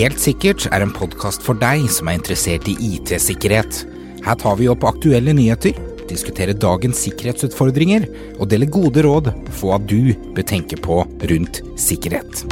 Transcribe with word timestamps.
Helt 0.00 0.20
sikkert 0.22 0.64
er 0.72 0.80
en 0.80 0.92
podkast 0.96 1.42
for 1.44 1.58
deg 1.60 1.82
som 1.92 2.08
er 2.08 2.16
interessert 2.16 2.68
i 2.70 2.76
IT-sikkerhet. 2.86 3.82
Her 4.24 4.38
tar 4.40 4.54
vi 4.56 4.68
opp 4.72 4.86
aktuelle 4.88 5.34
nyheter, 5.36 5.76
diskuterer 6.08 6.56
dagens 6.56 7.02
sikkerhetsutfordringer 7.04 8.06
og 8.38 8.48
deler 8.48 8.70
gode 8.72 9.04
råd 9.04 9.28
på 9.50 9.58
hva 9.60 9.76
du 9.82 10.14
bør 10.32 10.46
tenke 10.48 10.78
på 10.80 11.02
rundt 11.04 11.60
sikkerhet. 11.76 12.46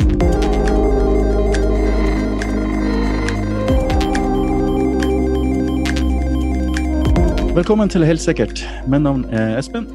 Velkommen 7.56 7.88
til 7.88 8.04
Helt 8.04 8.20
sikkert. 8.20 8.60
Mitt 8.86 9.08
navn 9.08 9.24
er 9.32 9.56
Espen. 9.56 9.88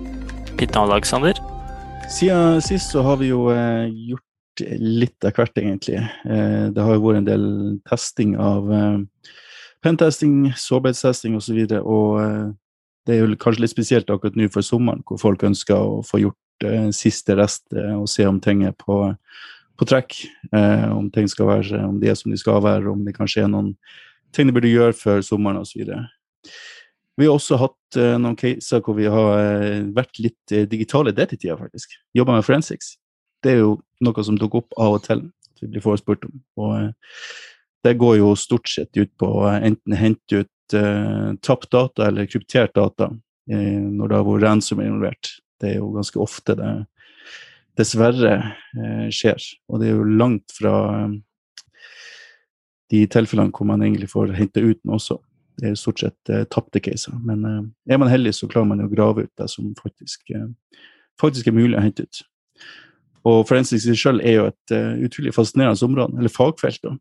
Mitt 0.58 0.74
navn 0.74 0.90
er 0.90 0.98
Alexander. 0.98 1.38
Siden 2.10 2.62
sist 2.66 2.92
så 2.92 3.06
har 3.06 3.22
vi 3.22 3.30
jo 3.30 3.52
eh, 3.54 3.94
gjort 4.10 4.26
litt 4.62 5.26
av 5.26 5.34
hvert, 5.38 5.58
egentlig. 5.58 6.00
Eh, 6.26 6.68
det 6.74 6.84
har 6.84 6.98
jo 6.98 7.04
vært 7.06 7.22
en 7.22 7.30
del 7.30 7.46
testing 7.90 8.36
av 8.40 8.70
eh, 8.74 9.32
pentesting, 9.86 10.52
sårbarhetstesting 10.58 11.38
osv. 11.40 11.58
Og, 11.58 11.72
så 11.72 11.82
og 11.82 12.22
eh, 12.22 12.46
det 13.08 13.16
er 13.16 13.24
jo 13.24 13.40
kanskje 13.40 13.66
litt 13.66 13.74
spesielt 13.74 14.14
akkurat 14.14 14.38
nå 14.40 14.48
for 14.54 14.66
sommeren, 14.66 15.04
hvor 15.08 15.20
folk 15.22 15.44
ønsker 15.44 15.76
å 15.76 16.02
få 16.08 16.24
gjort 16.24 16.40
siste 16.96 17.36
rest 17.36 17.66
og 17.74 18.06
se 18.08 18.24
om 18.24 18.38
ting 18.40 18.62
er 18.64 18.72
på, 18.80 18.96
på 19.76 19.88
trekk. 19.90 20.16
Om 20.54 21.10
ting 21.12 21.28
skal 21.28 21.50
være 21.50 21.82
om 21.84 21.98
de 22.00 22.08
er 22.08 22.16
som 22.16 22.32
de 22.32 22.38
skal 22.40 22.62
være, 22.64 22.88
om 22.88 23.02
det 23.04 23.16
kanskje 23.18 23.44
er 23.44 23.52
noen 23.52 23.74
ting 24.32 24.48
de 24.48 24.56
burde 24.56 24.72
gjøre 24.72 24.96
før 24.96 25.20
sommeren 25.28 25.60
osv. 25.60 25.84
Vi 27.20 27.28
har 27.28 27.36
også 27.36 27.60
hatt 27.60 28.00
noen 28.22 28.40
caser 28.40 28.86
hvor 28.86 28.96
vi 28.96 29.12
har 29.12 29.84
vært 29.98 30.24
litt 30.24 30.56
digitale 30.72 31.12
tida 31.12 31.58
faktisk. 31.60 31.98
Jobba 32.16 32.38
med 32.38 32.48
forensics. 32.48 32.94
Det 33.44 33.54
er 33.54 33.62
jo 33.62 33.74
noe 34.04 34.26
som 34.26 34.38
dukker 34.40 34.64
opp 34.64 34.78
av 34.80 34.98
og 34.98 35.04
til, 35.06 35.26
at 35.52 35.64
vi 35.64 35.72
blir 35.74 35.84
forespurt 35.84 36.26
om. 36.28 36.40
Og 36.64 36.94
det 37.84 37.98
går 38.00 38.18
jo 38.22 38.34
stort 38.40 38.72
sett 38.72 38.96
ut 38.96 39.12
på 39.20 39.30
å 39.42 39.50
enten 39.54 39.96
hente 40.00 40.44
ut 40.44 40.76
uh, 40.78 41.36
tapt 41.44 41.70
data 41.76 42.08
eller 42.08 42.30
kryptert 42.30 42.76
data 42.76 43.12
når 43.44 44.08
det 44.08 44.16
har 44.16 44.24
vært 44.24 44.44
ransom 44.46 44.80
involvert. 44.80 45.34
Det 45.60 45.74
er 45.74 45.82
jo 45.82 45.90
ganske 45.92 46.20
ofte 46.24 46.54
det 46.56 46.70
dessverre 47.76 48.38
skjer. 49.12 49.44
Og 49.68 49.82
det 49.82 49.90
er 49.90 49.98
jo 49.98 50.06
langt 50.22 50.54
fra 50.56 50.78
de 52.94 53.02
tilfellene 53.12 53.52
hvor 53.52 53.68
man 53.68 53.84
egentlig 53.84 54.08
får 54.14 54.32
hente 54.38 54.64
ut 54.64 54.80
den 54.80 54.96
også 54.96 55.20
det 55.62 55.70
er 55.70 55.80
stort 55.80 56.02
sett 56.02 56.32
eh, 56.32 56.46
tapte 56.52 56.82
caser. 56.84 57.16
Men 57.26 57.46
eh, 57.46 57.62
er 57.94 58.02
man 58.02 58.12
heldig, 58.12 58.34
så 58.36 58.50
klarer 58.50 58.70
man 58.72 58.84
å 58.84 58.92
grave 58.92 59.28
ut 59.28 59.34
det 59.40 59.50
som 59.52 59.72
faktisk, 59.80 60.26
eh, 60.34 60.48
faktisk 61.22 61.50
er 61.50 61.58
mulig 61.58 61.78
å 61.78 61.84
hente 61.84 62.08
ut. 62.08 62.24
Og 63.24 63.48
forensics 63.48 63.86
i 63.86 63.94
seg 63.94 64.00
selv 64.00 64.24
er 64.24 64.38
jo 64.38 64.46
et 64.52 64.76
uh, 64.76 64.94
utrolig 65.06 65.34
fascinerende 65.36 65.88
område, 65.88 66.18
eller 66.20 66.32
fagfelt. 66.32 66.82
da. 66.84 66.96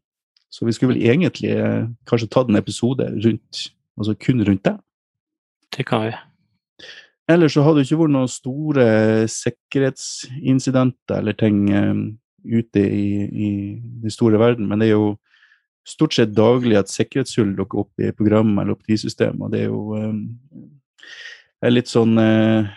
Så 0.53 0.67
vi 0.67 0.75
skulle 0.75 0.95
vel 0.95 1.06
egentlig 1.11 1.55
uh, 1.59 1.89
kanskje 2.09 2.31
tatt 2.31 2.51
en 2.51 2.61
episode 2.61 3.09
rundt, 3.25 3.62
altså 3.98 4.15
kun 4.15 4.45
rundt 4.47 4.65
det. 4.69 4.77
Det 5.77 5.87
kan 5.89 6.06
vi. 6.06 6.12
Ellers 7.33 7.55
så 7.55 7.62
har 7.62 7.75
det 7.75 7.87
ikke 7.87 8.03
vært 8.03 8.15
noen 8.15 8.31
store 8.31 8.87
sikkerhetsincidenter 9.31 11.20
eller 11.23 11.37
ting 11.39 11.65
um, 11.70 12.03
ute 12.45 12.83
i, 12.83 13.06
i 13.31 13.50
den 14.03 14.11
store 14.12 14.39
verden, 14.43 14.67
men 14.69 14.83
det 14.83 14.91
er 14.91 14.97
jo 14.97 15.12
stort 15.87 16.15
sett 16.15 16.34
daglig 16.34 16.77
at 16.78 16.91
sikkerhetshull 16.91 17.55
dukker 17.59 17.83
opp 17.83 18.03
i 18.03 18.12
programmet 18.15 18.62
eller 18.62 18.77
operativsystemet. 18.77 19.43
Og 19.43 19.55
det 19.55 19.62
er 19.62 19.70
jo 19.70 19.81
er 21.62 21.75
litt 21.75 21.91
sånn 21.91 22.19
uh, 22.19 22.70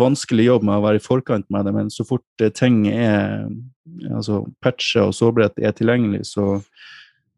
vanskelig 0.00 0.46
jobb 0.46 0.64
med 0.64 0.78
å 0.78 0.84
være 0.86 1.00
i 1.00 1.04
forkant 1.04 1.46
med 1.52 1.66
det, 1.68 1.74
men 1.76 1.92
så 1.92 2.06
fort 2.08 2.42
uh, 2.42 2.48
ting 2.56 2.86
er 2.88 3.48
altså 4.08 4.42
patcher 4.64 5.08
og 5.08 5.16
sårbarhet 5.16 5.60
er 5.60 5.74
tilgjengelig, 5.76 6.24
så 6.30 6.58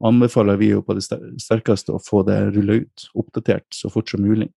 anbefaler 0.02 0.58
vi 0.60 0.72
jo 0.72 0.82
på 0.86 0.94
det 0.98 1.04
sterkeste 1.42 1.94
å 1.94 2.02
få 2.02 2.22
det 2.26 2.38
rulla 2.52 2.80
ut, 2.82 3.06
oppdatert, 3.18 3.66
så 3.74 3.90
fort 3.92 4.10
som 4.10 4.22
mulig. 4.22 4.50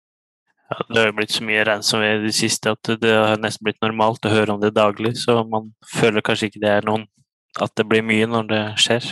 Ja, 0.65 0.79
det 0.89 0.97
har 0.97 1.11
jo 1.11 1.17
blitt 1.19 1.33
så 1.35 1.45
mye 1.45 1.65
ransomware 1.67 2.17
i 2.17 2.23
det 2.23 2.33
siste 2.33 2.73
at 2.73 2.89
det 3.01 3.11
har 3.13 3.37
nesten 3.41 3.67
blitt 3.67 3.83
normalt 3.85 4.25
å 4.25 4.33
høre 4.33 4.55
om 4.55 4.61
det 4.61 4.73
daglig, 4.73 5.13
så 5.21 5.43
man 5.45 5.69
føler 5.91 6.25
kanskje 6.25 6.49
ikke 6.49 6.63
det 6.63 6.71
er 6.73 6.87
noen 6.87 7.05
at 7.61 7.73
det 7.77 7.85
blir 7.87 8.03
mye 8.03 8.25
når 8.27 8.49
det 8.49 8.63
skjer. 8.81 9.05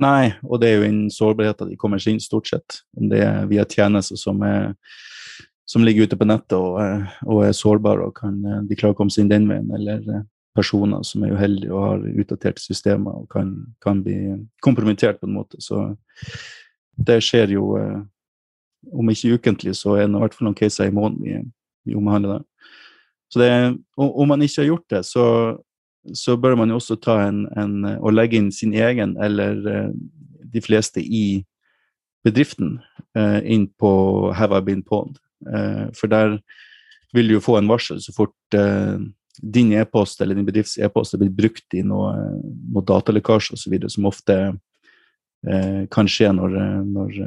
Nei, 0.00 0.32
og 0.44 0.60
det 0.60 0.68
er 0.68 0.78
jo 0.78 0.88
innen 0.88 1.12
sårbarheter 1.12 1.68
de 1.68 1.78
kommer 1.80 2.00
seg 2.00 2.14
inn, 2.14 2.22
stort 2.24 2.48
sett. 2.48 2.80
Om 2.96 3.08
det 3.12 3.20
er 3.24 3.48
via 3.50 3.66
tjenester 3.68 4.20
som, 4.20 4.40
er, 4.46 4.72
som 5.70 5.84
ligger 5.86 6.08
ute 6.08 6.18
på 6.18 6.26
nettet 6.26 6.56
og, 6.58 6.80
og, 7.26 7.44
er 7.46 7.54
sårbare, 7.54 8.08
og 8.08 8.16
kan 8.18 8.40
de 8.66 8.76
klarer 8.78 8.96
å 8.96 8.98
komme 8.98 9.14
seg 9.14 9.26
inn 9.26 9.32
den 9.32 9.48
veien, 9.50 9.70
eller 9.76 10.24
personer 10.56 11.04
som 11.06 11.22
er 11.22 11.36
uheldige 11.36 11.70
og 11.70 11.84
har 11.84 12.06
utdaterte 12.24 12.62
systemer 12.62 13.20
og 13.22 13.28
kan, 13.30 13.52
kan 13.84 14.00
bli 14.02 14.34
kompromittert 14.64 15.20
på 15.20 15.28
en 15.28 15.36
måte. 15.36 15.60
Så 15.62 15.92
det 16.98 17.20
skjer 17.22 17.54
jo 17.54 17.70
om 18.90 19.12
ikke 19.12 19.38
ukentlig, 19.38 19.76
så 19.78 19.94
er 19.94 20.08
det 20.08 20.18
i 20.18 20.24
hvert 20.24 20.34
fall 20.34 20.48
noen 20.48 20.58
caser 20.58 20.90
i 20.90 20.96
måneden 20.96 21.22
vi, 21.22 21.38
vi 21.86 21.98
omhandler 22.00 22.40
det. 22.40 22.72
Så 23.30 23.38
det, 23.38 23.50
om 23.94 24.26
man 24.26 24.42
ikke 24.42 24.64
har 24.64 24.72
gjort 24.72 24.88
det, 24.90 25.04
så 25.06 25.26
så 26.14 26.36
bør 26.36 26.54
man 26.56 26.70
jo 26.70 26.78
også 26.80 26.96
ta 26.96 27.18
en, 27.28 27.44
en, 27.58 27.84
og 28.00 28.14
legge 28.14 28.38
inn 28.38 28.50
sin 28.52 28.72
egen, 28.74 29.16
eller 29.20 29.90
de 30.52 30.62
fleste 30.64 31.02
i 31.02 31.42
bedriften, 32.24 32.78
inn 33.44 33.68
på 33.80 33.92
Have 34.36 34.56
I 34.56 34.64
been 34.64 34.82
pwned? 34.82 35.18
Uh, 35.46 35.88
for 35.96 36.12
der 36.12 36.38
vil 37.16 37.30
du 37.30 37.36
jo 37.38 37.44
få 37.44 37.56
en 37.58 37.70
varsel 37.70 37.98
så 38.02 38.12
fort 38.14 38.36
din 39.40 39.72
e-post 39.74 40.20
eller 40.20 40.36
din 40.38 40.46
bedrifts 40.46 40.76
e-post 40.78 41.14
er 41.14 41.22
blitt 41.22 41.34
brukt 41.34 41.74
i 41.74 41.80
noe, 41.82 42.12
noe 42.70 42.84
datalekkasje 42.86 43.56
osv., 43.56 43.74
som 43.90 44.06
ofte 44.06 44.36
kan 45.90 46.10
skje 46.10 46.28
når, 46.36 46.54
når 46.86 47.18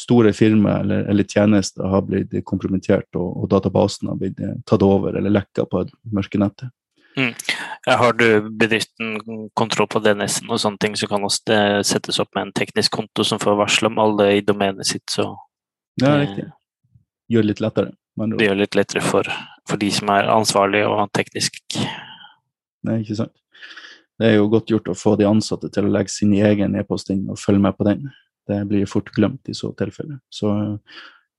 store 0.00 0.32
firmaer 0.32 0.80
eller, 0.80 1.04
eller, 1.12 1.28
tjenester 1.28 1.84
har 1.92 2.06
blitt 2.08 2.32
kompromittert 2.48 3.18
og, 3.18 3.42
og 3.42 3.50
databasen 3.52 4.08
har 4.08 4.20
blitt 4.20 4.40
tatt 4.70 4.84
over 4.86 5.18
eller 5.18 5.34
lekka 5.34 5.66
på 5.68 5.84
mørkenettet. 6.14 6.70
Mm. 7.18 7.34
Har 7.86 8.12
du 8.12 8.50
bedriften 8.50 9.18
kontroll 9.58 9.88
på 9.90 10.02
DNS-en 10.04 10.50
og 10.50 10.60
sånne 10.62 10.80
ting, 10.80 10.96
så 10.96 11.08
kan 11.10 11.26
det 11.26 11.60
settes 11.88 12.20
opp 12.22 12.30
med 12.36 12.48
en 12.48 12.56
teknisk 12.56 12.94
konto 12.94 13.26
som 13.26 13.40
får 13.42 13.58
varsel 13.58 13.90
om 13.90 13.98
alle 14.02 14.30
i 14.36 14.44
domenet 14.46 14.86
sitt, 14.86 15.06
så 15.10 15.32
Ja, 16.00 16.14
riktig. 16.20 16.46
Gjør 17.30 17.44
det 17.44 17.52
litt 17.52 17.62
lettere. 17.64 17.92
Det 18.20 18.44
gjør 18.44 18.56
det 18.56 18.64
litt 18.64 18.78
lettere 18.78 19.02
for, 19.06 19.28
for, 19.68 19.80
de 19.80 19.90
som 19.94 20.10
er 20.12 20.28
ansvarlige 20.32 20.88
og 20.90 21.12
teknisk. 21.16 21.78
Nei, 22.86 23.00
ikke 23.04 23.20
sant. 23.22 23.36
Det 24.20 24.28
er 24.28 24.36
jo 24.36 24.50
godt 24.52 24.68
gjort 24.72 24.90
å 24.92 24.98
få 24.98 25.14
de 25.16 25.28
ansatte 25.28 25.70
til 25.72 25.86
å 25.86 25.92
legge 25.94 26.12
sin 26.12 26.34
egen 26.36 26.74
e-post 26.76 27.08
inn 27.14 27.22
og 27.30 27.40
følge 27.40 27.62
med 27.64 27.78
på 27.78 27.86
den. 27.88 28.10
Det 28.50 28.58
blir 28.68 28.90
fort 28.90 29.08
glemt 29.14 29.48
i 29.48 29.56
så 29.56 29.70
tilfelle. 29.78 30.18
Så 30.28 30.50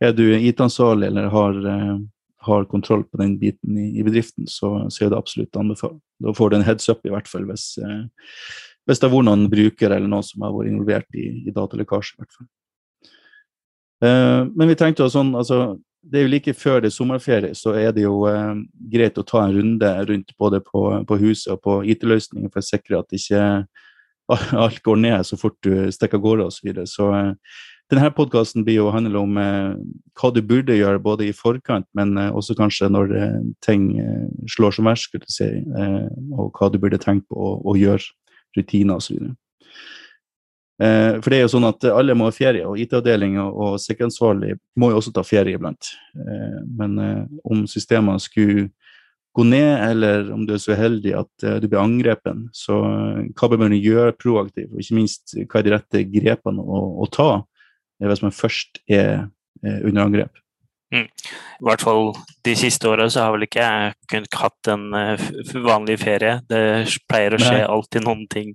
er 0.01 0.15
du 0.17 0.23
IT-ansvarlig 0.33 1.11
eller 1.11 1.29
har 1.29 1.59
eh, 1.69 1.99
har 2.41 2.65
kontroll 2.65 3.03
på 3.03 3.17
den 3.17 3.35
biten 3.39 3.77
i, 3.77 3.99
i 3.99 4.03
bedriften, 4.03 4.47
så, 4.47 4.89
så, 4.89 5.05
er 5.05 5.11
det 5.11 5.17
absolutt 5.19 5.57
anbefalt. 5.61 5.99
Da 6.21 6.33
får 6.33 6.49
du 6.49 6.55
en 6.57 6.65
heads 6.65 6.89
up, 6.89 7.03
i 7.05 7.13
hvert 7.13 7.29
fall, 7.29 7.45
hvis, 7.45 7.75
eh, 7.77 7.99
hvis 8.89 9.01
det 9.01 9.07
har 9.07 9.13
vært 9.13 9.27
noen 9.27 9.45
brukere 9.51 9.99
eller 9.99 10.09
noen 10.09 10.25
som 10.25 10.45
har 10.45 10.55
vært 10.55 10.71
involvert 10.71 11.19
i, 11.21 11.27
i 11.45 11.53
datalekkasje. 11.53 12.15
i 12.15 12.23
hvert 12.23 12.39
fall. 12.39 12.49
Eh, 14.03 14.41
men 14.49 14.71
vi 14.71 14.77
tenkte 14.79 15.05
jo 15.05 15.13
sånn, 15.13 15.33
altså, 15.37 15.77
det 16.01 16.19
er 16.19 16.25
jo 16.25 16.33
like 16.33 16.53
før 16.57 16.81
det 16.81 16.89
er 16.89 16.95
sommerferie, 16.95 17.55
så 17.57 17.75
er 17.77 17.93
det 17.95 18.07
jo 18.07 18.25
eh, 18.29 18.55
greit 18.93 19.19
å 19.21 19.25
ta 19.27 19.45
en 19.45 19.55
runde 19.57 19.91
rundt 20.09 20.33
både 20.41 20.61
på, 20.65 20.85
på 21.07 21.19
huset 21.21 21.53
og 21.55 21.61
på 21.65 21.77
IT-løsninger 21.93 22.49
for 22.49 22.63
å 22.63 22.69
sikre 22.71 23.01
at 23.03 23.17
ikke 23.17 23.43
alt 24.63 24.81
går 24.83 24.95
ned 24.95 25.25
så 25.27 25.37
fort 25.39 25.57
du 25.65 25.91
stikker 25.91 26.19
av 26.19 26.25
gårde 26.25 26.47
osv. 26.47 26.57
Så, 26.57 26.67
videre. 26.67 26.87
så 26.89 27.09
eh, 27.15 27.59
denne 27.91 28.11
podkasten 28.15 28.65
blir 28.67 28.79
jo 28.79 28.91
handle 28.93 29.19
om 29.19 29.37
eh, 29.41 29.75
hva 30.19 30.31
du 30.33 30.41
burde 30.45 30.77
gjøre 30.77 31.03
både 31.03 31.27
i 31.27 31.35
forkant, 31.35 31.87
men 31.97 32.15
eh, 32.17 32.31
også 32.31 32.55
kanskje 32.59 32.91
når 32.91 33.13
ting 33.65 33.91
slår 34.49 34.77
som 34.77 34.89
verst, 34.89 35.09
skulle 35.09 35.27
du 35.27 35.33
si, 35.33 35.49
og 36.31 36.57
hva 36.57 36.71
du 36.71 36.79
burde 36.81 37.01
tenke 37.01 37.27
på 37.29 37.37
å, 37.37 37.53
å 37.67 37.77
gjøre, 37.79 38.03
rutiner 38.57 38.99
osv. 38.99 39.29
Eh, 40.81 41.19
for 41.21 41.29
det 41.29 41.37
er 41.37 41.43
jo 41.45 41.51
sånn 41.53 41.67
at 41.67 41.85
alle 41.91 42.15
må 42.17 42.25
ha 42.29 42.33
ferie, 42.33 42.65
og 42.65 42.79
IT-avdeling 42.81 43.37
og, 43.43 43.75
sikkerhetsansvarlig 43.83 44.55
må 44.81 44.91
jo 44.91 45.01
også 45.01 45.13
ta 45.13 45.23
ferie 45.25 45.59
iblant. 45.59 45.91
Eh, 46.17 46.61
men 46.79 46.97
om 47.45 47.65
systemene 47.69 48.21
skulle 48.23 48.69
gå 49.37 49.45
ned, 49.47 49.71
eller 49.91 50.31
om 50.33 50.43
du 50.47 50.55
er 50.55 50.63
så 50.63 50.75
heldig 50.75 51.13
at 51.21 51.45
du 51.63 51.69
blir 51.69 51.79
angrepet, 51.79 52.49
så 52.57 52.81
hva 53.31 53.47
bør 53.47 53.61
man 53.61 53.77
gjøre 53.77 54.17
proaktivt, 54.19 54.73
og 54.73 54.81
ikke 54.83 54.97
minst 54.97 55.37
hva 55.37 55.61
er 55.61 55.67
de 55.67 55.73
rette 55.77 56.01
grepene 56.11 56.59
å, 56.59 56.81
å 56.99 57.07
ta 57.07 57.29
hvis 58.01 58.23
man 58.25 58.33
først 58.35 58.81
er 58.91 59.29
under 59.61 60.03
angrep. 60.03 60.40
Mm. 60.91 61.07
I 61.07 61.65
hvert 61.67 61.83
fall 61.85 62.09
de 62.43 62.55
siste 62.59 62.89
åra 62.89 63.07
så 63.09 63.25
har 63.25 63.35
vel 63.35 63.45
ikke 63.45 63.63
jeg 63.63 63.93
kunnet 64.11 64.39
hatt 64.41 64.71
en 64.73 64.89
uh, 64.91 65.29
vanlig 65.63 65.97
ferie. 66.01 66.39
Det 66.51 66.61
pleier 67.07 67.37
å 67.37 67.41
skje 67.41 67.61
Nei. 67.61 67.69
alltid 67.69 68.05
noen 68.07 68.25
ting 68.31 68.51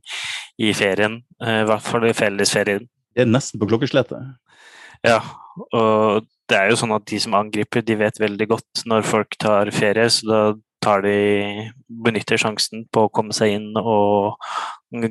i 0.61 0.73
ferien, 0.77 1.23
uh, 1.43 1.63
i 1.63 1.67
hvert 1.71 1.87
fall 1.87 2.09
i 2.09 2.15
fellesferien. 2.17 2.85
Det 3.17 3.25
er 3.25 3.31
nesten 3.31 3.61
på 3.61 3.69
klokkeslettet. 3.71 4.37
Ja, 5.07 5.21
og 5.73 6.27
det 6.51 6.59
er 6.59 6.71
jo 6.71 6.79
sånn 6.79 6.95
at 6.97 7.07
de 7.09 7.19
som 7.23 7.35
angriper, 7.39 7.85
de 7.85 7.97
vet 7.99 8.21
veldig 8.21 8.49
godt 8.53 8.87
når 8.89 9.07
folk 9.09 9.37
tar 9.41 9.73
ferie, 9.75 10.09
så 10.13 10.29
da 10.29 10.41
tar 10.85 11.03
de 11.03 11.17
benytter 12.05 12.39
sjansen 12.39 12.85
på 12.93 13.07
å 13.07 13.11
komme 13.13 13.35
seg 13.35 13.57
inn 13.57 13.71
og 13.81 14.37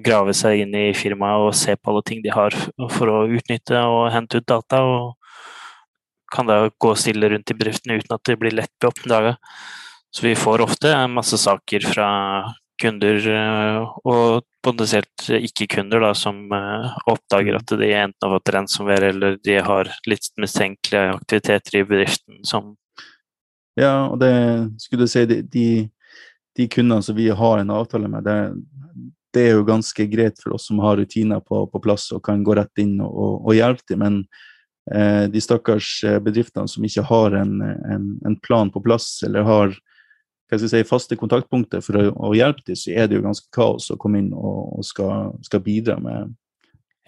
grave 0.05 0.35
seg 0.37 0.61
inn 0.63 0.75
i 0.77 0.85
firmaet 0.95 1.49
og 1.49 1.57
se 1.57 1.75
på 1.75 1.91
alle 1.91 2.03
ting 2.07 2.21
de 2.23 2.31
har 2.31 2.55
for 2.93 3.11
å 3.11 3.25
utnytte 3.27 3.81
og 3.81 4.11
hente 4.13 4.39
ut 4.39 4.47
data. 4.47 4.81
og 4.85 5.24
kan 6.35 6.49
da 6.49 6.65
gå 6.69 6.93
stille 6.99 7.31
rundt 7.31 7.51
i 7.51 7.57
bedriftene 7.57 7.99
uten 7.99 8.15
at 8.17 8.27
det 8.27 8.37
blir 8.41 8.55
lett 8.55 8.87
oppdaga. 8.87 9.35
Så 10.15 10.27
vi 10.27 10.35
får 10.35 10.63
ofte 10.63 10.93
masse 11.11 11.37
saker 11.41 11.87
fra 11.91 12.09
kunder 12.81 13.27
eh, 13.31 13.81
og 14.07 14.45
potensielt 14.63 15.27
ikke-kunder 15.37 16.01
da, 16.03 16.11
som 16.17 16.39
eh, 16.55 16.95
oppdager 17.11 17.57
at 17.57 17.73
de 17.79 17.91
enten 17.95 18.27
har 18.27 18.33
fått 18.35 18.53
ransomware 18.55 19.11
eller 19.13 19.37
de 19.43 19.57
har 19.63 19.91
litt 20.09 20.27
mistenkelige 20.41 21.15
aktiviteter 21.15 21.79
i 21.79 21.85
bedriften 21.87 22.41
som 22.47 22.75
Ja, 23.75 24.07
og 24.07 24.21
det 24.21 24.31
skulle 24.79 25.03
du 25.03 25.11
si 25.11 25.25
de, 25.27 25.41
de, 25.51 25.67
de 26.55 26.67
kundene 26.71 27.03
som 27.03 27.15
vi 27.17 27.27
har 27.27 27.59
en 27.59 27.73
avtale 27.75 28.07
med, 28.11 28.23
det, 28.23 28.37
det 29.35 29.49
er 29.49 29.57
jo 29.57 29.67
ganske 29.67 30.07
greit 30.11 30.39
for 30.39 30.55
oss 30.55 30.69
som 30.69 30.79
har 30.83 30.95
rutiner 30.99 31.43
på, 31.43 31.65
på 31.67 31.83
plass 31.83 32.07
og 32.15 32.23
kan 32.23 32.43
gå 32.43 32.55
rett 32.55 32.83
inn 32.83 32.97
og, 33.03 33.11
og, 33.11 33.33
og 33.43 33.57
hjelpe 33.57 33.87
dem, 33.91 34.03
men 34.03 34.21
de 34.85 35.41
stakkars 35.41 36.03
eh, 36.05 36.19
bedriftene 36.21 36.69
som 36.69 36.85
ikke 36.85 37.05
har 37.09 37.35
en, 37.41 37.57
en, 37.63 38.07
en, 38.25 38.39
plan 38.45 38.69
på 38.71 38.83
plass, 38.85 39.23
eller 39.25 39.45
har 39.47 39.75
si, 40.53 40.83
faste 40.85 41.17
kontaktpunkter 41.17 41.81
for 41.81 41.97
å, 41.97 42.09
å 42.29 42.33
hjelpe 42.37 42.67
dem, 42.67 42.77
så 42.77 42.93
er 42.93 43.09
det 43.09 43.17
jo 43.17 43.25
ganske 43.25 43.49
kaos 43.55 43.89
å 43.91 43.99
komme 44.01 44.21
inn 44.21 44.33
og, 44.33 44.79
og 44.79 44.85
skal, 44.85 45.31
skal, 45.45 45.63
bidra 45.65 45.97
med. 46.01 46.35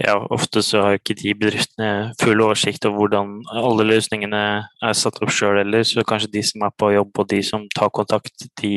Ja, 0.02 0.18
ofte 0.34 0.62
så 0.62 0.84
har 0.86 0.98
ikke 1.00 1.16
de 1.18 1.34
bedriftene 1.38 2.16
full 2.22 2.42
oversikt 2.46 2.86
over 2.86 3.04
hvordan 3.04 3.40
alle 3.50 3.86
løsningene 3.88 4.42
er 4.66 4.98
satt 4.98 5.18
opp 5.26 5.34
sjøl 5.34 5.58
heller, 5.58 5.86
så 5.86 6.06
kanskje 6.06 6.34
de 6.36 6.44
som 6.46 6.66
er 6.68 6.74
på 6.78 6.92
jobb 6.94 7.24
og 7.24 7.30
de 7.30 7.42
som 7.46 7.66
tar 7.74 7.94
kontakt, 7.94 8.50
de 8.62 8.74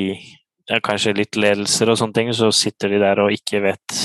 er 0.70 0.85
kanskje 0.85 1.17
litt 1.19 1.37
ledelser 1.41 1.91
og 1.91 1.99
sånne 2.00 2.17
ting, 2.17 2.32
så 2.37 2.49
sitter 2.55 2.94
de 2.94 3.03
der 3.03 3.20
og 3.25 3.35
ikke 3.35 3.61
vet 3.64 3.96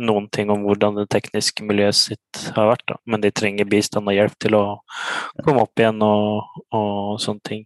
noen 0.00 0.28
ting 0.32 0.50
om 0.52 0.64
hvordan 0.66 0.96
det 1.00 1.08
tekniske 1.12 1.64
miljøet 1.66 1.98
sitt 1.98 2.42
har 2.56 2.70
vært. 2.70 2.84
Da. 2.88 2.98
Men 3.06 3.24
de 3.24 3.32
trenger 3.34 3.68
bistand 3.68 4.08
og 4.08 4.16
hjelp 4.16 4.38
til 4.40 4.56
å 4.56 4.64
komme 5.44 5.64
opp 5.66 5.82
igjen 5.82 6.02
og, 6.06 6.58
og 6.72 7.20
sånne 7.22 7.48
ting. 7.48 7.64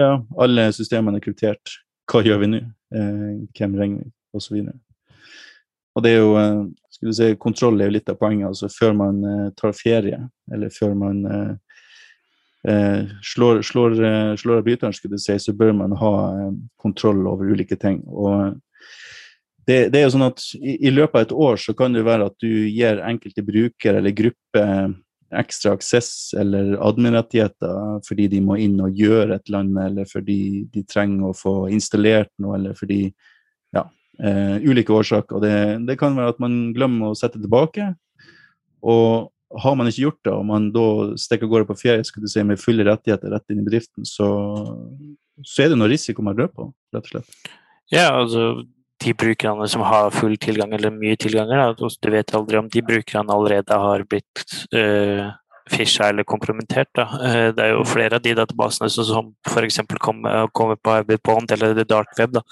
Ja, 0.00 0.16
alle 0.40 0.70
systemene 0.76 1.20
er 1.20 1.24
kryptert. 1.24 1.76
Hva 2.08 2.22
gjør 2.24 2.42
vi 2.42 2.52
nå? 2.54 2.62
Eh, 2.94 3.32
hvem 3.56 3.76
ringer 3.78 4.04
vi? 4.04 4.12
Og 4.32 4.40
så 4.40 4.54
videre. 4.54 4.78
Og 5.92 6.04
det 6.04 6.14
er 6.14 6.22
jo 6.22 6.36
eh, 6.40 6.62
skulle 7.02 7.16
si, 7.16 7.36
Kontroll 7.40 7.80
er 7.80 7.90
jo 7.90 7.96
litt 7.98 8.08
av 8.08 8.18
poenget. 8.20 8.48
altså 8.48 8.70
Før 8.72 8.96
man 8.96 9.20
eh, 9.28 9.50
tar 9.58 9.76
ferie, 9.76 10.20
eller 10.52 10.72
før 10.72 10.94
man 10.98 11.22
eh, 11.26 11.52
eh, 12.72 13.12
slår, 13.32 13.62
slår, 13.66 13.96
eh, 14.08 14.34
slår 14.40 14.60
av 14.60 14.66
bryteren, 14.68 14.96
skulle 14.96 15.18
du 15.18 15.22
si, 15.22 15.36
så 15.38 15.52
bør 15.52 15.74
man 15.76 15.96
ha 16.00 16.12
kontroll 16.80 17.26
over 17.26 17.50
ulike 17.52 17.76
ting. 17.76 18.00
Og 18.08 18.56
det, 19.68 19.92
det, 19.92 20.00
er 20.00 20.06
jo 20.06 20.12
sånn 20.16 20.26
at 20.26 20.42
i, 20.58 20.76
i, 20.88 20.90
løpet 20.90 21.14
av 21.14 21.24
et 21.26 21.34
år 21.46 21.60
så 21.62 21.74
kan 21.78 21.94
det 21.94 22.04
være 22.06 22.28
at 22.30 22.36
du 22.42 22.50
gir 22.50 23.02
enkelte 23.06 23.44
brukere 23.46 24.00
eller 24.00 24.14
grupper 24.16 24.94
ekstra 25.32 25.72
aksess 25.76 26.34
eller 26.38 26.74
admin-rettigheter 26.84 28.00
fordi 28.06 28.28
de 28.34 28.40
må 28.44 28.58
inn 28.60 28.80
og 28.84 28.98
gjøre 28.98 29.36
et 29.36 29.46
eller 29.48 29.62
annet, 29.62 29.84
eller 29.86 30.08
fordi 30.10 30.40
de 30.72 30.84
trenger 30.88 31.30
å 31.30 31.36
få 31.36 31.54
installert 31.72 32.32
noe, 32.42 32.58
eller 32.58 32.76
fordi 32.76 33.06
ja, 33.72 33.86
eh, 34.20 34.58
ulike 34.66 34.92
årsaker. 34.92 35.40
Det, 35.40 35.54
det, 35.88 35.96
kan 36.00 36.18
være 36.18 36.34
at 36.34 36.42
man 36.42 36.58
glemmer 36.76 37.12
å 37.12 37.18
sette 37.18 37.40
tilbake. 37.40 37.94
Og 38.82 39.30
har 39.62 39.74
man 39.78 39.88
ikke 39.88 40.06
gjort 40.06 40.20
det, 40.26 40.34
og 40.34 40.44
man 40.48 40.68
da 40.74 40.86
stikker 41.20 41.48
av 41.48 41.54
gårde 41.54 41.70
på 41.70 41.80
ferie 41.80 42.04
skulle 42.08 42.28
du 42.28 42.32
si, 42.34 42.44
med 42.44 42.60
fulle 42.60 42.86
rettigheter 42.88 43.32
rett 43.32 43.52
inn 43.52 43.60
i 43.62 43.66
bedriften, 43.66 44.06
så, 44.08 44.28
så 45.44 45.64
er 45.64 45.72
det 45.72 45.80
noe 45.80 45.90
risiko 45.92 46.24
man 46.24 46.38
røper 46.38 46.56
på, 46.56 46.70
rett 46.96 47.08
og 47.08 47.12
slett. 47.14 47.50
Ja, 47.92 48.08
altså 48.16 48.64
de 49.02 49.14
brukerne 49.18 49.68
som 49.68 49.84
har 49.86 50.10
full 50.14 50.36
tilgang 50.40 50.72
eller 50.76 50.94
mye 50.94 51.18
tilganger, 51.20 51.58
da, 51.58 51.68
altså, 51.72 51.90
du 52.02 52.10
vet 52.14 52.34
aldri 52.36 52.60
om 52.60 52.68
de 52.72 52.82
brukerne 52.86 53.34
allerede 53.34 53.78
har 53.84 54.04
blitt 54.08 54.44
uh, 54.76 55.30
fisha 55.70 56.08
eller 56.10 56.26
kompromittert. 56.26 56.98
Eh, 56.98 57.48
det 57.54 57.62
er 57.62 57.72
jo 57.72 57.84
flere 57.86 58.18
av 58.18 58.24
de 58.24 58.34
databasene 58.36 58.90
som 58.92 59.32
f.eks. 59.46 59.80
kommer, 60.02 60.48
kommer 60.56 60.76
på 60.76 61.18
Bond 61.24 61.52
eller 61.54 61.74
The 61.78 61.84
Dark 61.88 62.12
Web. 62.18 62.34
Da, 62.34 62.42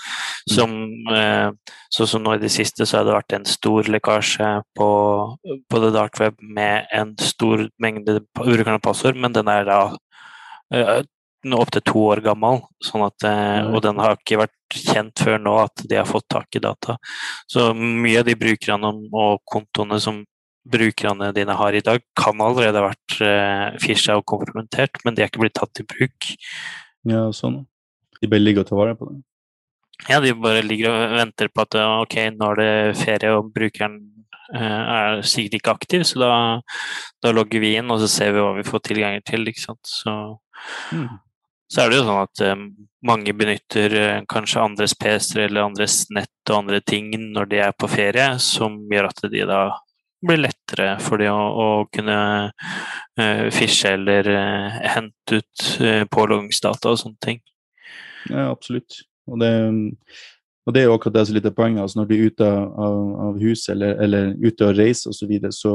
som 0.48 0.70
som, 1.10 1.56
sånn 1.90 2.10
som 2.14 2.24
nå 2.24 2.36
i 2.36 2.42
det 2.42 2.52
siste 2.54 2.86
så 2.86 3.00
har 3.00 3.08
det 3.08 3.16
vært 3.16 3.34
en 3.36 3.48
stor 3.48 3.88
lekkasje 3.90 4.50
på, 4.78 4.90
på 5.68 5.82
The 5.82 5.90
Dark 5.94 6.20
Web 6.20 6.38
med 6.40 6.86
en 6.94 7.16
stor 7.18 7.66
mengde 7.82 8.20
brukerne 8.38 8.80
passord, 8.82 9.18
men 9.18 9.34
den 9.34 9.50
er 9.50 9.66
da 9.68 9.80
uh, 10.74 11.00
opptil 11.56 11.84
to 11.88 12.06
år 12.12 12.22
gammel, 12.24 12.62
sånn 12.84 13.06
at, 13.06 13.24
og 13.72 13.80
den 13.84 14.00
har 14.00 14.18
ikke 14.18 14.42
vært 14.42 14.54
kjent 14.74 15.22
før 15.24 15.40
nå 15.42 15.54
at 15.64 15.84
de 15.88 15.98
har 15.98 16.08
fått 16.08 16.28
tak 16.30 16.56
i 16.56 16.62
data. 16.62 16.96
Så 17.50 17.70
mye 17.74 18.20
av 18.22 18.28
de 18.28 18.36
brukerne 18.38 18.92
og 19.10 19.40
kontoene 19.48 20.00
som 20.02 20.22
brukerne 20.70 21.30
dine 21.32 21.56
har 21.56 21.74
i 21.74 21.82
dag, 21.84 22.02
kan 22.18 22.40
allerede 22.44 22.80
ha 22.80 22.90
vært 22.90 23.16
eh, 23.24 23.80
fisha 23.82 24.18
og 24.20 24.26
kompromittert, 24.28 25.00
men 25.04 25.16
de 25.16 25.24
er 25.24 25.30
ikke 25.30 25.42
blitt 25.42 25.56
tatt 25.58 25.80
i 25.80 25.86
bruk. 25.88 26.30
Ja, 27.08 27.24
sånn. 27.34 27.62
De 28.20 28.28
bare 28.28 28.44
ligger 28.44 28.64
og 28.64 28.68
tar 28.70 28.80
vare 28.80 28.96
på 28.98 29.08
det? 29.08 29.22
Ja, 30.08 30.20
de 30.20 30.32
bare 30.36 30.62
ligger 30.64 30.92
og 30.92 31.16
venter 31.18 31.50
på 31.52 31.64
at 31.64 31.76
ok, 31.76 32.16
nå 32.36 32.52
er 32.54 32.60
det 32.60 33.00
ferie, 33.00 33.32
og 33.36 33.50
brukeren 33.56 33.98
eh, 34.54 34.82
er 34.96 35.24
sikkert 35.24 35.58
ikke 35.58 35.74
aktiv, 35.76 36.04
så 36.08 36.22
da, 36.22 36.32
da, 37.24 37.34
logger 37.36 37.62
vi 37.64 37.74
inn, 37.80 37.90
og 37.92 38.00
så 38.02 38.08
ser 38.10 38.36
vi 38.36 38.44
hva 38.44 38.54
vi 38.56 38.66
får 38.68 38.84
tilganger 38.88 39.26
til. 39.28 39.48
ikke 39.48 39.64
sant? 39.64 39.82
Så, 39.88 40.14
mm. 40.92 41.08
Så 41.70 41.82
er 41.82 41.90
det 41.90 42.00
jo 42.00 42.06
sånn 42.06 42.24
at 42.24 42.42
um, 42.50 42.64
mange 43.06 43.34
benytter 43.36 43.94
uh, 43.94 44.22
kanskje 44.30 44.64
andres 44.64 44.96
PC-er 44.98 45.46
eller 45.46 45.68
andres 45.68 46.02
nett 46.10 46.50
og 46.50 46.64
andre 46.64 46.80
ting 46.82 47.12
når 47.30 47.52
de 47.52 47.62
er 47.62 47.76
på 47.78 47.90
ferie, 47.90 48.32
som 48.42 48.80
gjør 48.90 49.10
at 49.12 49.22
de 49.30 49.44
da 49.48 49.60
blir 50.26 50.42
lettere 50.42 50.96
for 51.00 51.20
de 51.20 51.30
å, 51.32 51.36
å 51.38 51.68
kunne 51.92 52.16
uh, 52.50 53.46
fishe 53.54 53.94
eller 53.96 54.26
uh, 54.28 54.80
hente 54.96 55.40
ut 55.40 55.70
uh, 55.80 56.02
påloggingsdata 56.12 56.92
og 56.92 57.00
sånne 57.00 57.24
ting. 57.24 57.40
Ja, 58.28 58.50
absolutt. 58.50 59.00
Og 59.30 59.40
det, 59.40 59.52
og 60.66 60.74
det 60.74 60.82
er 60.82 60.90
jo 60.90 60.96
akkurat 60.96 61.16
det 61.16 61.24
som 61.26 61.34
er 61.34 61.40
litt 61.40 61.48
av 61.48 61.56
poenget. 61.56 61.84
Altså 61.84 62.00
når 62.00 62.10
du 62.10 62.16
er 62.16 62.26
ute 62.26 62.48
av, 62.50 62.98
av 63.28 63.38
huset 63.40 63.72
eller, 63.76 63.94
eller, 64.04 64.34
ute 64.42 64.66
og 64.66 64.76
reiser 64.76 65.12
osv., 65.12 65.22
så, 65.22 65.30
videre, 65.30 65.54
så 65.56 65.74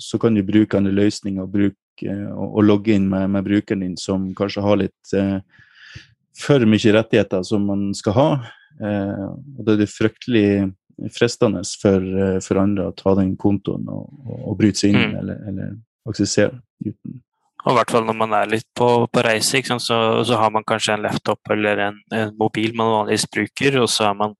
så 0.00 0.18
kan 0.20 0.34
du 0.34 0.42
bruke 0.46 0.78
andre 0.78 0.94
løsninger 0.96 1.44
og, 1.44 1.52
bruke, 1.52 1.78
og, 2.06 2.46
og 2.46 2.62
logge 2.64 2.94
inn 2.94 3.08
med, 3.10 3.30
med, 3.34 3.46
brukeren 3.46 3.82
din 3.84 3.96
som 4.00 4.30
kanskje 4.38 4.64
har 4.64 4.80
litt 4.80 5.14
for 6.38 6.62
mye 6.70 6.92
rettigheter 6.94 7.42
som 7.42 7.64
man 7.66 7.88
skal 7.98 8.14
ha. 8.14 8.28
og 8.78 9.60
det 9.66 9.72
er 9.74 9.80
det 9.80 9.88
fryktelig 9.90 10.48
fristende 11.14 11.62
for, 11.82 12.02
eh, 12.02 12.40
for, 12.40 12.58
andre 12.58 12.88
å 12.88 12.96
ta 12.96 13.14
den 13.18 13.36
kontoen 13.38 13.86
og, 13.90 14.10
og, 14.26 14.52
bryte 14.58 14.82
seg 14.82 14.94
inn 14.94 15.12
mm. 15.12 15.16
eller, 15.22 15.40
eller 15.50 15.72
aksessere 16.08 16.60
uten 16.84 17.22
og 17.66 17.72
i 17.72 17.74
hvert 17.74 17.90
fall 17.90 18.04
når 18.06 18.16
man 18.16 18.32
er 18.38 18.46
litt 18.48 18.68
på, 18.78 18.86
på 19.10 19.22
reise, 19.26 19.60
så, 19.82 19.96
så, 20.24 20.36
har 20.38 20.52
man 20.54 20.64
kanskje 20.64 20.94
en 20.94 21.02
laptop 21.04 21.50
eller 21.52 21.80
en, 21.88 21.96
en 22.14 22.30
mobil 22.38 22.70
man 22.78 22.92
vanligvis 22.92 23.26
bruker, 23.34 23.80
og 23.82 23.90
så 23.90 24.06
er 24.06 24.14
man 24.16 24.36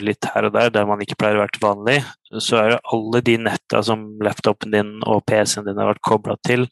litt 0.00 0.28
her 0.34 0.46
og 0.48 0.54
der 0.54 0.70
der 0.74 0.86
man 0.88 1.00
ikke 1.02 1.18
pleier 1.20 1.38
å 1.38 1.42
være 1.42 1.54
til 1.56 1.64
vanlig. 1.64 1.96
Så 2.38 2.60
er 2.60 2.74
det 2.74 2.84
alle 2.94 3.22
de 3.26 3.36
netta 3.46 3.82
som 3.86 4.06
laptopen 4.22 4.74
din 4.74 4.94
og 5.06 5.24
PC-en 5.28 5.66
din 5.66 5.80
har 5.80 5.92
vært 5.92 6.06
kobla 6.06 6.36
til, 6.46 6.68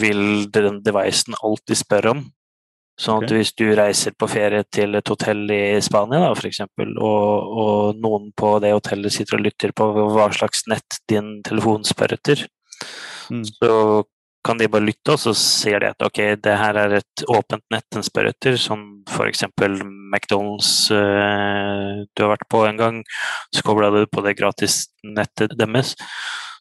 vil 0.00 0.48
den 0.54 0.82
devicen 0.86 1.36
alltid 1.42 1.80
spørre 1.82 2.16
om. 2.16 2.26
Sånn 2.98 3.20
at 3.20 3.28
okay. 3.28 3.38
hvis 3.38 3.52
du 3.54 3.66
reiser 3.78 4.14
på 4.18 4.26
ferie 4.26 4.64
til 4.74 4.98
et 4.98 5.10
hotell 5.12 5.44
i 5.54 5.78
Spania 5.84 6.18
da, 6.24 6.32
for 6.34 6.48
eksempel, 6.48 6.96
og, 6.98 7.50
og 7.62 8.00
noen 8.02 8.32
på 8.34 8.56
det 8.64 8.72
hotellet 8.74 9.14
sitter 9.14 9.38
og 9.38 9.44
lytter 9.44 9.74
på 9.76 9.86
hva 9.94 10.26
slags 10.34 10.64
nett 10.70 10.98
din 11.10 11.36
telefon 11.46 11.86
spør 11.86 12.16
etter, 12.16 12.42
mm. 13.30 13.44
så 13.52 13.74
kan 14.48 14.58
de 14.58 14.66
bare 14.72 14.88
lytte, 14.88 15.14
og 15.14 15.20
så 15.22 15.34
ser 15.36 15.84
de 15.84 15.92
at 15.92 16.02
ok, 16.02 16.20
det 16.42 16.56
her 16.58 16.78
er 16.80 16.96
et 16.98 17.24
åpent 17.30 17.62
nett 17.70 17.86
den 17.94 18.06
spør 18.06 18.32
etter, 18.32 18.58
som 18.58 18.82
f.eks. 19.06 19.46
McDonald's 20.08 20.88
uh, 20.94 22.04
du 22.12 22.24
har 22.24 22.32
vært 22.34 22.48
på 22.50 22.64
en 22.66 22.80
gang, 22.80 23.00
så 23.54 23.64
kobler 23.66 23.94
du 23.94 24.06
på 24.10 24.24
det 24.26 24.36
gratisnettet 24.38 25.56
deres, 25.58 25.94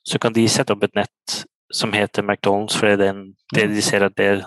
så 0.07 0.19
kan 0.21 0.35
de 0.35 0.47
sette 0.51 0.75
opp 0.75 0.85
et 0.87 0.97
nett 0.97 1.41
som 1.73 1.91
heter 1.95 2.23
McDonald's, 2.23 2.77
fordi 2.79 2.95
det, 3.01 3.11
det 3.55 3.69
de 3.73 3.83
ser 3.83 4.05
at 4.07 4.15
det 4.19 4.27
er 4.31 4.45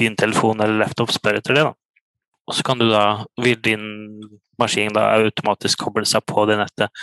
din 0.00 0.16
telefon 0.16 0.60
eller 0.60 0.82
laptop 0.84 1.12
spør 1.12 1.40
etter 1.40 1.56
det. 1.56 1.64
da. 1.68 1.74
Og 2.48 2.56
så 2.56 2.64
kan 2.66 2.80
du 2.80 2.88
da, 2.90 3.24
vil 3.40 3.60
din 3.62 3.84
maskin 4.60 4.92
da 4.92 5.06
automatisk 5.14 5.86
koble 5.86 6.04
seg 6.08 6.24
på 6.28 6.44
det 6.50 6.58
nettet. 6.60 7.02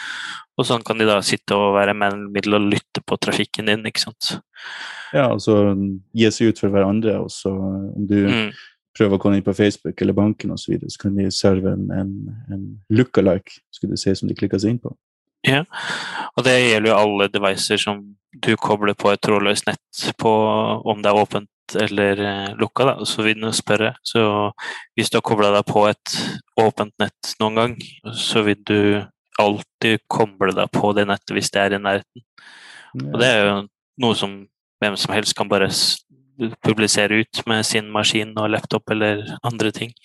Og 0.58 0.65
sånn 0.67 0.84
kan 0.86 1.00
de 1.00 1.08
da 1.08 1.20
sitte 1.25 1.58
og 1.58 1.75
være 1.77 1.96
mellommiddel 1.98 2.58
og 2.58 2.70
lytte 2.74 3.03
på 3.06 3.17
trafikken 3.22 3.70
din, 3.70 3.86
ikke 3.88 4.08
sant. 4.08 4.38
Ja, 5.15 5.29
altså 5.29 5.72
gi 6.17 6.32
seg 6.34 6.51
ut 6.51 6.62
for 6.62 6.74
hverandre, 6.74 7.20
og 7.24 7.32
så 7.32 7.53
om 7.53 8.08
du 8.10 8.20
mm. 8.27 8.50
Prøver 8.98 9.18
å 9.18 9.22
komme 9.22 9.39
inn 9.39 9.46
på 9.46 9.56
Facebook 9.58 10.01
eller 10.01 10.18
banken 10.18 10.54
osv., 10.54 10.63
så, 10.66 10.74
videre, 10.74 10.94
så 10.94 11.04
kan 11.04 11.18
de 11.18 11.27
serve 11.34 11.74
en, 11.74 11.89
en, 11.94 12.13
en 12.54 12.63
lookalike, 12.94 13.62
skulle 13.74 13.98
du 13.98 14.01
se, 14.01 14.16
som 14.18 14.30
de 14.30 14.38
klikker 14.38 14.62
seg 14.62 14.75
inn 14.75 14.82
på. 14.84 14.94
Ja, 15.48 15.63
og 16.36 16.44
det 16.48 16.56
gjelder 16.58 16.92
jo 16.92 16.98
alle 16.98 17.27
devices 17.32 17.86
som 17.86 18.01
du 18.44 18.50
kobler 18.60 18.98
på 18.98 19.12
et 19.13 19.22
trådløst 19.24 19.68
nett 19.70 20.08
på, 20.20 20.32
om 20.84 21.04
det 21.04 21.12
er 21.12 21.22
åpent 21.22 21.54
eller 21.75 22.20
eh, 22.24 22.56
lukka, 22.56 22.86
da, 22.88 23.06
så 23.06 23.25
vil 23.25 23.42
den 23.42 23.54
spørre. 23.56 23.94
Så 24.06 24.22
hvis 24.96 25.12
du 25.12 25.18
har 25.20 25.25
kobla 25.25 25.51
deg 25.56 25.68
på 25.68 25.84
et 25.89 26.18
åpent 26.60 26.94
nett 27.01 27.34
noen 27.42 27.60
gang, 27.60 27.77
så 28.16 28.44
vil 28.48 28.62
du 28.68 28.80
alltid 29.42 30.04
koble 30.10 30.56
deg 30.56 30.72
på 30.74 30.94
det 30.98 31.08
nettet 31.10 31.36
hvis 31.36 31.51
det 31.54 31.63
er 31.63 31.75
i 31.75 31.82
nærheten. 31.82 32.24
Og 33.04 33.18
det 33.22 33.27
er 33.27 33.42
jo 33.44 33.58
noe 34.04 34.18
som 34.18 34.39
hvem 34.82 34.96
som 35.00 35.13
helst 35.13 35.36
kan 35.38 35.50
bare 35.50 35.70
publisere 36.65 37.22
ut 37.24 37.44
med 37.50 37.65
sin 37.65 37.91
maskin 37.94 38.36
og 38.38 38.51
laptop 38.53 38.89
eller 38.94 39.24
andre 39.48 39.72
ting. 39.75 39.96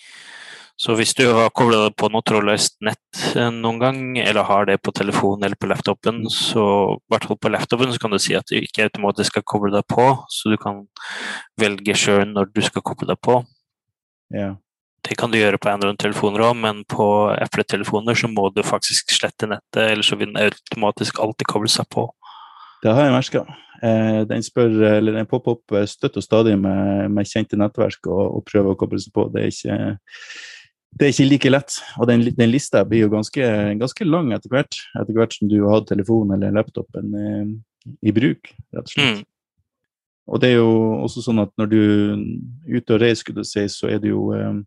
Så 0.83 0.97
hvis 0.99 1.13
du 1.15 1.27
har 1.29 1.53
kobla 1.55 1.85
deg 1.85 1.97
på 2.01 2.09
noe 2.11 2.25
trådløst 2.27 2.79
nett 2.83 3.21
eh, 3.37 3.51
noen 3.55 3.79
gang, 3.79 4.01
eller 4.19 4.49
har 4.49 4.67
det 4.67 4.81
på 4.83 4.95
telefonen 4.97 5.47
eller 5.47 5.59
på 5.61 5.69
laptopen, 5.71 6.25
så 6.33 6.65
i 6.97 7.13
hvert 7.13 7.29
fall 7.29 7.39
på 7.39 7.53
laptopen 7.53 7.93
så 7.93 8.03
kan 8.03 8.15
du 8.15 8.19
si 8.23 8.35
at 8.39 8.49
du 8.51 8.57
ikke 8.59 8.89
automatisk 8.89 9.35
skal 9.35 9.47
koble 9.47 9.71
deg 9.75 9.87
på, 9.93 10.09
så 10.33 10.51
du 10.51 10.57
kan 10.61 10.83
velge 11.61 11.97
sjøl 11.99 12.25
når 12.33 12.51
du 12.57 12.63
skal 12.67 12.85
koble 12.89 13.13
deg 13.13 13.21
på. 13.23 13.43
Ja. 14.35 14.55
Det 15.03 15.19
kan 15.19 15.33
du 15.33 15.39
gjøre 15.39 15.59
på 15.59 15.71
Android-telefoner 15.71 16.45
òg, 16.49 16.59
men 16.63 16.83
på 16.89 17.07
Apple-telefoner 17.35 18.19
så 18.19 18.31
må 18.31 18.49
du 18.55 18.63
faktisk 18.67 19.11
slette 19.15 19.49
nettet, 19.51 19.83
eller 19.83 20.07
så 20.07 20.19
vil 20.19 20.31
den 20.31 20.43
automatisk 20.47 21.19
alltid 21.23 21.51
koble 21.51 21.71
seg 21.71 21.89
på. 21.91 22.07
Det 22.83 22.95
har 22.95 23.07
jeg 23.07 23.15
merka. 23.15 23.43
Eh, 23.83 24.23
den 24.31 24.45
spør, 24.47 24.75
eller 24.89 25.17
den 25.19 25.29
popper 25.31 25.57
opp 25.57 25.77
støtt 25.91 26.19
og 26.19 26.25
stadig 26.25 26.55
med, 26.59 27.11
med 27.15 27.29
kjente 27.29 27.59
nettverk 27.59 28.07
og, 28.07 28.23
og, 28.39 28.45
prøver 28.47 28.75
å 28.75 28.79
koble 28.79 29.01
seg 29.03 29.15
på. 29.15 29.29
Det 29.35 29.43
er 29.43 29.51
ikke, 29.51 29.77
det 30.99 31.07
er 31.07 31.15
ikke 31.15 31.29
like 31.29 31.53
lett. 31.53 31.79
Og 31.99 32.11
den, 32.11 32.25
den 32.39 32.51
lista 32.51 32.85
blir 32.87 33.07
jo 33.07 33.13
ganske, 33.15 33.51
ganske, 33.81 34.07
lang 34.07 34.33
etter 34.35 34.55
hvert, 34.55 34.81
etter 35.01 35.19
hvert 35.19 35.37
som 35.39 35.51
du 35.51 35.61
har 35.65 35.79
hatt 35.79 35.91
telefonen 35.91 36.37
eller 36.39 36.55
laptopen 36.59 37.15
i, 37.19 37.37
i 38.11 38.15
bruk, 38.15 38.51
rett 38.75 38.87
og 38.87 38.95
slett. 38.95 39.23
Mm. 39.23 39.29
Og 40.33 40.39
det 40.39 40.53
er 40.53 40.61
jo 40.61 40.75
også 41.03 41.25
sånn 41.25 41.43
at 41.43 41.51
når 41.59 41.71
du 41.73 41.81
er 41.83 42.77
ute 42.79 42.95
og 42.95 43.03
reiser, 43.03 43.23
skulle 43.25 43.43
du 43.43 43.49
si, 43.49 43.65
så 43.71 43.91
er 43.91 43.99
det 44.03 44.13
jo 44.13 44.29
eh, 44.37 44.61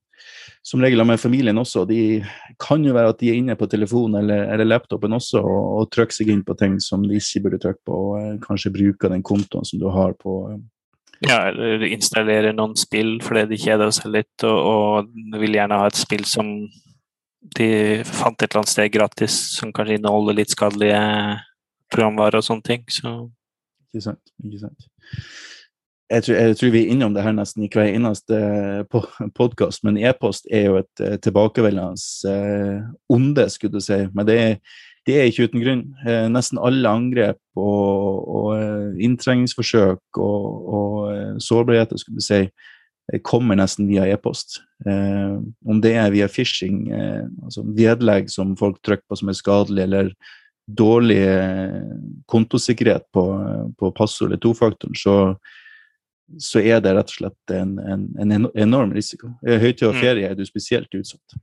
som 0.65 0.81
regel 0.81 1.03
med 1.05 1.19
familien 1.21 1.57
også. 1.61 1.85
De 1.85 2.23
kan 2.61 2.83
jo 2.85 2.93
være 2.95 3.13
at 3.13 3.19
de 3.21 3.29
er 3.29 3.39
inne 3.39 3.55
på 3.57 3.67
telefonen 3.69 4.23
eller, 4.23 4.47
eller 4.53 4.67
laptopen 4.67 5.13
også 5.13 5.41
og, 5.41 5.65
og, 5.79 5.89
trykker 5.93 6.19
seg 6.19 6.31
inn 6.33 6.45
på 6.45 6.55
ting 6.59 6.79
som 6.81 7.05
de 7.05 7.19
ikke 7.19 7.43
burde 7.45 7.61
trykke 7.61 7.83
på, 7.85 7.99
og 8.07 8.15
eh, 8.21 8.31
kanskje 8.43 8.73
bruker 8.73 9.13
den 9.13 9.25
kontoen 9.25 9.67
som 9.67 9.81
du 9.81 9.89
har 9.93 10.17
på 10.21 10.39
eh. 10.53 10.63
Ja, 11.23 11.45
eller 11.47 11.85
installere 11.87 12.51
noen 12.51 12.73
spill 12.75 13.21
fordi 13.23 13.45
de 13.53 13.59
kjeder 13.61 13.93
seg 13.95 14.11
litt 14.17 14.43
og, 14.43 14.57
og 14.57 15.39
vil 15.39 15.55
gjerne 15.55 15.77
ha 15.79 15.87
et 15.87 16.01
spill 16.01 16.25
som 16.27 16.49
de 17.55 17.69
fant 18.09 18.35
et 18.35 18.49
eller 18.49 18.63
annet 18.63 18.73
sted 18.73 18.91
gratis, 18.91 19.37
som 19.55 19.71
kanskje 19.71 19.99
inneholder 19.99 20.35
litt 20.35 20.51
skadelige 20.51 20.99
programvarer 21.93 22.41
og 22.41 22.47
sånne 22.47 22.65
ting. 22.65 22.83
Så. 22.91 23.13
Ikke 23.93 24.07
sant. 24.09 24.33
Ikke 24.43 24.63
sant 24.65 24.89
jeg 26.09 26.23
tror, 26.23 26.35
jeg 26.35 26.57
tror, 26.57 26.71
vi 26.73 26.81
er 26.83 26.91
innom 26.93 27.13
det 27.15 27.23
her 27.25 27.33
nesten 27.33 27.63
i 27.65 27.69
hver 27.71 27.87
eneste 27.89 28.39
podkast, 29.37 29.81
men 29.85 29.97
e-post 29.97 30.45
er 30.53 30.67
jo 30.67 30.75
et 30.83 31.01
uh, 31.01 31.15
tilbakevendende 31.17 32.29
uh, 32.29 32.83
onde, 33.09 33.47
skulle 33.49 33.73
du 33.73 33.81
si. 33.81 34.03
Men 34.13 34.27
det 34.27 34.35
er, 34.41 34.59
det 35.05 35.17
er 35.17 35.29
ikke 35.29 35.49
uten 35.49 35.61
grunn. 35.61 35.81
Nesten 36.33 36.57
alle 36.57 36.89
angrep 36.89 37.37
og, 37.61 38.21
og 38.25 39.01
inntrengningsforsøk 39.05 40.17
og, 40.17 40.47
og 40.77 41.41
sårbarheter, 41.45 41.99
skulle 42.01 42.21
du 42.21 42.25
si, 42.25 42.39
kommer 43.21 43.59
nesten 43.59 43.85
via 43.85 44.07
e-post. 44.09 44.63
om 44.81 45.81
det 45.81 45.91
er 45.93 46.09
via 46.09 46.25
phishing, 46.25 46.87
altså 47.45 47.61
vedlegg 47.77 48.31
som 48.33 48.55
folk 48.57 48.81
trykker 48.81 49.05
på 49.05 49.19
som 49.21 49.29
er 49.29 49.37
skadelig, 49.37 49.83
eller 49.83 50.09
dårlig 50.65 51.21
kontosikkerhet 52.25 53.05
på, 53.13 53.27
på 53.77 53.93
passord 53.93 54.31
eller 54.31 54.41
tofaktoren, 54.41 54.97
så 54.97 55.35
så 56.41 56.61
er 56.61 56.81
det 56.83 56.95
rett 56.97 57.11
og 57.11 57.19
slett 57.19 57.55
en, 57.55 57.75
en, 57.79 58.05
en 58.21 58.47
enorm 58.53 58.93
risiko. 58.95 59.33
I 59.45 59.59
høytid 59.61 59.89
og 59.89 59.97
mm. 59.97 60.01
ferie 60.01 60.31
er 60.31 60.37
du 60.37 60.45
spesielt 60.47 60.97
utsatt. 60.97 61.37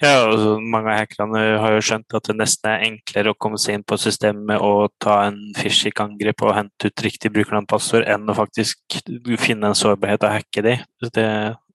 Ja, 0.00 0.26
altså, 0.26 0.58
mange 0.60 0.92
av 0.92 1.00
hackerne 1.00 1.42
har 1.60 1.74
jo 1.74 1.84
skjønt 1.84 2.14
at 2.16 2.28
det 2.28 2.36
nesten 2.36 2.68
er 2.70 2.84
enklere 2.86 3.32
å 3.32 3.38
komme 3.40 3.58
seg 3.60 3.78
inn 3.78 3.84
på 3.88 3.96
systemet 4.00 4.60
og 4.62 4.92
ta 5.02 5.22
en 5.26 5.38
phishing-angrep 5.56 6.44
og 6.44 6.54
hente 6.58 6.90
ut 6.90 7.04
riktig 7.04 7.32
brukernavn-passord, 7.34 8.04
enn 8.04 8.28
å 8.28 8.36
faktisk 8.36 8.98
finne 9.40 9.70
en 9.70 9.78
sårbarhet 9.78 10.26
og 10.28 10.36
hacke 10.36 10.64
de. 10.66 10.76
Det 11.08 11.30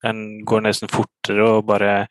en 0.07 0.21
går 0.45 0.63
nesten 0.65 0.89
fortere 0.89 1.45
å 1.45 1.65
bare 1.65 2.05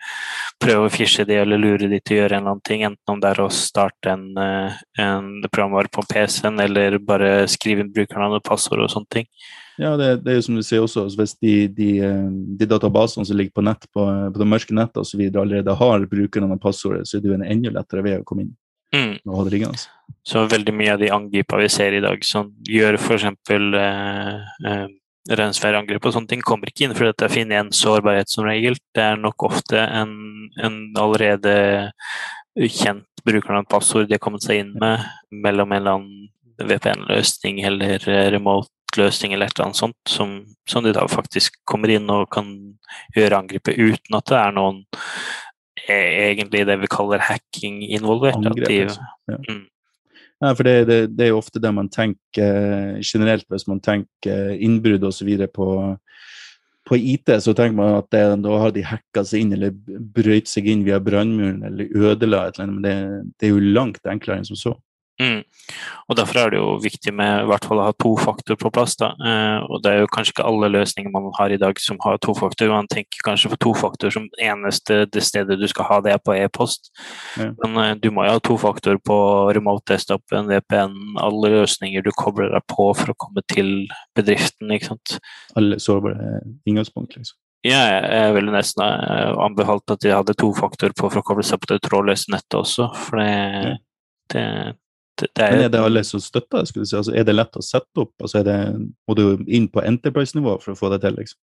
prøve 0.62 0.86
å 0.86 0.92
fishe 0.92 1.24
de 1.26 1.38
eller 1.40 1.58
lure 1.58 1.88
de 1.90 1.98
til 1.98 2.16
å 2.16 2.20
gjøre 2.20 2.36
en 2.36 2.42
eller 2.42 2.54
annen 2.54 2.66
ting, 2.66 2.84
enten 2.86 3.14
om 3.14 3.22
det 3.22 3.32
er 3.32 3.42
å 3.42 3.48
starte 3.54 4.12
en, 4.12 4.28
eh, 4.38 4.76
en 5.02 5.30
programvare 5.48 5.90
på 5.90 6.04
PC-en 6.10 6.60
eller 6.60 6.98
bare 6.98 7.48
skrive 7.50 7.82
inn 7.82 7.94
brukernavn 7.94 8.38
og 8.38 8.46
passord 8.46 8.84
og 8.84 8.92
sånne 8.92 9.10
ting. 9.10 9.26
Ja, 9.80 9.94
det, 9.96 10.08
det, 10.24 10.32
er 10.32 10.36
jo 10.36 10.44
som 10.44 10.56
du 10.58 10.64
sier 10.66 10.82
også, 10.84 11.06
altså 11.06 11.22
hvis 11.22 11.36
de, 11.40 11.54
de, 11.72 11.90
eh, 12.04 12.32
de, 12.60 12.66
databasene 12.68 13.24
som 13.24 13.38
ligger 13.38 13.54
på 13.56 13.64
nett, 13.64 13.86
på, 13.94 14.04
på 14.04 14.42
det 14.42 14.48
mørke 14.48 14.76
nettet 14.76 15.00
osv. 15.00 15.22
allerede 15.30 15.76
har 15.78 16.04
brukerne 16.10 16.50
og 16.52 16.60
passordet, 16.60 17.06
så 17.08 17.16
er 17.16 17.22
det 17.24 17.30
jo 17.30 17.36
en 17.38 17.46
enda 17.46 17.72
lettere 17.78 18.04
vei 18.04 18.18
å 18.18 18.26
komme 18.28 18.44
inn. 18.44 18.56
Mm. 18.92 19.14
Og 19.24 19.38
ha 19.38 19.44
det 19.46 19.54
liggende. 19.54 19.80
Så 20.26 20.42
veldig 20.50 20.74
mye 20.76 20.96
av 20.96 21.00
de 21.00 21.12
angripene 21.14 21.64
vi 21.64 21.70
ser 21.72 21.96
i 21.96 22.02
dag, 22.04 22.24
som 22.26 22.50
gjør 22.68 22.98
f.eks. 22.98 23.24
Eh, 23.24 24.50
eh, 24.68 24.88
ransomware-angrep 25.30 26.08
og 26.08 26.14
sånne 26.16 26.32
ting, 26.34 26.42
kommer 26.44 26.68
ikke 26.68 26.84
inn 26.84 26.96
fordi 26.96 27.14
det 27.22 27.30
finner 27.32 27.62
en 27.62 27.72
sårbarhet 27.76 28.28
som 28.32 28.44
regel. 28.48 28.76
Det 28.96 29.04
er 29.04 29.20
nok 29.20 29.46
ofte 29.48 29.80
en, 29.80 30.12
en 30.60 30.80
allerede 30.98 31.54
kjent 32.58 33.06
brukernavn 33.24 33.68
passord 33.70 34.08
de 34.08 34.16
har 34.16 34.22
kommet 34.22 34.44
seg 34.44 34.64
inn 34.64 34.74
med 34.80 35.04
mellom 35.44 35.72
en 35.72 35.80
eller 35.80 35.98
annen 36.00 36.28
VPN-løsning 36.60 37.62
eller 37.64 38.04
remote 38.32 38.72
løsning 38.98 39.34
eller 39.34 39.50
et 39.50 39.56
eller 39.56 39.70
annet 39.70 39.80
sånt, 39.80 39.98
som, 40.08 40.34
som, 40.68 40.84
de 40.84 40.94
da 40.96 41.06
faktisk 41.10 41.60
kommer 41.68 41.92
inn 41.94 42.10
og 42.10 42.28
kan 42.34 42.50
gjøre 43.16 43.42
angrepet 43.44 43.78
uten 43.78 44.18
at 44.18 44.30
det 44.30 44.38
er 44.40 44.54
noen 44.56 44.82
e, 45.86 45.98
egentlig 46.30 46.64
det 46.68 46.78
vi 46.82 46.90
kaller 46.90 47.22
hacking 47.30 47.82
involvert. 47.86 48.40
Angrep, 48.40 48.70
altså. 48.88 49.08
ja. 49.30 49.38
mm. 49.38 49.64
ja. 50.42 50.52
for 50.52 50.68
det, 50.68 50.76
det, 50.90 51.00
det, 51.14 51.26
er 51.26 51.34
jo 51.34 51.42
ofte 51.42 51.62
det 51.62 51.74
man 51.76 51.90
tenker 51.92 53.00
generelt 53.04 53.46
hvis 53.52 53.68
man 53.70 53.82
tenker 53.84 54.54
innbrudd 54.58 55.06
osv. 55.10 55.34
på 55.54 55.70
på 56.90 56.96
IT 56.98 57.30
så 57.44 57.52
tenker 57.54 57.76
man 57.78 58.00
at 58.00 58.08
det, 58.10 58.22
da 58.42 58.54
har 58.58 58.72
de 58.74 58.82
hacka 58.82 59.22
seg 59.26 59.44
inn 59.44 59.54
eller 59.54 59.74
brøyt 60.16 60.50
seg 60.50 60.66
inn 60.72 60.82
via 60.86 60.98
brannmuren 61.02 61.62
eller 61.68 61.92
ødela 61.94 62.48
et 62.48 62.58
eller 62.58 62.64
annet, 62.66 62.74
men 62.74 62.86
det, 62.86 62.94
det, 63.36 63.46
er 63.46 63.52
jo 63.52 63.74
langt 63.76 64.10
enklere 64.10 64.40
enn 64.40 64.48
som 64.48 64.58
så. 64.58 64.72
Mm. 65.20 65.42
Og 66.08 66.16
Derfor 66.16 66.38
er 66.40 66.50
det 66.50 66.58
jo 66.58 66.70
viktig 66.82 67.12
med 67.14 67.42
i 67.42 67.48
hvert 67.50 67.66
fall 67.68 67.80
å 67.82 67.86
ha 67.90 67.94
to 67.94 68.14
faktor 68.18 68.56
på 68.58 68.70
plass. 68.74 68.96
da. 68.96 69.12
Eh, 69.20 69.58
og 69.68 69.82
Det 69.82 69.92
er 69.92 69.98
jo 70.00 70.10
kanskje 70.10 70.34
ikke 70.34 70.46
alle 70.48 70.70
løsninger 70.72 71.12
man 71.12 71.30
har 71.38 71.52
i 71.52 71.60
dag 71.60 71.78
som 71.78 71.98
har 72.04 72.18
to 72.18 72.34
faktor. 72.34 72.68
Man 72.68 72.88
tenker 72.88 73.22
kanskje 73.24 73.50
på 73.52 73.60
to 73.66 73.74
faktor 73.74 74.10
som 74.10 74.28
eneste 74.40 75.04
det 75.06 75.22
stedet 75.22 75.60
du 75.60 75.68
skal 75.68 75.84
ha 75.84 76.00
det 76.00 76.12
er 76.12 76.18
på 76.18 76.34
e-post. 76.34 76.90
Ja. 77.36 77.52
Men 77.62 77.76
eh, 77.84 77.94
du 78.00 78.10
må 78.10 78.24
jo 78.24 78.32
ha 78.32 78.40
to 78.40 78.56
faktor 78.56 78.98
på 78.98 79.18
remote 79.54 79.92
desktop, 79.92 80.24
en 80.32 80.48
VPN, 80.48 80.96
alle 81.20 81.52
løsninger 81.60 82.02
du 82.02 82.10
kobler 82.16 82.50
deg 82.50 82.66
på 82.66 82.90
for 82.94 83.12
å 83.12 83.18
komme 83.18 83.44
til 83.46 83.86
bedriften. 84.16 84.72
ikke 84.72 84.94
sant? 84.94 85.20
Alle 85.56 85.78
sårbare 85.78 86.40
inngangspunkt, 86.66 87.16
liksom. 87.16 87.36
Ja, 87.60 87.80
jeg 88.00 88.34
ville 88.38 88.52
nesten 88.54 88.80
eh, 88.86 89.34
anbefalt 89.36 89.92
at 89.92 90.00
de 90.00 90.14
hadde 90.14 90.32
to 90.40 90.48
faktor 90.56 90.94
på 90.96 91.10
for 91.10 91.20
å 91.20 91.26
koble 91.26 91.44
seg 91.44 91.60
på 91.60 91.74
det 91.74 91.82
trådløse 91.84 92.32
nettet 92.32 92.56
også. 92.56 92.88
For 92.96 93.20
det, 93.20 93.32
ja. 93.66 93.74
det 94.32 94.44
det 95.20 95.44
er, 95.44 95.54
Men 95.54 95.66
er 95.66 95.72
det 95.72 95.84
alle 95.84 96.02
som 96.06 96.22
støtter? 96.22 96.66
Si? 96.68 96.96
Altså, 96.96 97.14
er 97.14 97.26
det 97.26 97.36
lett 97.36 97.56
å 97.58 97.64
sette 97.64 98.04
opp? 98.04 98.14
Altså, 98.20 98.42
det, 98.46 98.56
må 99.08 99.16
du 99.18 99.24
inn 99.46 99.68
på 99.72 99.84
Enterprise-nivå 99.84 100.58
for 100.62 100.74
å 100.74 100.78
få 100.78 100.90
det 100.94 101.02
til? 101.04 101.16
Liksom? 101.20 101.40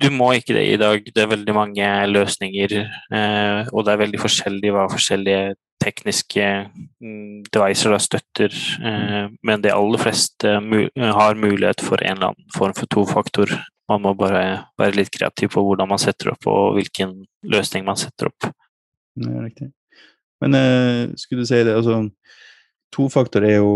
Du 0.00 0.08
må 0.14 0.30
ikke 0.36 0.54
det 0.56 0.66
i 0.68 0.78
dag. 0.80 1.10
Det 1.14 1.22
er 1.22 1.32
veldig 1.32 1.56
mange 1.56 1.88
løsninger, 2.08 2.76
eh, 2.80 3.72
og 3.72 3.84
det 3.84 3.92
er 3.92 4.04
veldig 4.04 4.22
forskjellig 4.22 4.72
hva 4.74 4.86
forskjellige 4.92 5.56
tekniske 5.80 6.46
mm, 7.00 7.42
devices 7.52 7.90
da 7.92 7.98
støtter. 8.00 8.56
Eh, 8.84 9.26
men 9.46 9.64
de 9.64 9.72
aller 9.74 10.02
fleste 10.02 10.54
mu 10.64 10.84
har 10.96 11.40
mulighet 11.40 11.84
for 11.84 12.00
en 12.04 12.16
eller 12.16 12.32
annen 12.32 12.54
form 12.56 12.76
for 12.76 12.92
tofaktor. 12.92 13.52
Man 13.90 14.04
må 14.04 14.14
bare 14.14 14.44
være 14.78 15.00
litt 15.00 15.12
kreativ 15.12 15.52
på 15.56 15.64
hvordan 15.66 15.90
man 15.90 16.00
setter 16.00 16.32
opp, 16.32 16.46
og 16.48 16.78
hvilken 16.78 17.16
løsning 17.50 17.84
man 17.88 17.98
setter 18.00 18.30
opp. 18.30 18.50
Ja, 19.20 19.42
riktig. 19.42 19.72
Men 20.40 20.56
eh, 20.56 21.10
skulle 21.20 21.44
du 21.44 21.50
si 21.50 21.60
det, 21.60 21.76
altså 21.76 22.06
Tofaktor 22.94 23.44
er 23.46 23.60
jo 23.60 23.74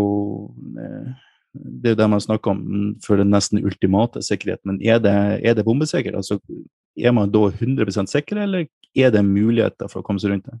eh, 0.79 1.13
det 1.55 1.89
er 1.89 1.95
jo 1.95 1.99
det 2.01 2.07
man 2.11 2.23
snakker 2.23 2.51
om 2.51 2.61
for 3.05 3.19
den 3.19 3.31
nesten 3.33 3.63
ultimate 3.63 4.21
sikkerhet. 4.25 4.61
Men 4.67 4.79
er 4.83 4.99
det, 5.03 5.15
er 5.45 5.55
det 5.55 5.65
bombesikkert? 5.67 6.17
Altså, 6.19 6.39
er 6.95 7.15
man 7.15 7.31
da 7.31 7.47
100% 7.47 8.11
sikker, 8.11 8.41
eller 8.43 8.67
er 8.95 9.11
det 9.13 9.25
muligheter 9.27 9.91
for 9.91 10.01
å 10.01 10.07
komme 10.07 10.21
seg 10.21 10.33
rundt 10.33 10.49
det? 10.49 10.59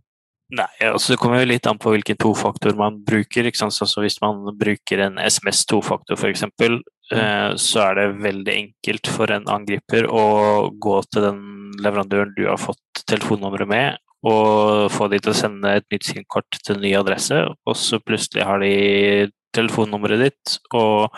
Nei, 0.55 0.69
altså 0.85 1.15
Det 1.15 1.17
kommer 1.17 1.41
jo 1.41 1.49
litt 1.49 1.65
an 1.65 1.79
på 1.81 1.89
hvilken 1.89 2.19
tofaktor 2.21 2.75
man 2.77 2.99
bruker. 3.05 3.47
Altså 3.49 4.03
Hvis 4.03 4.19
man 4.21 4.43
bruker 4.59 5.01
en 5.07 5.17
SMS-tofaktor 5.17 6.19
f.eks., 6.19 6.45
mm. 6.45 6.81
eh, 7.17 7.51
så 7.57 7.87
er 7.87 7.99
det 7.99 8.07
veldig 8.21 8.55
enkelt 8.55 9.09
for 9.09 9.33
en 9.33 9.49
angriper 9.49 10.05
å 10.05 10.25
gå 10.69 10.99
til 11.09 11.29
den 11.31 11.41
leverandøren 11.81 12.35
du 12.37 12.45
har 12.45 12.61
fått 12.61 13.05
telefonnummeret 13.09 13.69
med, 13.69 13.97
og 14.25 14.91
få 14.93 15.09
de 15.11 15.19
til 15.21 15.33
å 15.33 15.37
sende 15.37 15.75
et 15.77 15.85
nytt 15.93 16.07
SIM-kort 16.07 16.59
til 16.65 16.79
ny 16.81 16.95
adresse, 16.97 17.41
og 17.45 17.77
så 17.77 17.99
plutselig 18.01 18.45
har 18.47 18.63
de 18.63 19.29
telefonnummeret 19.55 20.23
ditt 20.25 20.55
og, 20.75 21.11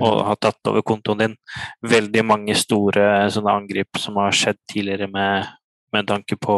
og 0.00 0.20
har 0.26 0.38
tatt 0.42 0.70
over 0.70 0.84
kontoen 0.86 1.24
din. 1.24 1.38
Veldig 1.86 2.24
mange 2.26 2.56
store 2.58 3.26
sånne 3.32 3.56
angrep 3.62 4.00
som 4.00 4.18
har 4.22 4.36
skjedd 4.36 4.60
tidligere 4.70 5.10
med, 5.12 5.50
med 5.94 6.08
tanke 6.10 6.38
på 6.40 6.56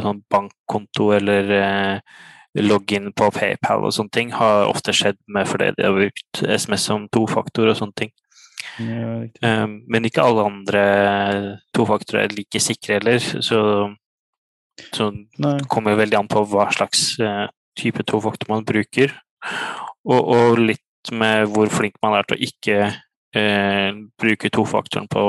sånn 0.00 0.24
bankkonto 0.32 1.10
eller 1.18 1.54
eh, 1.58 2.16
login 2.62 3.10
på 3.16 3.30
PayPal 3.34 3.86
og 3.86 3.94
sånne 3.94 4.14
ting, 4.14 4.34
har 4.34 4.68
ofte 4.70 4.94
skjedd 4.94 5.18
med 5.34 5.48
fordi 5.50 5.72
de 5.76 5.88
har 5.88 5.96
brukt 5.96 6.44
SMS 6.44 6.86
som 6.90 7.08
tofaktor 7.12 7.70
og 7.70 7.80
sånne 7.80 7.98
ting. 8.04 8.14
Ja, 8.80 9.20
um, 9.62 9.74
men 9.90 10.06
ikke 10.08 10.24
alle 10.24 10.46
andre 10.48 10.84
tofaktorer 11.76 12.24
er 12.24 12.34
like 12.34 12.62
sikre 12.62 12.98
heller, 12.98 13.20
så, 13.22 13.60
så 14.94 15.10
det 15.38 15.68
kommer 15.70 15.94
jo 15.94 16.02
veldig 16.02 16.18
an 16.18 16.30
på 16.30 16.42
hva 16.50 16.66
slags 16.74 17.14
uh, 17.22 17.46
type 17.78 18.04
tofaktor 18.08 18.50
man 18.50 18.66
bruker. 18.66 19.14
Og, 20.04 20.20
og, 20.20 20.60
litt 20.60 20.80
med 21.12 21.50
hvor 21.52 21.68
flink 21.72 21.98
man 22.02 22.16
er 22.16 22.24
til 22.24 22.38
å 22.38 22.44
ikke 22.46 22.76
eh, 23.36 23.96
bruke 24.20 24.50
tofaktoren 24.52 25.08
på 25.12 25.24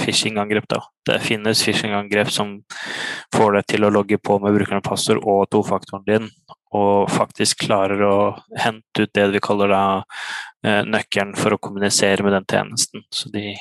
phishing-angrep. 0.00 0.68
Det 1.04 1.18
finnes 1.24 1.60
phishing-angrep 1.66 2.30
som 2.32 2.54
får 3.34 3.58
deg 3.58 3.68
til 3.74 3.84
å 3.84 3.92
logge 3.92 4.16
på 4.16 4.38
med 4.40 4.56
brukeren 4.56 4.84
passord 4.84 5.20
og 5.20 5.42
tofaktoren 5.52 6.06
din, 6.06 6.30
og 6.72 7.10
faktisk 7.12 7.66
klarer 7.66 8.00
å 8.06 8.16
hente 8.62 9.04
ut 9.04 9.12
det 9.16 9.26
vi 9.34 9.44
kaller 9.44 9.74
da, 9.74 9.82
eh, 10.64 10.80
nøkkelen 10.88 11.36
for 11.36 11.52
å 11.52 11.60
kommunisere 11.60 12.24
med 12.24 12.38
den 12.38 12.48
tjenesten. 12.48 13.04
Så 13.12 13.32
de 13.34 13.58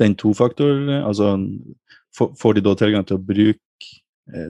den 0.00 0.14
tofaktor, 0.16 0.76
altså 1.04 1.34
får 2.16 2.54
de 2.56 2.62
da 2.64 2.72
tilgang 2.76 3.04
til 3.04 3.18
å 3.18 3.24
bruke 3.24 3.60
Eh, 3.60 3.69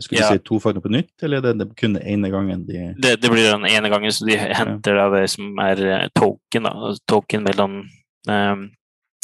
skulle 0.01 0.21
ja. 0.21 0.33
si 0.33 0.43
to 0.45 0.59
fagene 0.63 0.83
på 0.85 0.93
nytt, 0.93 1.15
eller 1.23 1.47
er 1.51 1.57
det 1.59 1.69
kun 1.79 1.95
den 1.97 2.07
ene 2.07 2.31
gangen 2.33 2.67
de 2.69 2.91
det, 3.01 3.17
det, 3.23 3.31
blir 3.31 3.49
den 3.51 3.67
ene 3.69 3.93
gangen, 3.93 4.13
så 4.13 4.27
de 4.29 4.37
henter 4.41 4.99
ja. 4.99 5.07
det 5.15 5.25
som 5.33 5.63
er 5.63 5.85
eh, 5.87 6.09
token. 6.17 6.67
Da. 6.67 6.75
Altså 6.91 7.05
token 7.15 7.47
mellom 7.47 7.81
um, 8.29 8.67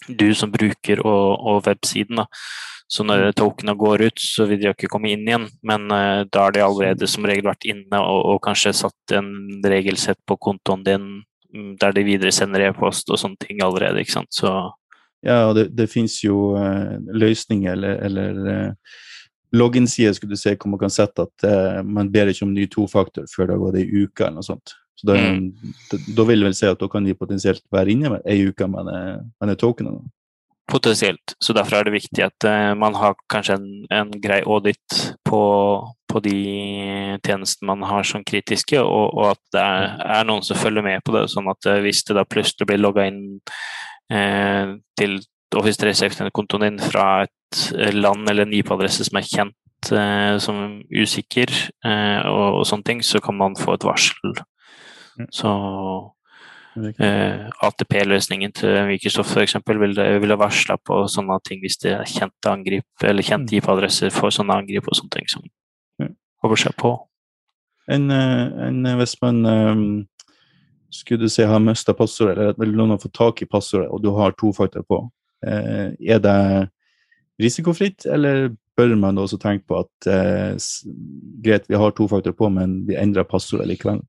du 0.07 0.29
som 0.39 0.53
bruker 0.55 1.03
og, 1.05 1.37
og 1.41 1.67
websiden. 1.67 2.23
Da. 2.23 2.27
Så 2.89 3.05
når 3.05 3.29
mm. 3.29 3.37
tokena 3.41 3.75
går 3.75 4.07
ut, 4.09 4.23
så 4.23 4.47
vil 4.47 4.61
de 4.63 4.71
ikke 4.71 4.91
komme 4.91 5.11
inn 5.11 5.27
igjen, 5.27 5.49
men 5.67 5.89
uh, 5.91 6.23
da 6.31 6.47
har 6.47 6.55
de 6.55 6.63
allerede 6.65 7.09
som 7.11 7.27
regel 7.27 7.49
vært 7.49 7.67
inne 7.67 8.01
og, 8.01 8.21
og 8.35 8.43
kanskje 8.47 8.77
satt 8.79 9.17
en 9.17 9.33
regelsett 9.67 10.21
på 10.29 10.39
kontoen 10.39 10.87
din 10.87 11.09
mm, 11.51 11.73
der 11.83 11.97
de 11.97 12.07
videre 12.07 12.35
sender 12.35 12.69
e-post 12.69 13.11
og 13.11 13.19
sånne 13.21 13.41
ting 13.43 13.63
allerede. 13.65 14.03
ikke 14.03 14.19
sant? 14.21 14.31
Så 14.35 14.53
ja, 15.27 15.49
og 15.49 15.57
det, 15.59 15.71
det 15.75 15.89
fins 15.91 16.21
jo 16.23 16.55
uh, 16.55 16.97
løsninger 17.11 17.73
eller, 17.75 17.99
eller 18.07 18.41
uh, 18.47 18.97
login-side 19.53 20.15
skulle 20.17 20.35
du 20.35 20.41
se 20.41 20.55
hvor 20.57 20.73
man 20.73 20.81
kan 20.81 20.93
sette 20.93 21.26
at 21.26 21.47
eh, 21.47 21.79
man 21.85 22.11
ber 22.12 22.33
ikke 22.33 22.47
om 22.47 22.55
ny 22.55 22.67
tofaktor 22.71 23.29
før 23.31 23.47
det 23.47 23.57
har 23.57 23.62
gått 23.62 23.81
ei 23.83 24.05
uke 24.05 24.26
eller 24.26 24.41
noe 24.41 24.47
sånt. 24.47 24.75
Så 24.97 25.11
da, 25.11 25.17
mm. 25.21 25.73
da, 25.91 25.99
da 26.17 26.25
vil 26.31 26.47
vel 26.47 26.55
si 26.57 26.69
at 26.69 26.81
da 26.81 26.88
kan 26.88 27.05
de 27.05 27.17
potensielt 27.17 27.65
være 27.73 27.93
inne 27.93 28.15
med 28.15 28.29
ei 28.29 28.47
uke 28.49 28.69
med 28.73 28.88
den 28.88 29.59
tokenen. 29.61 30.07
Potensielt. 30.67 31.37
Så 31.38 31.55
derfor 31.55 31.79
er 31.79 31.87
det 31.87 31.95
viktig 31.95 32.25
at 32.25 32.47
eh, 32.49 32.73
man 32.75 32.97
har 32.99 33.15
kanskje 33.31 33.59
en, 33.61 33.69
en 33.93 34.11
grei 34.23 34.41
audit 34.43 34.97
på, 35.29 35.43
på, 36.11 36.23
de 36.25 36.38
tjenestene 37.23 37.69
man 37.71 37.87
har 37.87 38.09
som 38.09 38.25
kritiske, 38.26 38.81
og, 38.81 39.12
og 39.15 39.31
at 39.37 39.43
det 39.55 39.62
er, 39.62 39.87
er, 40.17 40.26
noen 40.26 40.43
som 40.43 40.59
følger 40.59 40.83
med 40.87 41.05
på 41.07 41.15
det. 41.15 41.29
Sånn 41.31 41.53
at 41.53 41.71
uh, 41.71 41.79
hvis 41.85 42.03
det 42.09 42.17
da 42.19 42.26
plutselig 42.26 42.67
blir 42.67 42.83
logga 42.83 43.07
inn 43.11 43.23
til 44.07 45.17
Office 45.59 45.81
365-kontoen 45.83 46.67
din 46.67 46.83
fra 46.83 47.07
et 47.25 47.33
Eh, 47.79 47.95
land 47.95 48.29
eller 48.31 48.43
en 48.43 48.55
IP-adresse 48.55 49.07
som 49.07 49.19
er 49.21 49.27
kjent 49.27 49.93
eh, 49.95 50.35
som 50.43 50.59
usikker, 50.91 51.53
eh, 51.87 52.27
og, 52.27 52.61
og, 52.61 52.67
sånne 52.69 52.89
ting, 52.89 53.03
så 53.07 53.21
kan 53.23 53.37
man 53.39 53.57
få 53.59 53.77
et 53.77 53.87
varsel. 53.87 54.35
Mm. 55.17 55.29
Så 55.33 55.53
eh, 56.99 57.47
ATP-løsningen 57.69 58.57
til 58.59 58.81
Microsoft 58.91 59.33
f.eks. 59.33 59.57
vil, 59.69 59.95
vil 59.95 60.37
varsla 60.41 60.79
på 60.83 61.05
sånne 61.13 61.39
ting 61.47 61.63
hvis 61.63 61.79
det 61.85 61.95
er 61.95 62.11
kjente 62.11 62.53
angrip, 62.53 62.89
eller 63.03 63.27
kjente 63.27 63.55
mm. 63.55 63.61
IP-adresser 63.61 64.13
for 64.15 64.35
sånne 64.35 64.59
angrip 64.59 64.91
og 64.91 64.99
sånne 64.99 65.17
ting 65.17 65.31
som 65.31 65.47
håper 66.43 66.67
seg 66.67 66.75
på. 66.79 66.97
En, 67.91 68.11
en, 68.11 68.87
hvis 68.99 69.15
man 69.23 69.47
um, 69.47 69.85
skulle 70.91 71.23
du 71.23 71.31
si 71.31 71.47
har 71.47 71.63
mista 71.63 71.95
passordet, 71.95 72.57
eller 72.59 72.75
noen 72.75 72.97
har 72.97 73.03
fått 73.03 73.15
tak 73.17 73.43
i 73.43 73.49
passordet, 73.51 73.89
og 73.89 74.02
du 74.02 74.11
har 74.19 74.35
to 74.35 74.50
faktorer 74.54 74.85
på, 74.89 74.99
eh, 75.04 75.16
er 75.45 76.21
det 76.23 76.39
risikofritt, 77.43 78.07
eller 78.09 78.49
bør 78.77 78.97
man 79.01 79.19
også 79.19 79.39
tenke 79.41 79.65
på 79.69 79.81
at 79.85 80.11
eh, 80.11 80.69
greit, 81.45 81.69
vi 81.69 81.81
har 81.81 81.95
to 81.97 82.09
faktorer 82.11 82.37
på, 82.37 82.51
men 82.53 82.83
vi 82.89 82.99
endrer 83.01 83.27
passordet 83.29 83.69
likevel? 83.71 84.03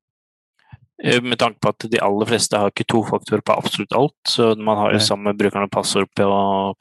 Eh, 1.03 1.21
med 1.23 1.39
tanke 1.39 1.61
på 1.63 1.71
at 1.71 1.87
de 1.91 2.01
aller 2.03 2.29
fleste 2.29 2.59
har 2.59 2.73
ikke 2.73 2.87
to 2.91 3.03
faktorer 3.07 3.43
på 3.45 3.55
absolutt 3.55 3.95
alt, 3.95 4.17
så 4.27 4.53
man 4.59 4.79
har 4.81 4.95
jo 4.95 5.03
samme 5.03 5.35
brukerne 5.37 5.71
passord 5.71 6.09
på 6.17 6.29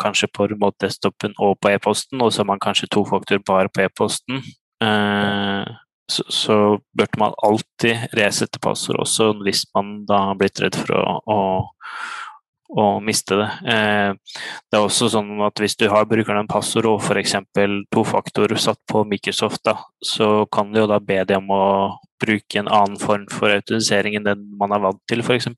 kanskje 0.03 0.31
på 0.35 0.49
remote-desktopen 0.53 1.37
og 1.39 1.59
på 1.61 1.75
e-posten, 1.75 2.23
og 2.23 2.33
så 2.33 2.43
har 2.43 2.53
man 2.55 2.63
kanskje 2.63 2.91
to 2.91 3.05
faktorer 3.07 3.45
bare 3.47 3.73
på 3.73 3.87
e-posten. 3.87 4.43
Eh, 4.83 5.75
så, 6.11 6.23
så 6.31 6.57
burde 6.95 7.19
man 7.19 7.35
alltid 7.43 8.13
resette 8.15 8.61
passord 8.63 9.01
også 9.03 9.33
hvis 9.43 9.65
man 9.75 10.05
da 10.07 10.21
har 10.29 10.37
blitt 10.39 10.61
redd 10.63 10.77
for 10.79 10.95
å, 10.95 11.17
å 11.27 11.39
å 12.68 12.87
miste 13.05 13.38
det. 13.38 13.48
Eh, 13.72 14.12
det 14.70 14.79
er 14.79 14.83
også 14.83 15.11
sånn 15.12 15.35
at 15.46 15.62
hvis 15.62 15.79
du 15.79 15.87
har 15.92 16.09
brukeren 16.11 16.42
en 16.42 16.50
passord 16.50 16.88
og 16.90 17.05
f.eks. 17.05 17.37
tofaktor 17.94 18.57
satt 18.61 18.81
på 18.90 19.05
Microsoft, 19.09 19.62
da, 19.66 19.79
så 20.02 20.46
kan 20.52 20.72
du 20.72 20.83
jo 20.83 20.90
da 20.90 21.00
be 21.00 21.22
dem 21.29 21.46
om 21.46 21.57
å 21.57 21.66
bruke 22.22 22.59
en 22.59 22.70
annen 22.72 22.96
form 22.98 23.26
for 23.31 23.52
autentisering 23.52 24.16
enn 24.16 24.26
den 24.26 24.48
man 24.59 24.72
er 24.74 24.83
vant 24.83 25.02
til, 25.11 25.22
f.eks. 25.22 25.50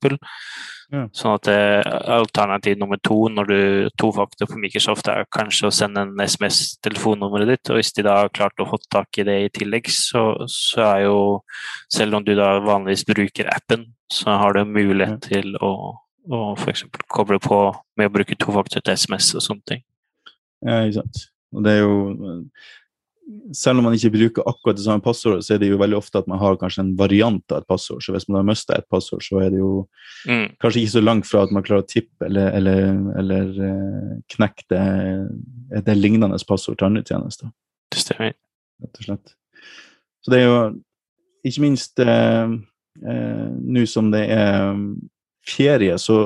Ja. 0.89 1.03
Sånn 1.13 1.35
at 1.35 1.47
eh, 1.51 1.85
alternativ 2.15 2.79
nummer 2.81 2.97
to 3.05 3.27
når 3.29 3.49
du 3.49 3.59
tofaktor 4.01 4.49
på 4.49 4.57
Microsoft 4.57 5.09
er 5.11 5.27
kanskje 5.29 5.69
å 5.69 5.73
sende 5.75 6.01
en 6.01 6.23
SMS-telefonnummeret 6.23 7.51
ditt, 7.51 7.69
og 7.69 7.77
hvis 7.77 7.93
de 7.93 8.05
da 8.07 8.15
har 8.23 8.33
klart 8.33 8.57
å 8.57 8.67
få 8.71 8.79
tak 8.89 9.21
i 9.21 9.25
det 9.27 9.37
i 9.43 9.51
tillegg, 9.53 9.89
så, 9.93 10.31
så, 10.49 10.81
er 10.89 11.05
jo 11.05 11.17
Selv 11.93 12.17
om 12.17 12.23
du 12.25 12.33
da 12.37 12.55
vanligvis 12.61 13.05
bruker 13.05 13.49
appen, 13.53 13.85
så 14.11 14.33
har 14.41 14.53
du 14.53 14.63
mulighet 14.65 15.29
ja. 15.29 15.29
til 15.29 15.55
å 15.61 15.71
og 16.29 16.59
f.eks. 16.59 16.85
koble 17.09 17.39
på 17.41 17.59
med 17.97 18.09
å 18.09 18.13
bruke 18.13 18.37
tofaktor 18.39 18.83
til 18.85 18.97
SMS 18.97 19.33
og 19.37 19.45
sånne 19.45 19.65
ting. 19.73 19.81
Ja, 20.65 20.83
ikke 20.83 21.01
sant. 21.01 21.25
Og 21.55 21.65
det 21.65 21.77
er 21.77 21.81
jo 21.85 21.95
Selv 23.53 23.77
om 23.77 23.85
man 23.85 23.93
ikke 23.93 24.09
bruker 24.09 24.47
akkurat 24.49 24.77
det 24.77 24.81
samme 24.81 25.05
passordet, 25.05 25.43
så 25.45 25.53
er 25.53 25.59
det 25.61 25.67
jo 25.69 25.77
veldig 25.77 25.99
ofte 25.99 26.17
at 26.17 26.25
man 26.27 26.39
har 26.41 26.55
kanskje 26.57 26.81
en 26.81 26.95
variant 26.97 27.53
av 27.53 27.59
et 27.59 27.67
passord. 27.69 28.01
Så 28.01 28.15
hvis 28.15 28.25
man 28.25 28.39
har 28.39 28.47
mista 28.47 28.73
et 28.73 28.87
passord, 28.89 29.21
så 29.21 29.37
er 29.43 29.51
det 29.53 29.59
jo 29.59 29.83
mm. 30.25 30.55
kanskje 30.57 30.81
ikke 30.81 30.93
så 30.95 31.03
langt 31.03 31.27
fra 31.29 31.43
at 31.45 31.53
man 31.53 31.65
klarer 31.67 31.85
å 31.85 31.89
tippe 31.91 32.25
eller, 32.25 32.49
eller, 32.57 32.79
eller 33.21 33.51
uh, 33.61 34.15
knekke 34.33 34.65
det, 34.73 35.83
det 35.85 35.97
lignende 35.99 36.41
passord 36.49 36.79
til 36.79 36.89
andre 36.89 37.05
tjenester. 37.05 37.53
Det 37.93 38.01
stemmer. 38.01 38.33
Rett 38.81 38.97
og 38.97 39.09
slett. 39.11 39.35
Så 40.25 40.33
det 40.33 40.41
er 40.41 40.49
jo 40.49 40.57
ikke 41.45 41.63
minst 41.67 42.01
eh, 42.03 42.57
eh, 43.13 43.47
nå 43.77 43.85
som 43.89 44.09
det 44.13 44.25
er 44.33 44.73
ferie 45.49 45.97
så 46.01 46.19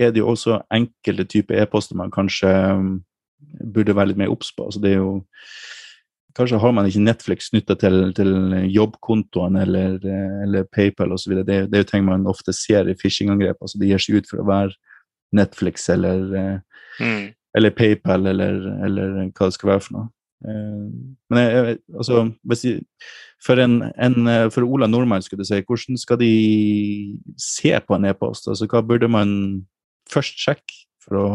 er 0.00 0.10
det 0.10 0.22
jo 0.22 0.32
også 0.32 0.62
enkelte 0.74 1.26
typer 1.30 1.62
e-poster 1.62 1.98
man 1.98 2.12
kanskje 2.14 2.50
um, 2.74 2.96
burde 3.74 3.94
være 3.94 4.12
litt 4.12 4.20
mer 4.24 4.32
obs 4.32 4.50
på. 4.54 4.66
Altså 4.66 4.82
det 4.82 4.94
er 4.94 5.02
jo 5.02 5.22
Kanskje 6.34 6.58
har 6.58 6.72
man 6.74 6.88
ikke 6.88 6.98
Netflix 6.98 7.46
knytta 7.52 7.76
til, 7.78 8.08
til 8.10 8.32
jobbkontoen 8.74 9.54
eller, 9.54 10.00
eller 10.42 10.64
PayPal 10.74 11.12
osv. 11.14 11.30
Det, 11.46 11.58
det 11.70 11.78
er 11.78 11.84
jo 11.84 11.86
ting 11.92 12.02
man 12.08 12.26
ofte 12.26 12.50
ser 12.50 12.90
i 12.90 12.96
phishing-angrep. 12.98 13.60
Altså 13.62 13.78
det 13.78 13.92
gir 13.92 14.02
seg 14.02 14.18
ut 14.18 14.26
for 14.26 14.42
å 14.42 14.46
være 14.48 14.74
Netflix 15.38 15.86
eller, 15.94 16.24
mm. 16.98 17.28
eller 17.54 17.74
PayPal 17.78 18.26
eller, 18.32 18.58
eller, 18.82 19.14
hva 19.30 19.46
det 19.46 19.56
skal 19.60 19.70
være 19.76 19.84
for 19.86 19.98
noe. 20.00 20.10
Eh, 20.44 20.88
men 21.30 21.40
jeg, 21.40 21.78
altså, 21.94 22.24
jeg, 22.52 22.80
for, 23.44 23.60
en, 23.60 23.80
en, 23.94 24.18
for, 24.52 24.66
Ola 24.66 24.88
Nordmann, 24.90 25.22
skulle 25.24 25.44
du 25.44 25.48
si, 25.48 25.62
hvordan 25.66 26.00
skal 26.00 26.20
de 26.20 26.32
se 27.40 27.72
på 27.86 27.96
en 27.96 28.10
e-post? 28.10 28.48
Altså, 28.48 28.68
hva 28.70 28.84
burde 28.84 29.08
man 29.08 29.30
først 30.10 30.40
sjekke 30.40 30.84
for 31.04 31.20
å 31.20 31.28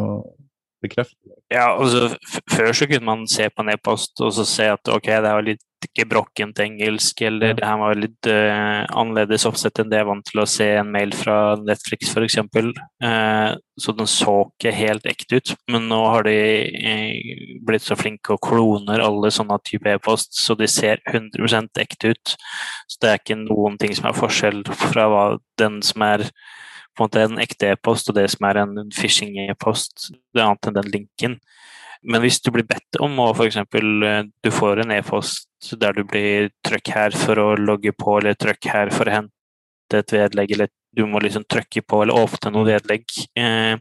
bekrefte 0.83 1.17
det? 1.23 1.37
Ja, 1.53 1.71
altså, 1.73 2.15
Før 2.51 2.71
så 2.75 2.87
kunne 2.89 3.05
man 3.05 3.27
se 3.29 3.49
på 3.49 3.65
en 3.65 3.73
e-post 3.73 4.21
og 4.23 4.33
så 4.37 4.45
se 4.47 4.69
at 4.73 4.93
ok, 4.93 5.09
det 5.09 5.33
var 5.37 5.45
litt 5.45 5.65
gebrokkent 5.95 6.59
engelsk, 6.59 7.21
eller 7.27 7.55
det 7.57 7.65
her 7.65 7.79
var 7.79 7.97
litt 7.99 8.29
uh, 8.29 8.83
annerledes 8.99 9.45
oppsett 9.47 9.79
enn 9.79 9.91
det 9.91 9.99
jeg 9.99 10.05
er 10.05 10.09
vant 10.09 10.25
til 10.27 10.41
å 10.41 10.47
se 10.49 10.67
en 10.79 10.91
mail 10.91 11.13
fra 11.15 11.37
Netflix 11.61 12.11
f.eks. 12.11 12.37
Uh, 13.03 13.55
så 13.79 13.95
den 13.95 14.09
så 14.11 14.35
ikke 14.45 14.73
helt 14.75 15.07
ekte 15.09 15.39
ut. 15.39 15.53
Men 15.71 15.87
nå 15.91 15.99
har 16.13 16.27
de 16.27 16.37
uh, 16.69 17.43
blitt 17.67 17.85
så 17.87 17.97
flinke 17.99 18.35
og 18.35 18.43
kloner 18.49 19.03
alle 19.05 19.31
sånne 19.33 19.59
type 19.67 19.95
e-post, 19.95 20.35
så 20.39 20.57
de 20.59 20.67
ser 20.69 21.03
100% 21.07 21.83
ekte 21.83 22.13
ut. 22.13 22.35
Så 22.89 23.03
det 23.03 23.11
er 23.11 23.21
ikke 23.23 23.41
noen 23.43 23.79
ting 23.81 23.95
som 23.95 24.09
er 24.09 24.17
forskjell 24.17 24.63
fra 24.73 25.09
hva 25.11 25.25
den 25.61 25.79
som 25.85 26.03
er 26.07 26.27
på 26.97 27.05
en 27.05 27.07
måte 27.07 27.21
en 27.23 27.39
ekte 27.39 27.69
e-post 27.71 28.09
og 28.11 28.17
det 28.17 28.25
som 28.33 28.49
er 28.49 28.63
en 28.65 28.89
phishing-e-post. 28.91 30.09
Det 30.33 30.41
er 30.41 30.49
annet 30.49 30.67
enn 30.67 30.79
den 30.81 30.89
linken. 30.91 31.39
Men 32.07 32.23
hvis 32.23 32.39
du 32.39 32.51
blir 32.55 32.67
bedt 32.67 32.99
om 33.03 33.17
å 33.19 33.31
f.eks. 33.33 33.57
Eh, 33.59 34.21
du 34.43 34.51
får 34.53 34.83
en 34.83 34.93
e-post 34.95 35.73
der 35.81 35.97
du 35.97 36.05
blir 36.07 36.49
trykk 36.65 36.93
her 36.95 37.15
for 37.15 37.41
å 37.41 37.49
logge 37.59 37.91
på, 37.91 38.19
eller 38.19 38.37
trykk 38.39 38.69
her 38.71 38.93
for 38.95 39.09
å 39.09 39.17
hente 39.17 39.99
et 39.99 40.13
vedlegg, 40.15 40.53
eller 40.55 40.71
du 40.95 41.03
må 41.09 41.19
liksom 41.21 41.45
trykke 41.49 41.83
på 41.83 42.01
eller 42.03 42.17
åpne 42.17 42.53
noe 42.55 42.67
vedlegg, 42.69 43.05
eh, 43.37 43.75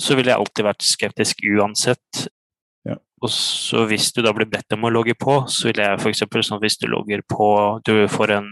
så 0.00 0.16
ville 0.16 0.32
jeg 0.32 0.40
alltid 0.40 0.66
vært 0.66 0.86
skeptisk 0.86 1.44
uansett. 1.46 2.24
Ja. 2.88 2.96
Og 3.22 3.30
så 3.30 3.84
hvis 3.86 4.10
du 4.16 4.22
da 4.24 4.32
blir 4.34 4.50
bedt 4.50 4.74
om 4.74 4.88
å 4.88 4.92
logge 4.92 5.14
på, 5.14 5.42
så 5.46 5.70
vil 5.70 5.82
jeg 5.84 6.00
f.eks. 6.00 6.24
sånn 6.48 6.62
hvis 6.64 6.80
du 6.82 6.88
logger 6.90 7.22
på 7.28 7.46
Du 7.86 7.94
får 8.10 8.38
en 8.40 8.50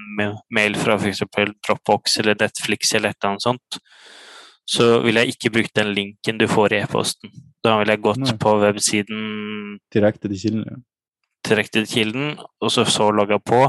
mail 0.54 0.78
fra 0.78 0.94
f.eks. 1.00 1.24
Dropbox 1.66 2.20
eller 2.22 2.38
Netflix 2.38 2.94
eller 2.94 3.11
et 3.11 3.18
eller 3.18 3.35
annet 3.35 3.48
sånt, 3.48 3.80
så 4.70 5.00
vil 5.02 5.18
jeg 5.18 5.35
ikke 5.35 5.52
bruke 5.56 5.74
den 5.74 5.90
linken 5.96 6.38
du 6.38 6.46
får 6.50 6.76
i 6.76 6.83
e-posten. 6.85 7.33
Da 7.64 7.76
vil 7.80 7.90
jeg 7.90 8.02
gått 8.04 8.22
Nei. 8.22 8.37
på 8.40 8.54
websiden 8.62 9.26
Direkte 9.92 10.30
til 10.30 10.38
kilden? 10.44 10.64
Ja. 10.68 10.78
Direkte 11.50 11.83
til 11.83 11.90
kilden, 11.90 12.33
og 12.61 12.72
så, 12.72 12.85
så 12.87 13.09
logga 13.11 13.40
på. 13.42 13.64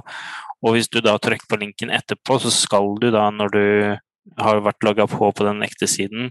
Og 0.61 0.75
hvis 0.75 0.91
du 0.91 0.99
da 1.01 1.15
trykker 1.17 1.49
på 1.49 1.59
linken 1.61 1.93
etterpå, 1.93 2.37
så 2.43 2.51
skal 2.53 2.93
du 3.01 3.09
da, 3.13 3.29
når 3.33 3.55
du 3.55 3.63
har 4.37 4.61
vært 4.61 4.85
logga 4.85 5.07
på 5.09 5.31
på 5.33 5.47
den 5.47 5.63
ekte 5.65 5.89
siden, 5.89 6.29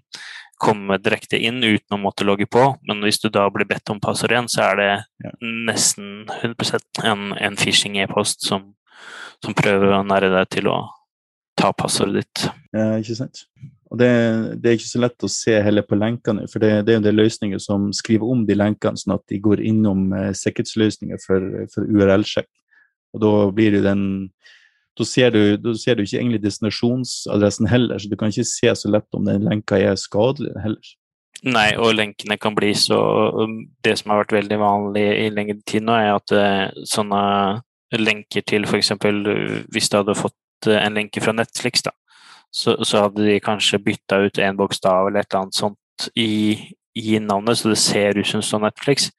komme 0.60 0.98
direkte 1.00 1.40
inn 1.40 1.62
uten 1.64 1.96
å 1.96 2.00
måtte 2.00 2.26
logge 2.28 2.46
på. 2.46 2.62
Men 2.86 3.02
hvis 3.04 3.18
du 3.22 3.30
da 3.32 3.46
blir 3.52 3.68
bedt 3.68 3.90
om 3.90 4.00
passord 4.02 4.34
igjen, 4.34 4.50
så 4.52 4.68
er 4.68 4.80
det 4.80 4.90
ja. 5.24 5.32
nesten 5.40 6.28
100 6.36 6.78
en, 7.08 7.32
en 7.34 7.58
phishing-e-post 7.58 8.46
som, 8.46 8.70
som, 9.40 9.56
prøver 9.56 9.96
å 9.96 10.04
nære 10.06 10.30
deg 10.36 10.52
til 10.58 10.70
å 10.70 10.78
ta 11.58 11.72
passordet 11.76 12.22
ditt. 12.22 12.48
Ja, 12.76 12.92
ikke 13.00 13.18
sant. 13.18 13.46
Og 13.90 13.98
det, 13.98 14.10
det, 14.62 14.70
er 14.70 14.76
ikke 14.78 14.86
så 14.86 15.02
lett 15.02 15.26
å 15.26 15.32
se 15.32 15.56
heller 15.66 15.82
på 15.82 15.98
lenkene, 15.98 16.46
for 16.50 16.62
det, 16.62 16.84
det 16.86 16.94
er 16.94 17.00
jo 17.00 17.06
det 17.08 17.16
løsninger 17.16 17.62
som 17.62 17.88
skriver 17.96 18.30
om 18.30 18.44
de 18.46 18.54
lenkene, 18.54 19.00
sånn 19.00 19.16
at 19.16 19.24
de 19.32 19.40
går 19.42 19.62
innom 19.66 20.12
eh, 20.14 20.30
sikkerhetsløsninger 20.38 21.18
for, 21.24 21.46
for 21.74 21.90
URL-sjekk. 21.90 22.50
Og 23.16 23.24
da 23.24 23.32
blir 23.54 23.74
det 23.74 23.82
den 23.88 24.04
da 24.98 25.06
ser, 25.06 25.30
du, 25.32 25.56
da 25.56 25.72
ser 25.78 25.96
du 25.96 26.02
ikke 26.04 26.18
egentlig 26.18 26.42
destinasjonsadressen 26.42 27.68
heller, 27.70 27.98
så 27.98 28.10
du 28.10 28.16
kan 28.20 28.32
ikke 28.32 28.44
se 28.44 28.72
så 28.76 28.90
lett 28.90 29.16
om 29.16 29.24
den 29.24 29.46
lenka 29.46 29.78
er 29.80 29.96
skadelig 29.98 30.52
heller. 30.60 30.90
Nei, 31.46 31.70
og 31.80 31.94
lenkene 31.96 32.36
kan 32.36 32.52
bli 32.52 32.74
så 32.76 32.98
Det 33.80 33.94
som 33.96 34.12
har 34.12 34.18
vært 34.20 34.34
veldig 34.36 34.58
vanlig 34.60 35.04
i 35.22 35.30
lengre 35.32 35.56
tid 35.64 35.86
nå, 35.86 35.94
er 35.96 36.10
at 36.18 36.34
uh, 36.36 36.82
sånne 36.84 37.22
lenker 37.96 38.44
til 38.44 38.66
f.eks. 38.68 38.92
hvis 39.72 39.88
du 39.88 39.96
hadde 39.96 40.18
fått 40.18 40.68
uh, 40.68 40.76
en 40.82 40.98
lenke 40.98 41.22
fra 41.24 41.32
Netflix, 41.32 41.86
da, 41.86 41.94
så, 42.50 42.76
så 42.84 43.06
hadde 43.06 43.26
de 43.26 43.38
kanskje 43.42 43.82
bytta 43.82 44.24
ut 44.26 44.38
en 44.42 44.58
bokstav 44.58 45.08
eller 45.08 45.22
et 45.22 45.30
eller 45.30 45.44
annet 45.44 45.58
sånt 45.58 46.10
i, 46.18 46.56
i 46.98 47.18
navnet, 47.22 47.58
så 47.58 47.70
det 47.70 47.78
ser 47.78 48.18
ut 48.18 48.26
som 48.26 48.42
sånn 48.42 48.64
Netflix. 48.66 49.10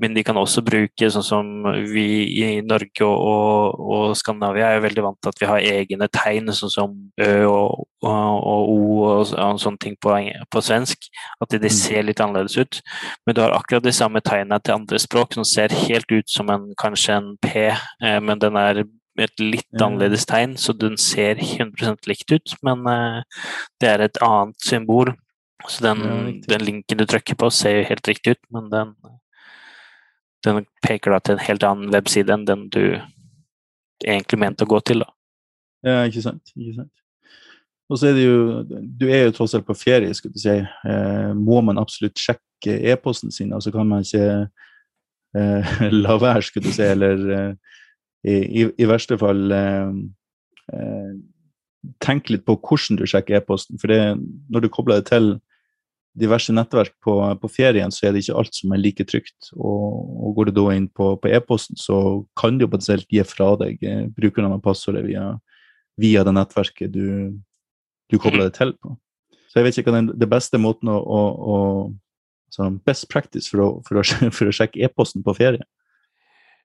Men 0.00 0.14
de 0.16 0.22
kan 0.24 0.38
også 0.40 0.62
bruke 0.64 1.10
sånn 1.12 1.24
som 1.24 1.48
vi 1.90 2.06
i 2.40 2.46
Norge 2.64 3.04
og, 3.04 3.18
og, 3.18 3.82
og 3.94 4.16
Skandinavia 4.16 4.70
er 4.70 4.78
jo 4.78 4.84
veldig 4.86 5.04
vant 5.04 5.18
til 5.20 5.32
at 5.32 5.42
vi 5.42 5.50
har 5.50 5.66
egne 5.74 6.08
tegn, 6.12 6.52
sånn 6.56 6.72
som 6.72 6.96
Ø 7.20 7.28
og, 7.50 7.84
og 8.08 8.72
O 8.72 8.78
og, 9.04 9.34
og 9.34 9.60
sånne 9.60 9.82
ting 9.82 9.96
på, 10.00 10.14
på 10.52 10.64
svensk. 10.64 11.10
At 11.42 11.52
de, 11.52 11.60
de, 11.60 11.68
mm. 11.72 11.78
ser 11.78 12.08
litt 12.08 12.22
annerledes 12.24 12.56
ut. 12.56 12.80
Men 13.26 13.36
du 13.36 13.42
har 13.44 13.56
akkurat 13.56 13.84
de 13.84 13.94
samme 13.94 14.22
tegnene 14.24 14.60
til 14.62 14.78
andre 14.78 15.02
språk 15.02 15.36
som 15.36 15.46
ser 15.48 15.74
helt 15.86 16.08
ut 16.12 16.32
som 16.32 16.48
en, 16.54 16.70
kanskje 16.80 17.18
en 17.18 17.34
P, 17.44 17.68
eh, 17.68 18.20
men 18.24 18.40
den 18.40 18.56
er 18.60 18.84
et 19.26 19.42
litt 19.42 19.82
annerledes 19.82 20.26
tegn, 20.28 20.56
så 20.60 20.74
den 20.76 20.98
ser 21.00 21.40
100 21.42 21.96
likt 22.10 22.32
ut, 22.32 22.54
men 22.66 22.84
eh, 22.92 23.46
det 23.82 23.90
er 23.90 24.04
et 24.06 24.20
annet 24.24 24.58
symbol. 24.64 25.14
Så 25.66 25.82
den, 25.82 26.02
den, 26.46 26.62
linken 26.64 27.00
du 27.00 27.06
trykker 27.08 27.34
på, 27.38 27.50
ser 27.50 27.80
jo 27.80 27.88
helt 27.88 28.08
riktig 28.08 28.36
ut, 28.36 28.42
men 28.54 28.68
den, 28.70 28.92
den 30.46 30.66
peker 30.86 31.16
da 31.16 31.18
til 31.18 31.34
en 31.34 31.46
helt 31.48 31.66
annen 31.66 31.90
webside 31.94 32.30
enn 32.30 32.46
den 32.46 32.68
du 32.70 32.82
egentlig 34.06 34.38
mente 34.38 34.66
å 34.66 34.70
gå 34.70 34.78
til. 34.86 35.02
da. 35.02 35.10
Ja, 35.86 35.98
ikke 36.06 36.22
sant. 36.22 36.54
Ikke 36.54 36.76
sant. 36.78 36.94
Og 37.88 37.98
så 37.98 38.10
er 38.10 38.18
det 38.18 38.26
jo 38.26 38.62
Du 38.68 39.06
er 39.08 39.26
jo 39.26 39.34
tross 39.34 39.54
alt 39.56 39.66
på 39.66 39.76
ferie, 39.78 40.12
skal 40.14 40.32
du 40.32 40.38
si. 40.40 40.54
Eh, 40.60 41.30
må 41.34 41.60
man 41.64 41.80
absolutt 41.80 42.20
sjekke 42.20 42.78
e-posten 42.92 43.32
sin? 43.34 43.52
Altså 43.56 43.72
kan 43.74 43.88
man 43.88 44.04
ikke 44.04 44.48
eh, 45.38 45.78
la 46.04 46.18
være, 46.20 46.44
skulle 46.44 46.68
du 46.68 46.76
si, 46.76 46.84
eller 46.84 47.24
eh, 47.34 47.77
i, 48.26 48.66
i, 48.66 48.86
verste 48.88 49.18
fall 49.20 49.52
eh, 49.54 49.90
eh, 50.74 51.10
tenke 52.02 52.34
litt 52.34 52.46
på 52.48 52.56
hvordan 52.58 52.98
du 52.98 53.04
sjekker 53.06 53.38
e-posten. 53.38 53.78
For 53.80 53.92
det, 53.92 54.00
når 54.50 54.64
du 54.64 54.72
kobler 54.72 55.00
det 55.00 55.10
til 55.12 55.36
diverse 56.18 56.52
nettverk 56.54 56.96
på, 57.04 57.14
på, 57.38 57.50
ferien, 57.52 57.92
så 57.94 58.08
er 58.08 58.14
det 58.14 58.24
ikke 58.24 58.38
alt 58.40 58.56
som 58.56 58.72
er 58.74 58.82
like 58.82 59.06
trygt. 59.06 59.52
Og, 59.54 60.00
og 60.26 60.38
går 60.38 60.48
du 60.48 60.56
da 60.58 60.64
inn 60.74 60.88
på, 60.90 61.12
på 61.22 61.30
e-posten, 61.30 61.78
så 61.78 62.24
kan 62.38 62.58
du 62.58 62.66
potensielt 62.66 63.06
gi 63.12 63.22
fra 63.28 63.52
deg 63.60 63.84
eh, 63.86 64.06
brukernavn 64.16 64.58
og 64.58 64.64
passordet 64.66 65.04
via, 65.06 65.30
via, 66.00 66.24
det 66.26 66.34
nettverket 66.34 66.92
du, 66.94 67.38
du 68.10 68.18
kobler 68.18 68.48
det 68.48 68.58
til 68.58 68.74
på. 68.82 68.96
Så 69.48 69.60
jeg 69.60 69.68
vet 69.68 69.78
ikke 69.80 69.92
hva 69.92 70.00
den 70.02 70.12
det 70.20 70.28
beste 70.28 70.58
måten 70.60 70.90
å, 70.92 70.98
å, 70.98 71.22
å 71.54 71.58
sånn 72.52 72.78
Best 72.86 73.06
practice 73.12 73.50
for 73.50 73.62
å, 73.64 73.68
for 73.86 74.00
å, 74.00 74.04
for 74.36 74.50
å 74.50 74.54
sjekke 74.54 74.82
e-posten 74.84 75.24
på 75.24 75.36
ferie. 75.38 75.64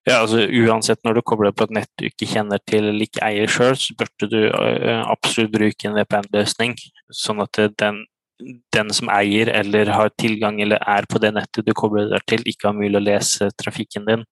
Ja, 0.03 0.17
altså 0.19 0.41
Uansett 0.43 0.99
når 1.07 1.15
du 1.15 1.21
kobler 1.23 1.53
på 1.55 1.63
et 1.67 1.75
nett 1.77 1.91
du 1.99 2.09
ikke 2.09 2.27
kjenner 2.27 2.59
til 2.67 2.89
eller 2.89 3.05
ikke 3.05 3.23
eier 3.23 3.51
sjøl, 3.51 3.77
så 3.79 3.95
burde 3.95 4.27
du 4.27 4.41
uh, 4.51 5.03
absolutt 5.07 5.53
bruke 5.53 5.87
en 5.87 5.95
VPN-løsning, 5.95 6.75
sånn 7.07 7.39
at 7.43 7.61
den 7.79 8.03
den 8.73 8.89
som 8.93 9.11
eier 9.13 9.47
eller 9.53 9.91
har 9.93 10.09
tilgang 10.19 10.59
eller 10.61 10.81
er 10.89 11.05
på 11.09 11.21
det 11.21 11.33
nettet 11.35 11.67
du 11.67 11.73
kobler 11.77 12.09
deg 12.11 12.25
til, 12.27 12.43
ikke 12.49 12.69
har 12.69 12.75
mulig 12.75 12.99
å 12.99 13.03
lese 13.03 13.49
trafikken 13.61 14.07
din. 14.09 14.25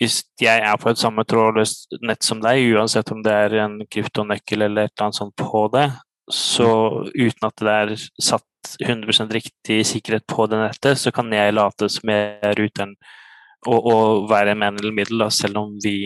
Hvis 0.00 0.22
jeg 0.40 0.64
er 0.64 0.76
på 0.80 0.90
et 0.90 1.00
samme 1.00 1.24
trådløst 1.28 2.00
nett 2.04 2.24
som 2.26 2.40
deg, 2.42 2.62
uansett 2.74 3.10
om 3.12 3.22
det 3.24 3.32
er 3.32 3.56
en 3.64 3.78
kryptonøkkel 3.90 4.66
eller 4.66 4.88
et 4.88 4.94
eller 4.94 5.06
annet 5.08 5.20
sånt 5.20 5.36
på 5.38 5.66
det, 5.74 5.86
så 6.32 6.70
uten 7.14 7.48
at 7.48 7.64
det 7.64 7.76
er 7.76 7.94
satt 8.22 8.46
100% 8.84 9.32
riktig 9.34 9.80
sikkerhet 9.88 10.26
på 10.28 10.46
det 10.50 10.60
nettet, 10.60 11.00
så 11.00 11.12
kan 11.14 11.30
jeg 11.32 11.56
late 11.56 11.88
som 11.92 12.12
jeg 12.12 12.36
er 12.44 12.56
ruteren 12.58 12.94
og, 13.66 13.78
og 13.78 14.28
være 14.30 14.56
med 14.58 14.80
eller 14.80 14.94
middel, 14.96 15.24
da, 15.24 15.30
selv 15.34 15.60
om 15.60 15.74
vi 15.84 15.96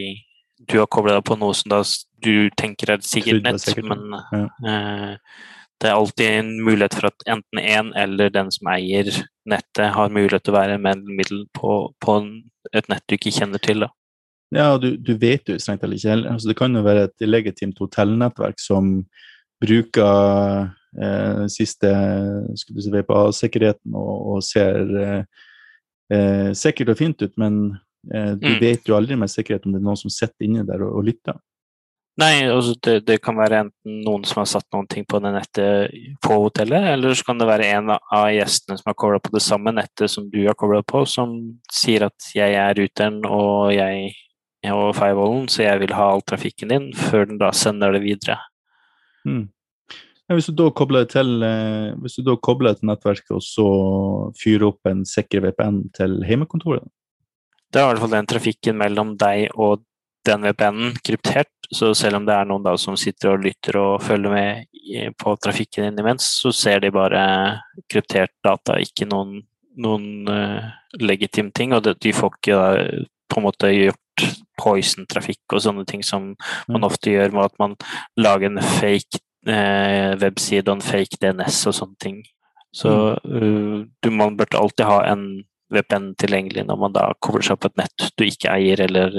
du 0.65 0.79
har 0.79 0.89
kobla 0.89 1.19
deg 1.19 1.27
på 1.27 1.37
noe 1.37 1.55
som 1.57 1.73
da 1.73 1.81
du 2.25 2.49
tenker 2.57 2.95
er 2.95 3.03
sikkert 3.05 3.45
nett, 3.45 3.67
men 3.85 4.15
ja. 4.33 4.45
eh, 4.71 5.43
det 5.83 5.91
er 5.91 5.99
alltid 5.99 6.39
en 6.39 6.53
mulighet 6.65 6.95
for 6.97 7.11
at 7.11 7.27
enten 7.29 7.61
en 7.61 7.91
eller 8.01 8.31
den 8.33 8.53
som 8.55 8.71
eier 8.73 9.11
nettet, 9.51 9.91
har 9.93 10.15
mulighet 10.15 10.47
til 10.47 10.55
å 10.55 10.57
være 10.57 10.81
medmiddel 10.81 11.45
på, 11.57 11.75
på 12.01 12.17
et 12.73 12.89
nett 12.89 13.05
du 13.11 13.17
ikke 13.19 13.35
kjenner 13.35 13.61
til. 13.61 13.85
Da. 13.85 13.91
Ja, 14.55 14.69
du, 14.81 14.95
du 14.97 15.13
vet 15.21 15.51
jo 15.51 15.59
strengt 15.61 15.83
tatt 15.85 15.93
ikke 15.93 16.15
heller. 16.15 16.33
Altså, 16.33 16.49
det 16.51 16.59
kan 16.59 16.79
jo 16.79 16.85
være 16.87 17.09
et 17.11 17.27
legitimt 17.27 17.81
hotellnettverk 17.83 18.63
som 18.63 18.95
bruker 19.65 20.71
eh, 21.03 21.45
siste 21.53 21.91
si, 22.57 22.95
VPA-sikkerheten 22.95 23.99
og, 23.99 24.15
og, 24.35 24.45
ser 24.47 24.95
eh, 25.01 25.45
eh, 26.13 26.53
sikkert 26.59 26.95
og 26.95 27.01
fint 27.01 27.25
ut, 27.25 27.35
men 27.41 27.59
eh, 28.13 28.35
du 28.37 28.49
mm. 28.55 28.61
vet 28.61 28.89
jo 28.89 28.97
aldri 28.99 29.19
med 29.21 29.33
sikkerhet 29.33 29.67
om 29.67 29.75
det 29.75 29.83
er 29.83 29.89
noen 29.89 30.01
som 30.01 30.13
sitter 30.13 30.47
inne 30.47 30.67
der 30.69 30.85
og, 30.85 31.01
og 31.01 31.09
lytter. 31.09 31.39
Nei, 32.21 32.45
altså 32.47 32.77
det, 32.87 33.01
det, 33.09 33.17
kan 33.25 33.35
være 33.35 33.65
enten 33.65 33.97
noen 34.07 34.23
som 34.29 34.45
har 34.45 34.47
satt 34.47 34.69
noen 34.71 34.87
ting 34.87 35.03
på 35.11 35.19
det 35.19 35.33
nettet 35.35 35.97
på 36.23 36.37
hotellet, 36.45 36.93
eller 36.93 37.17
så 37.19 37.27
kan 37.27 37.41
det 37.41 37.49
være 37.49 37.73
en 37.75 37.91
av 37.97 38.29
gjestene 38.31 38.79
som 38.79 38.93
har 38.93 38.99
kobla 39.03 39.19
på 39.23 39.33
det 39.35 39.43
samme 39.43 39.73
nettet 39.75 40.13
som 40.13 40.29
du 40.31 40.45
har 40.45 40.55
kobla 40.59 40.85
på, 40.87 41.03
som 41.11 41.35
sier 41.75 42.07
at 42.07 42.29
jeg 42.37 42.55
er 42.55 42.79
ruteren 42.79 43.19
og 43.27 43.75
jeg 43.75 44.13
og 44.73 44.95
firewallen, 44.97 45.49
så 45.51 45.67
jeg 45.67 45.83
vil 45.83 45.93
ha 45.93 46.07
all 46.15 46.23
trafikken 46.25 46.71
din, 46.73 46.87
før 46.97 47.27
den 47.29 47.41
da 47.43 47.51
sender 47.53 47.93
det 47.93 48.05
videre. 48.05 48.39
Hmm. 49.27 49.49
Ja, 50.25 50.37
hvis 50.39 50.49
du 50.49 50.55
da 50.57 50.71
kobler 50.73 51.05
til 51.11 51.43
eh, 51.45 51.93
hvis 52.01 52.17
du 52.17 52.25
da 52.25 52.37
kobler 52.41 52.77
til 52.79 52.89
nettverket 52.89 53.35
og 53.37 53.43
så 53.45 53.67
fyrer 54.41 54.71
opp 54.71 54.89
en 54.89 55.03
sikker 55.09 55.45
VPN 55.45 55.83
til 55.97 56.21
hjemmekontoret? 56.25 56.87
Det 57.69 57.81
er 57.81 57.89
i 57.89 57.91
hvert 57.91 58.05
fall 58.05 58.15
den 58.15 58.31
trafikken 58.31 58.79
mellom 58.81 59.17
deg 59.21 59.51
og 59.61 59.83
den 60.25 60.47
VPN-en 60.47 60.95
kryptert, 61.05 61.51
så 61.69 61.91
selv 61.97 62.17
om 62.17 62.29
det 62.29 62.37
er 62.37 62.47
noen 62.49 62.65
da 62.65 62.73
som 62.81 62.97
sitter 62.97 63.35
og 63.35 63.43
lytter 63.45 63.77
og 63.77 64.03
følger 64.03 64.33
med 64.33 65.11
på 65.21 65.35
trafikken 65.43 65.89
din 65.89 66.01
imens, 66.01 66.29
så 66.41 66.53
ser 66.55 66.81
de 66.81 66.93
bare 66.95 67.25
kryptert 67.93 68.33
data, 68.45 68.79
ikke 68.81 69.09
noen, 69.11 69.43
noen 69.77 70.31
uh, 70.31 70.71
legitim 71.01 71.51
ting. 71.53 71.75
Og 71.77 71.85
det, 71.85 71.99
de 72.05 72.15
får 72.17 72.39
ikke 72.39 72.57
da, 72.57 73.05
på 73.29 73.41
en 73.41 73.47
måte 73.49 73.73
gjort 73.75 74.27
poison-trafikk 74.61 75.57
og 75.57 75.65
sånne 75.65 75.85
ting 75.91 76.05
som 76.07 76.33
man 76.71 76.81
mm. 76.81 76.89
ofte 76.89 77.13
gjør 77.13 77.35
med 77.35 77.49
at 77.51 77.61
man 77.61 77.77
lager 78.21 78.53
en 78.53 78.63
fake 78.79 79.21
uh, 79.49 80.13
webside 80.21 80.73
en 80.73 80.85
fake 80.85 81.21
DNS 81.23 81.63
og 81.71 81.77
sånne 81.81 82.01
ting. 82.03 82.23
Så 82.75 82.93
uh, 83.15 83.77
du, 83.85 84.11
man 84.11 84.39
burde 84.39 84.61
alltid 84.61 84.87
ha 84.89 85.01
en 85.13 85.27
VPN 85.75 86.13
tilgjengelig 86.21 86.67
når 86.69 86.79
man 86.79 86.95
da 86.95 87.09
kobler 87.25 87.47
seg 87.47 87.59
på 87.61 87.71
et 87.71 87.81
nett 87.83 88.09
du 88.19 88.27
ikke 88.27 88.53
eier 88.53 88.85
eller 88.85 89.17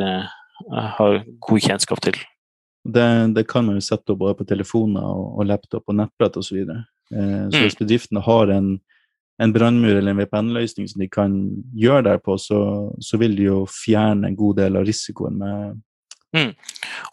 har 0.71 1.17
god 1.43 1.65
kjennskap 1.65 1.99
til. 2.05 2.19
Det, 2.85 3.33
det, 3.33 3.47
kan 3.49 3.65
man 3.65 3.79
jo 3.79 3.83
sette 3.83 4.13
opp 4.13 4.19
både 4.21 4.37
på 4.37 4.45
telefoner 4.45 5.05
og, 5.05 5.39
og 5.39 5.47
laptop 5.49 5.89
og 5.89 5.97
nettbrett 5.97 6.37
osv. 6.37 6.59
Så, 6.61 6.75
eh, 7.15 7.47
så 7.49 7.57
mm. 7.57 7.63
hvis 7.63 7.79
bedriftene 7.79 8.21
har 8.27 8.51
en, 8.53 8.67
en 9.41 9.53
brannmur 9.55 9.95
eller 9.95 10.13
en 10.13 10.21
VPN-løsning 10.21 10.91
som 10.91 11.01
de 11.01 11.09
kan 11.09 11.33
gjøre 11.73 12.05
der 12.11 12.21
på, 12.21 12.37
så, 12.37 12.59
så, 13.01 13.17
vil 13.21 13.33
de 13.39 13.47
jo 13.47 13.63
fjerne 13.71 14.29
en 14.29 14.37
god 14.37 14.61
del 14.61 14.77
av 14.77 14.85
risikoen 14.85 15.39
med 15.41 15.81
mm. 16.35 16.51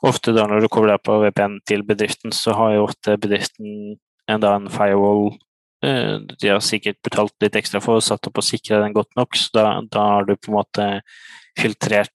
Ofte 0.08 0.34
da 0.36 0.46
når 0.50 0.64
du 0.64 0.70
kobler 0.72 1.00
på 1.02 1.18
VPN 1.22 1.60
til 1.68 1.84
bedriften, 1.86 2.34
så 2.34 2.56
har 2.58 2.76
jo 2.76 2.86
ofte 2.88 3.16
bedriften 3.20 3.96
enda 4.30 4.54
en 4.56 4.68
firewall 4.72 5.30
eh, 5.84 6.18
de 6.40 6.50
har 6.50 6.62
sikkert 6.64 7.00
betalt 7.04 7.34
litt 7.42 7.56
ekstra 7.58 7.82
for 7.82 8.00
og 8.00 8.06
satt 8.06 8.26
opp 8.28 8.40
og 8.40 8.46
sikra 8.46 8.82
den 8.82 8.96
godt 8.96 9.14
nok, 9.18 9.38
så 9.38 9.54
da, 9.58 9.68
da 9.92 10.08
har 10.16 10.28
du 10.28 10.34
på 10.36 10.52
en 10.52 10.58
måte 10.58 10.88
filtrert 11.58 12.12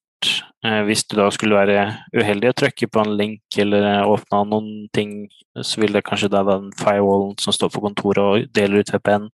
eh, 0.65 0.81
Hvis 0.87 1.05
du 1.07 1.17
da 1.19 1.29
skulle 1.31 1.59
være 1.59 1.87
uheldig 2.15 2.51
og 2.51 2.59
trykke 2.63 2.89
på 2.91 3.03
en 3.03 3.15
link 3.19 3.59
eller 3.59 4.07
åpne 4.07 4.43
noen 4.49 4.71
ting, 4.93 5.27
så 5.61 5.81
vil 5.81 5.93
det 5.93 6.05
kanskje 6.07 6.31
da 6.33 6.43
den 6.47 6.71
firewallen 6.79 7.37
som 7.41 7.55
står 7.55 7.73
på 7.73 7.83
kontoret 7.85 8.23
og 8.23 8.51
deler 8.55 8.81
ut 8.81 8.93
VPN, 8.93 9.29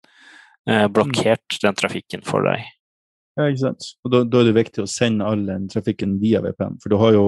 blokkert 0.94 1.56
den 1.62 1.74
trafikken 1.74 2.22
for 2.22 2.46
deg. 2.46 2.68
Ja, 3.38 3.46
ikke 3.48 3.62
sant. 3.62 3.86
Og 4.04 4.12
da, 4.12 4.20
da, 4.28 4.42
er 4.42 4.50
det 4.50 4.58
viktig 4.58 4.82
å 4.82 4.90
sende 4.90 5.24
all 5.24 5.46
den 5.46 5.64
trafikken 5.72 6.18
via 6.20 6.42
VPN. 6.44 6.76
For 6.82 6.92
du 6.92 6.98
har 7.00 7.14
jo 7.16 7.26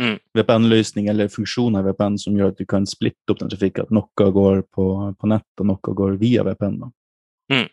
mm. 0.00 0.14
VPN-løsning 0.38 1.10
eller 1.12 1.28
funksjoner 1.32 1.84
i 1.84 1.90
VPN 1.90 2.16
som 2.22 2.38
gjør 2.38 2.54
at 2.54 2.62
du 2.62 2.64
kan 2.68 2.88
splitte 2.88 3.34
opp 3.34 3.42
den 3.42 3.52
trafikken. 3.52 3.84
At 3.84 3.92
noe 3.92 4.28
går 4.38 4.64
på, 4.72 4.86
på 5.12 5.28
nett, 5.28 5.48
og 5.60 5.68
noe 5.68 5.96
går 6.00 6.16
via 6.22 6.46
VPN. 6.48 6.80
Mm. 7.52 7.68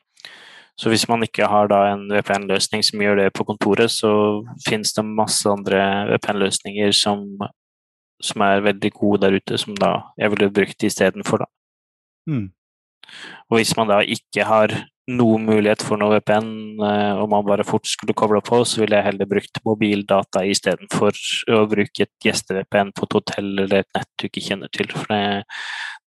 Så 0.79 0.91
hvis 0.91 1.07
man 1.11 1.23
ikke 1.23 1.47
har 1.51 1.71
da 1.71 1.81
en 1.93 2.05
VPN-løsning 2.11 2.83
som 2.87 3.01
gjør 3.03 3.17
det 3.19 3.31
på 3.35 3.43
kontoret, 3.47 3.91
så 3.91 4.11
finnes 4.67 4.93
det 4.95 5.03
masse 5.07 5.47
andre 5.51 5.81
VPN-løsninger 6.13 6.93
som, 6.95 7.25
som, 8.23 8.43
er 8.43 8.63
veldig 8.63 8.91
gode 8.95 9.25
der 9.25 9.39
ute, 9.39 9.59
som 9.59 9.75
da 9.75 9.97
jeg 10.19 10.31
ville 10.35 10.51
brukt 10.55 10.87
istedenfor, 10.87 11.43
da. 11.43 11.51
Mm. 12.31 12.47
Og 13.49 13.59
hvis 13.59 13.75
man 13.75 13.91
da 13.91 13.99
ikke 14.03 14.45
har 14.47 14.75
noen 15.09 15.45
mulighet 15.47 15.83
for 15.85 15.99
noe 15.99 16.17
VPN, 16.17 16.49
eh, 16.85 17.19
og 17.19 17.29
man 17.31 17.45
bare 17.47 17.65
fort 17.67 17.87
skulle 17.89 18.15
koble 18.17 18.41
på, 18.45 18.61
så 18.67 18.83
ville 18.83 18.99
jeg 18.99 19.07
heller 19.07 19.29
brukt 19.29 19.61
mobildata 19.65 20.43
istedenfor 20.47 21.17
å 21.55 21.63
bruke 21.71 22.05
et 22.05 22.27
gjeste-VPN 22.27 22.93
på 22.95 23.07
et 23.07 23.17
hotell 23.17 23.49
eller 23.65 23.81
et 23.81 23.97
nett 23.97 24.09
du 24.19 24.27
ikke 24.27 24.45
kjenner 24.45 24.71
til. 24.75 24.91
For 24.93 25.09
det, 25.13 25.21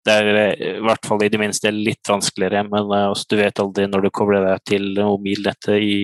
det 0.07 0.17
er 0.21 0.41
eh, 0.45 0.65
i 0.79 0.87
hvert 0.87 1.09
fall 1.09 1.27
i 1.27 1.31
det 1.33 1.43
minste 1.43 1.75
litt 1.75 2.13
vanskeligere, 2.13 2.65
men 2.69 2.87
også, 2.87 3.03
altså, 3.11 3.29
du 3.33 3.39
vet 3.43 3.65
aldri 3.67 3.91
når 3.91 4.07
du 4.07 4.13
kobler 4.15 4.49
deg 4.49 4.65
til 4.71 4.89
mobilnettet 5.01 5.83
i, 5.83 5.99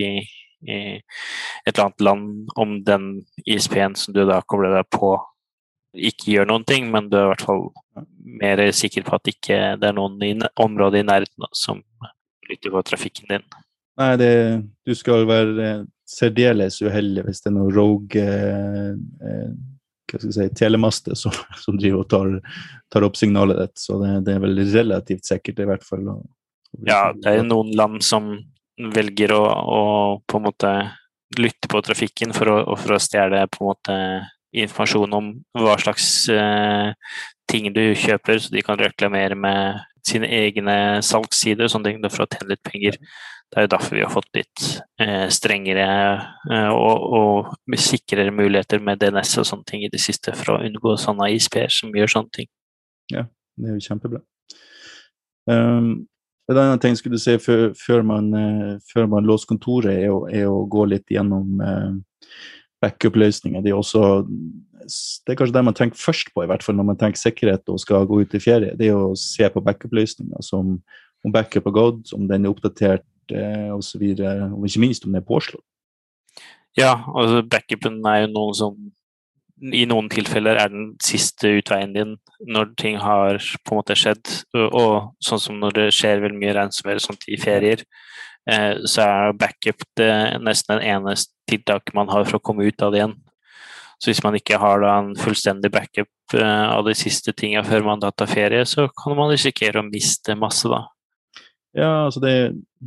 i 0.67 0.79
et 0.99 1.73
eller 1.75 1.89
annet 1.89 2.07
land, 2.11 2.29
om 2.59 2.79
den 2.87 3.11
ISP-en 3.47 3.99
som 3.99 4.17
du 4.17 4.25
da 4.29 4.43
kobler 4.47 4.81
deg 4.81 4.91
på, 4.95 5.15
ikke 5.99 6.35
gjør 6.35 6.51
noen 6.51 6.67
ting, 6.69 6.91
men 6.93 7.09
du 7.09 7.17
er 7.17 7.27
i 7.27 7.33
hvert 7.33 7.47
fall 7.47 7.69
mer 8.39 8.61
sikker 8.77 9.07
på 9.07 9.17
at 9.17 9.31
ikke 9.31 9.59
det 9.81 9.89
er 9.89 9.97
noen 9.97 10.21
i 10.23 10.35
området 10.61 11.01
i 11.01 11.07
nærheten 11.09 11.49
som 11.57 11.81
lytter 12.51 12.75
på 12.75 12.85
trafikken 12.87 13.33
din. 13.33 13.47
Nei, 13.99 14.13
det, 14.21 14.33
du 14.87 14.95
skal 14.95 15.27
være 15.29 15.73
særdeles 16.09 16.79
uheldig 16.81 17.25
hvis 17.27 17.43
det 17.43 17.51
er 17.51 17.57
noen 17.57 17.75
rogue 17.75 18.23
eh, 18.23 18.93
eh, 18.95 19.49
hva 20.09 20.21
skal 20.21 20.31
jeg 20.31 20.37
si, 20.37 20.57
telemaster 20.57 21.19
som, 21.19 21.35
som 21.65 21.79
driver 21.81 22.05
og 22.05 22.11
tar, 22.13 22.31
tar, 22.93 23.07
opp 23.09 23.19
signalet 23.21 23.61
ditt. 23.65 23.83
Så 23.83 23.99
det, 24.03 24.15
det, 24.29 24.37
er 24.37 24.45
vel 24.45 24.63
relativt 24.73 25.29
sikkert, 25.29 25.61
i 25.61 25.69
hvert 25.69 25.85
fall. 25.85 26.07
Å, 26.15 26.17
å 26.23 26.87
ja, 26.89 27.03
det 27.17 27.35
er 27.35 27.45
noen 27.47 27.75
land 27.77 28.01
som 28.07 28.33
velger 28.79 29.35
å, 29.35 29.43
å, 29.45 29.83
på 30.25 30.39
en 30.39 30.47
måte 30.47 30.73
lytte 31.37 31.69
på 31.69 31.81
trafikken 31.85 32.33
for 32.37 32.49
å, 32.49 32.59
for 32.79 32.97
å 32.97 33.03
stjele 33.03 33.43
på 33.53 33.61
en 33.61 33.69
måte 33.69 33.97
informasjon 34.57 35.13
om 35.13 35.33
hva 35.61 35.75
slags 35.81 36.07
eh, 36.33 36.95
ting 37.51 37.69
du 37.75 37.83
kjøper, 37.99 38.41
så 38.41 38.53
de 38.55 38.65
kan 38.65 38.81
reklamere 38.81 39.37
med 39.37 39.83
sine 40.07 40.29
egne 40.33 40.77
salgssider 41.05 41.67
og 41.67 41.73
sånne 41.73 41.93
ting 41.93 42.07
for 42.13 42.25
å 42.25 42.31
tjene 42.31 42.53
litt 42.53 42.65
penger. 42.67 42.99
Det 43.49 43.57
er 43.57 43.65
jo 43.65 43.71
derfor 43.73 43.97
vi 43.97 44.05
har 44.05 44.13
fått 44.13 44.29
litt 44.37 44.65
eh, 45.01 45.27
strengere 45.33 45.87
eh, 46.53 46.69
og, 46.69 47.07
og, 47.19 47.79
sikrere 47.81 48.35
muligheter 48.35 48.83
med 48.85 49.01
DNS 49.01 49.39
og 49.41 49.49
sånne 49.49 49.69
ting 49.69 49.87
i 49.87 49.91
det 49.93 50.03
siste 50.03 50.35
for 50.37 50.57
å 50.57 50.61
unngå 50.67 50.99
sånne 51.01 51.31
ISP-er 51.33 51.73
som 51.73 51.95
gjør 51.97 52.13
sånne 52.13 52.35
ting. 52.37 52.51
Ja, 53.15 53.25
det 53.57 53.71
er 53.71 53.79
jo 53.79 53.87
kjempebra. 53.89 54.21
Um, 55.49 56.05
en 56.49 56.61
annen 56.61 56.81
ting 56.83 56.97
skulle 56.97 57.17
du 57.17 57.23
si 57.23 57.39
før, 57.41 57.71
før, 57.77 58.05
man, 58.05 58.29
uh, 58.37 59.09
man 59.09 59.25
låser 59.29 59.49
kontoret, 59.49 59.97
er 59.97 60.13
å, 60.13 60.23
er 60.29 60.49
å, 60.49 60.67
gå 60.69 60.85
litt 60.93 61.09
gjennom 61.13 61.61
uh, 61.65 61.97
backup-løsninger. 62.85 63.65
Det, 63.65 63.73
det, 64.85 65.33
er 65.33 65.39
kanskje 65.39 65.57
det 65.57 65.65
man 65.67 65.77
tenker 65.77 66.01
først 66.01 66.33
på, 66.35 66.45
i 66.45 66.51
hvert 66.51 66.65
fall 66.65 66.77
når 66.79 66.89
man 66.91 66.99
tenker 67.01 67.21
sikkerhet 67.21 67.69
og 67.73 67.81
skal 67.83 68.07
gå 68.09 68.23
ut 68.23 68.37
i 68.37 68.43
ferie. 68.43 68.77
Det 68.79 68.91
er 68.91 68.99
å 68.99 69.17
se 69.19 69.49
på 69.53 69.63
backup-løsninger 69.65 70.45
som 70.45 70.79
om 71.27 71.35
backup 71.35 71.67
er 71.67 71.75
gått, 71.75 72.13
om 72.15 72.29
den 72.31 72.47
er 72.47 72.53
oppdatert 72.53 73.35
eh, 73.35 73.71
osv. 73.75 74.05
Og 74.05 74.69
ikke 74.69 74.85
minst 74.85 75.05
om 75.05 75.13
den 75.13 75.23
er 75.23 75.27
påslått. 75.27 75.65
Ja, 76.79 76.95
altså 77.11 77.43
backupen 77.43 77.99
er 78.07 78.23
jo 78.23 78.33
noe 78.37 78.55
som 78.55 78.77
i 79.59 79.83
noen 79.91 80.07
tilfeller 80.13 80.59
er 80.61 80.71
den 80.71 80.93
siste 81.03 81.51
utveien 81.59 81.95
din 81.97 82.13
når 82.47 82.71
ting 82.79 82.99
har 83.03 83.41
på 83.67 83.75
en 83.75 83.81
måte 83.81 83.97
skjedd. 83.99 84.23
Og 84.55 85.11
sånn 85.25 85.43
som 85.43 85.59
når 85.59 85.75
det 85.81 85.87
skjer 85.97 86.23
veldig 86.23 86.39
mye 86.39 86.55
ransomware 86.55 87.03
sånt 87.03 87.27
i 87.27 87.39
ferier, 87.41 87.83
eh, 88.51 88.79
så 88.87 89.07
er 89.07 89.39
backup 89.41 89.83
det 89.99 90.13
nesten 90.45 90.77
den 90.77 90.87
eneste 90.95 91.35
tiltaket 91.51 91.97
man 91.97 92.11
har 92.13 92.29
for 92.29 92.39
å 92.39 92.45
komme 92.45 92.69
ut 92.69 92.85
av 92.85 92.95
det 92.95 93.03
igjen. 93.03 93.17
Så 93.99 94.13
hvis 94.13 94.23
man 94.23 94.37
ikke 94.39 94.61
har 94.63 94.83
da, 94.83 94.95
en 95.03 95.17
fullstendig 95.19 95.73
backup 95.75 96.37
eh, 96.39 96.67
av 96.71 96.85
de 96.87 96.95
siste 96.97 97.35
tinga 97.35 97.65
før 97.67 97.87
man 97.87 98.03
tar 98.03 98.31
ferie, 98.31 98.63
så 98.69 98.87
kan 98.95 99.17
man 99.19 99.33
risikere 99.33 99.83
å 99.83 99.89
miste 99.89 100.37
masse, 100.39 100.71
da. 100.71 100.85
Ja, 101.77 101.91
altså 102.07 102.23
det, 102.23 102.35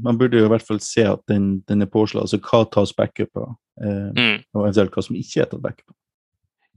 man 0.04 0.18
burde 0.18 0.40
jo 0.40 0.48
i 0.48 0.52
hvert 0.52 0.66
fall 0.66 0.80
se 0.84 1.04
at 1.06 1.22
den, 1.30 1.62
den 1.70 1.84
er 1.84 1.92
påslått. 1.92 2.26
Altså 2.26 2.40
hva 2.42 2.64
tas 2.72 2.96
backup 2.98 3.44
av, 3.44 3.54
eh, 3.84 4.08
mm. 4.16 4.38
og 4.56 4.64
eventuelt 4.64 4.96
hva 4.96 5.06
som 5.06 5.20
ikke 5.20 5.44
er 5.44 5.52
tatt 5.52 5.64
backup 5.64 5.92
av. 5.92 5.98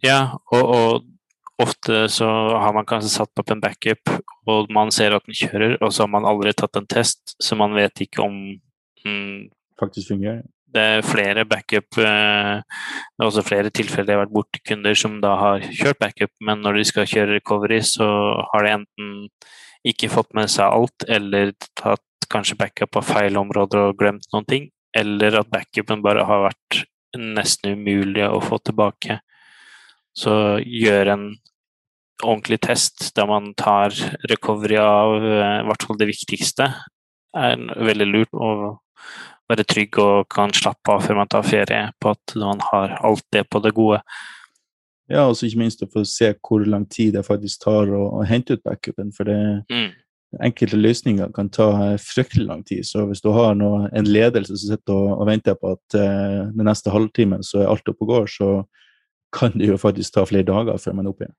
Ja, 0.04 0.20
og, 0.52 0.74
og 0.74 1.64
ofte 1.64 2.04
så 2.12 2.28
har 2.58 2.74
man 2.76 2.86
kanskje 2.88 3.12
satt 3.14 3.40
opp 3.40 3.54
en 3.54 3.62
backup, 3.62 4.10
og 4.50 4.72
man 4.74 4.90
ser 4.94 5.14
at 5.16 5.24
den 5.28 5.38
kjører, 5.38 5.78
og 5.78 5.94
så 5.94 6.04
har 6.04 6.12
man 6.12 6.26
aldri 6.28 6.52
tatt 6.58 6.76
en 6.80 6.90
test, 6.90 7.36
så 7.40 7.56
man 7.58 7.76
vet 7.78 8.04
ikke 8.04 8.26
om 8.26 8.40
mm, 9.06 9.52
Faktisk 9.80 10.12
fungerer 10.12 10.44
det 10.74 10.82
er 10.82 11.06
flere 11.06 11.44
backup 11.48 11.98
eh, 12.02 12.62
Det 12.62 13.22
er 13.22 13.28
også 13.28 13.44
flere 13.46 13.70
tilfeller 13.74 14.10
jeg 14.10 14.18
har 14.18 14.24
vært 14.24 14.34
borti 14.34 14.62
kunder 14.66 14.98
som 14.98 15.20
da 15.22 15.34
har 15.40 15.66
kjørt 15.70 16.00
backup, 16.02 16.32
men 16.44 16.64
når 16.64 16.80
de 16.80 16.86
skal 16.90 17.10
kjøre 17.10 17.38
recovery, 17.38 17.80
så 17.86 18.08
har 18.52 18.66
de 18.66 18.74
enten 18.78 19.12
ikke 19.86 20.10
fått 20.12 20.32
med 20.36 20.50
seg 20.50 20.66
alt, 20.66 21.06
eller 21.12 21.52
tatt 21.76 22.28
kanskje 22.32 22.58
backup 22.58 22.94
på 22.96 23.04
feil 23.04 23.36
områder 23.36 23.82
og 23.84 23.98
glemt 24.00 24.26
noen 24.32 24.48
ting, 24.48 24.68
eller 24.96 25.40
at 25.40 25.50
backupen 25.52 26.02
bare 26.04 26.24
har 26.26 26.46
vært 26.48 26.84
nesten 27.14 27.78
umulig 27.78 28.24
å 28.26 28.40
få 28.42 28.58
tilbake. 28.64 29.20
Så 30.16 30.58
gjør 30.62 31.12
en 31.14 31.26
ordentlig 32.22 32.60
test 32.64 33.10
der 33.16 33.28
man 33.28 33.52
tar 33.58 33.94
recovery 34.30 34.78
av 34.80 35.16
eh, 35.20 35.60
i 35.60 35.68
hvert 35.68 35.86
fall 35.86 36.00
det 36.00 36.10
viktigste, 36.10 36.70
er 37.34 37.64
veldig 37.90 38.08
lurt. 38.10 38.34
Og 38.34 38.64
være 39.50 39.66
trygg 39.68 39.98
og 40.02 40.28
kan 40.32 40.54
slappe 40.56 40.94
av 40.94 41.04
før 41.04 41.20
man 41.20 41.30
tar 41.30 41.44
ferie, 41.46 41.90
på 42.00 42.14
at 42.14 42.36
man 42.40 42.62
har 42.70 42.96
alt 43.04 43.26
det 43.34 43.44
på 43.50 43.60
det 43.64 43.74
gode. 43.76 44.00
Ja, 45.12 45.26
og 45.28 45.36
ikke 45.36 45.60
minst 45.60 45.84
å 45.84 45.90
få 45.92 46.04
se 46.08 46.30
hvor 46.40 46.64
lang 46.64 46.86
tid 46.88 47.12
det 47.18 47.26
faktisk 47.26 47.66
tar 47.66 47.92
å, 47.92 48.06
å 48.20 48.24
hente 48.24 48.56
ut 48.56 48.64
backupen. 48.64 49.12
For 49.12 49.28
det, 49.28 49.36
mm. 49.68 49.90
enkelte 50.48 50.80
løsninger 50.80 51.34
kan 51.36 51.50
ta 51.52 51.68
fryktelig 52.00 52.46
lang 52.48 52.64
tid. 52.64 52.86
Så 52.88 53.04
hvis 53.10 53.20
du 53.24 53.28
har 53.36 53.52
noe, 53.58 53.84
en 53.92 54.08
ledelse 54.08 54.56
som 54.56 54.72
sitter 54.72 54.96
og, 54.96 55.10
og 55.18 55.28
venter 55.28 55.58
på 55.60 55.74
at 55.76 55.98
eh, 56.00 56.40
den 56.54 56.64
neste 56.70 56.94
halvtimen 56.94 57.44
så 57.44 57.62
er 57.62 57.74
alt 57.74 57.92
oppe 57.92 58.08
og 58.08 58.14
går, 58.14 58.32
så 58.32 58.50
kan 59.34 59.52
det 59.58 59.68
jo 59.68 59.80
faktisk 59.80 60.14
ta 60.14 60.24
flere 60.28 60.46
dager 60.48 60.80
før 60.80 60.96
man 60.96 61.08
er 61.08 61.12
oppe 61.12 61.26
igjen. 61.26 61.36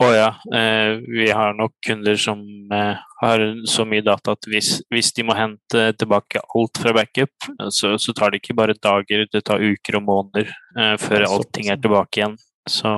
Å 0.00 0.06
oh, 0.06 0.14
ja. 0.16 0.28
Eh, 0.56 0.94
vi 1.04 1.26
har 1.28 1.52
nok 1.52 1.74
kunder 1.84 2.16
som 2.16 2.40
eh, 2.72 3.00
har 3.20 3.42
så 3.68 3.84
mye 3.84 4.00
data 4.00 4.32
at 4.32 4.46
hvis, 4.48 4.78
hvis, 4.88 5.10
de 5.12 5.26
må 5.28 5.36
hente 5.36 5.90
tilbake 6.00 6.40
alt 6.56 6.80
fra 6.80 6.94
backup, 6.96 7.50
så, 7.68 7.92
så, 8.00 8.14
tar 8.16 8.32
det 8.32 8.40
ikke 8.40 8.56
bare 8.56 8.78
dager, 8.80 9.26
det 9.28 9.42
tar 9.44 9.60
uker 9.60 9.98
og 10.00 10.06
måneder 10.06 10.48
eh, 10.48 10.94
før 11.02 11.26
allting 11.28 11.68
er 11.68 11.82
tilbake 11.84 12.22
igjen. 12.22 12.38
Så 12.64 12.88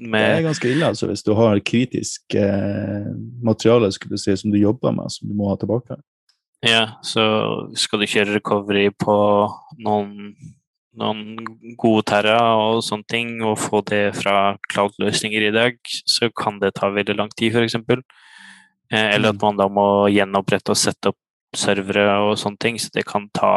med 0.00 0.22
Det 0.22 0.36
er 0.36 0.46
ganske 0.46 0.70
ille, 0.70 0.92
altså, 0.92 1.08
hvis 1.10 1.26
du 1.26 1.32
har 1.34 1.62
kritisk 1.66 2.38
eh, 2.38 3.10
materiale 3.42 3.90
skulle 3.94 4.14
du 4.14 4.22
si, 4.22 4.36
som 4.38 4.54
du 4.54 4.60
jobber 4.60 4.94
med, 4.94 5.10
som 5.10 5.26
du 5.26 5.34
må 5.34 5.50
ha 5.50 5.58
tilbake. 5.58 5.98
Ja, 6.66 7.00
så 7.02 7.24
skal 7.78 8.02
du 8.02 8.10
kjøre 8.10 8.38
recovery 8.38 8.88
på 8.94 9.16
noen 9.82 10.36
noen 11.00 11.36
gode 11.78 12.06
terra 12.10 12.38
og 12.60 12.82
sånne 12.84 13.08
ting, 13.10 13.34
og 13.44 13.58
få 13.60 13.82
det 13.88 14.16
fra 14.18 14.56
cloud-løsninger 14.72 15.48
i 15.48 15.54
dag, 15.54 15.78
så 16.08 16.30
kan 16.34 16.60
det 16.62 16.74
ta 16.78 16.90
veldig 16.92 17.18
lang 17.18 17.32
tid, 17.36 17.56
f.eks. 17.56 17.78
Eh, 18.92 19.08
eller 19.16 19.32
at 19.32 19.38
mm. 19.38 19.44
man 19.44 19.60
da 19.60 19.68
må 19.72 19.86
gjenopprette 20.12 20.74
og 20.74 20.80
sette 20.80 21.12
opp 21.12 21.20
servere 21.56 22.20
og 22.26 22.36
sånne 22.40 22.60
ting. 22.62 22.80
Så 22.80 22.92
det 22.94 23.06
kan 23.08 23.28
ta, 23.34 23.52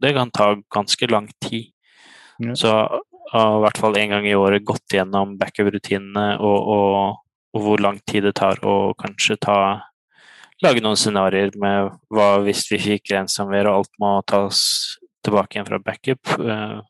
det 0.00 0.14
kan 0.16 0.32
ta 0.34 0.52
ganske 0.72 1.10
lang 1.10 1.28
tid. 1.42 1.70
Ja. 2.40 2.56
Så 2.56 2.74
i 3.30 3.60
hvert 3.62 3.78
fall 3.78 3.98
en 3.98 4.14
gang 4.14 4.26
i 4.26 4.34
året 4.34 4.66
gått 4.66 4.96
gjennom 4.96 5.36
backup-rutinene 5.38 6.40
og, 6.42 6.58
og, 6.58 7.20
og, 7.54 7.62
hvor 7.62 7.82
lang 7.82 8.00
tid 8.08 8.26
det 8.26 8.34
tar 8.40 8.62
å 8.66 8.92
kanskje 8.98 9.38
ta 9.46 9.60
Lage 10.60 10.82
noen 10.84 10.98
scenarioer 11.00 11.54
med 11.56 11.86
hva 12.12 12.34
hvis 12.44 12.66
vi 12.68 12.76
fikk 12.82 13.14
ransomware 13.14 13.70
og 13.70 13.78
alt 13.78 13.94
må 14.02 14.10
tas 14.28 14.58
tilbake 15.24 15.56
igjen 15.56 15.68
fra 15.68 15.80
backup. 15.84 16.34
Uh, 16.38 16.80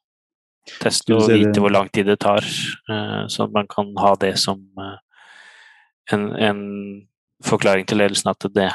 teste 0.80 1.16
og 1.16 1.30
vite 1.30 1.62
hvor 1.62 1.72
lang 1.72 1.88
tid 1.92 2.10
det 2.10 2.20
tar, 2.22 2.44
uh, 2.90 3.24
så 3.30 3.46
at 3.46 3.54
man 3.54 3.68
kan 3.70 3.90
ha 4.00 4.14
det 4.20 4.34
som 4.38 4.60
uh, 4.78 4.98
en, 6.12 6.30
en, 6.36 6.60
forklaring 7.40 7.86
til 7.88 8.02
ledelsen 8.02 8.28
at 8.28 8.44
det, 8.52 8.68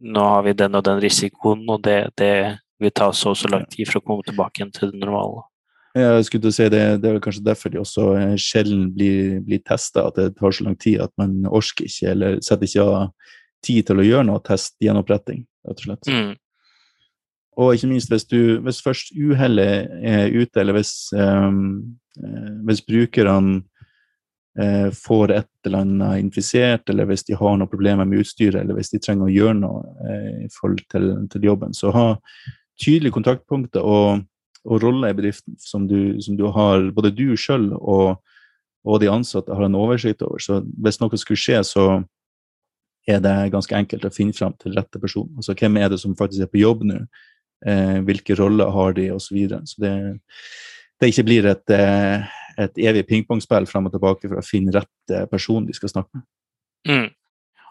nå 0.00 0.22
har 0.24 0.46
vi 0.46 0.56
den 0.56 0.78
og 0.78 0.86
den 0.86 1.02
risikoen, 1.02 1.66
og 1.68 1.82
det, 1.84 1.98
det 2.16 2.32
vil 2.80 2.92
ta 2.96 3.10
så 3.12 3.34
og 3.34 3.36
så 3.36 3.50
lang 3.52 3.66
tid 3.68 3.90
for 3.90 4.00
å 4.00 4.06
komme 4.06 4.24
tilbake 4.24 4.62
igjen 4.62 4.72
til 4.72 4.94
det 4.94 5.02
normale. 5.02 5.42
Jeg 5.92 6.24
skulle 6.24 6.46
til 6.46 6.52
å 6.52 6.54
si 6.54 6.68
det, 6.70 6.82
det 7.02 7.10
er 7.10 7.20
kanskje 7.20 7.44
derfor 7.44 7.72
de 7.72 7.80
også 7.80 8.04
eh, 8.14 8.34
sjelden 8.38 8.86
blir, 8.94 9.40
blir 9.44 9.60
testa, 9.66 10.06
at 10.06 10.16
det 10.16 10.28
tar 10.38 10.54
så 10.54 10.68
lang 10.68 10.78
tid 10.80 11.02
at 11.02 11.12
man 11.18 11.42
orker 11.50 11.88
ikke, 11.90 12.12
eller 12.14 12.38
setter 12.46 12.68
ikke 12.68 12.86
av 12.86 13.32
tid 13.66 13.88
til 13.88 14.00
å 14.00 14.06
gjøre 14.06 14.28
noe 14.30 14.42
test 14.46 14.76
gjenoppretting, 14.80 15.42
rett 15.66 15.82
og 15.82 15.88
slett. 15.88 16.08
Mm. 16.08 16.30
Og 17.58 17.74
ikke 17.74 17.90
minst 17.90 18.12
hvis, 18.12 18.24
du, 18.30 18.60
hvis 18.64 18.82
først 18.82 19.10
uhellet 19.16 19.90
er 20.06 20.30
ute, 20.30 20.60
eller 20.60 20.78
hvis, 20.78 21.10
um, 21.12 21.96
hvis 22.68 22.84
brukerne 22.86 23.60
uh, 24.60 24.88
får 24.94 25.34
et 25.34 25.50
eller 25.66 25.82
annet 25.82 26.22
infisert, 26.22 26.88
eller 26.88 27.10
hvis 27.10 27.26
de 27.26 27.36
har 27.36 27.58
noen 27.58 27.70
problemer 27.70 28.06
med 28.08 28.22
utstyret, 28.22 28.62
eller 28.62 28.78
hvis 28.78 28.94
de 28.94 29.02
trenger 29.02 29.26
å 29.26 29.34
gjøre 29.34 29.58
noe 29.60 29.82
uh, 29.82 30.46
i 30.46 30.48
forhold 30.54 30.84
til, 30.94 31.12
til 31.32 31.50
jobben, 31.50 31.74
så 31.76 31.92
ha 31.96 32.08
tydelige 32.80 33.18
kontaktpunkter 33.18 33.84
og 33.84 34.22
og 34.68 34.82
roller 34.82 35.12
i 35.12 35.16
bedriften 35.16 35.56
som 35.60 35.86
du, 35.88 36.20
som 36.22 36.36
du 36.36 36.46
har 36.52 36.90
både 36.96 37.12
du 37.16 37.32
sjøl 37.38 37.70
og, 37.78 38.20
og, 38.84 38.96
de 39.00 39.10
ansatte 39.12 39.54
har 39.54 39.66
en 39.66 39.78
oversikt 39.78 40.22
over. 40.26 40.40
Så 40.42 40.60
hvis 40.84 41.00
noe 41.00 41.20
skulle 41.20 41.40
skje, 41.40 41.62
så 41.66 41.86
er 43.08 43.22
det 43.24 43.52
ganske 43.54 43.76
enkelt 43.76 44.04
å 44.04 44.12
finne 44.12 44.36
fram 44.36 44.54
til 44.60 44.76
rette 44.76 45.00
person. 45.00 45.30
Altså 45.36 45.56
hvem 45.56 45.80
er 45.80 45.92
det 45.92 46.00
som 46.02 46.16
faktisk 46.16 46.44
er 46.44 46.52
på 46.52 46.60
jobb 46.62 46.84
nå? 46.88 47.02
Eh, 47.66 47.98
hvilke 48.06 48.36
roller 48.38 48.70
har 48.72 48.94
de, 48.96 49.10
osv. 49.12 49.26
Så, 49.26 49.36
videre. 49.36 49.62
så 49.68 49.82
det, 49.84 49.94
det 51.00 51.10
ikke 51.12 51.26
blir 51.28 51.48
et, 51.50 51.74
eh, 51.76 52.28
et 52.64 52.84
evig 52.88 53.06
pingpongspill 53.08 53.68
fram 53.68 53.88
og 53.88 53.96
tilbake 53.96 54.28
for 54.28 54.40
å 54.40 54.46
finne 54.46 54.74
rett 54.78 55.16
person 55.30 55.66
de 55.66 55.76
skal 55.76 55.92
snakke 55.92 56.20
med. 56.20 56.24
Mm. 56.88 57.10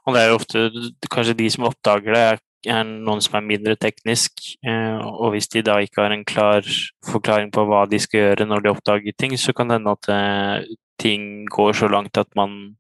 Og 0.06 0.16
det 0.16 0.22
er 0.22 0.30
jo 0.30 0.38
ofte 0.40 0.70
kanskje 1.12 1.38
de 1.38 1.50
som 1.54 1.68
oppdager 1.70 2.16
det, 2.16 2.28
er 2.68 2.84
noen 2.84 3.22
som 3.24 3.38
er 3.40 3.46
mindre 3.48 3.76
teknisk, 3.80 4.42
eh, 4.68 4.98
og 5.00 5.32
hvis 5.34 5.48
de 5.54 5.64
da 5.64 5.78
ikke 5.80 6.04
har 6.04 6.12
en 6.12 6.26
klar 6.28 6.66
forklaring 7.08 7.54
på 7.56 7.64
hva 7.70 7.86
de 7.88 8.00
skal 8.04 8.20
gjøre 8.20 8.48
når 8.50 8.66
de 8.66 8.74
oppdager 8.74 9.16
ting, 9.16 9.36
så 9.40 9.56
kan 9.56 9.70
det 9.70 9.80
hende 9.80 9.96
at 9.96 10.10
eh, 10.12 10.74
ting 11.00 11.46
går 11.48 11.78
så 11.80 11.88
langt 11.88 12.20
at 12.20 12.28
man 12.36 12.76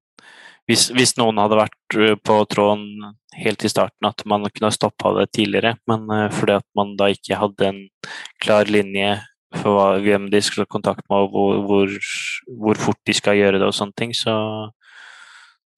hvis, 0.69 0.89
hvis, 0.93 1.15
noen 1.17 1.41
hadde 1.41 1.57
vært 1.59 1.97
eh, 1.97 2.15
på 2.15 2.37
tråden 2.51 3.11
helt 3.39 3.65
i 3.65 3.71
starten, 3.71 4.09
at 4.09 4.23
man 4.29 4.45
kunne 4.49 4.69
ha 4.69 4.75
stoppa 4.75 5.13
det 5.17 5.29
tidligere, 5.35 5.75
men 5.89 6.09
fordi 6.35 6.57
at 6.59 6.65
man 6.77 6.95
da 6.99 7.07
ikke 7.13 7.37
hadde 7.39 7.67
en 7.67 7.83
klar 8.41 8.69
linje 8.69 9.13
for 9.57 10.01
hvem 10.03 10.27
de 10.29 10.41
skulle 10.43 10.67
ha 10.67 10.71
kontakt 10.71 11.05
med, 11.09 11.23
og 11.23 11.31
hvor, 11.33 11.61
hvor, 11.65 11.93
hvor, 12.61 12.81
fort 12.81 12.99
de 13.07 13.15
skal 13.17 13.37
gjøre 13.39 13.61
det 13.61 13.69
og 13.69 13.75
sånne 13.75 13.97
ting, 13.97 14.13
så, 14.17 14.33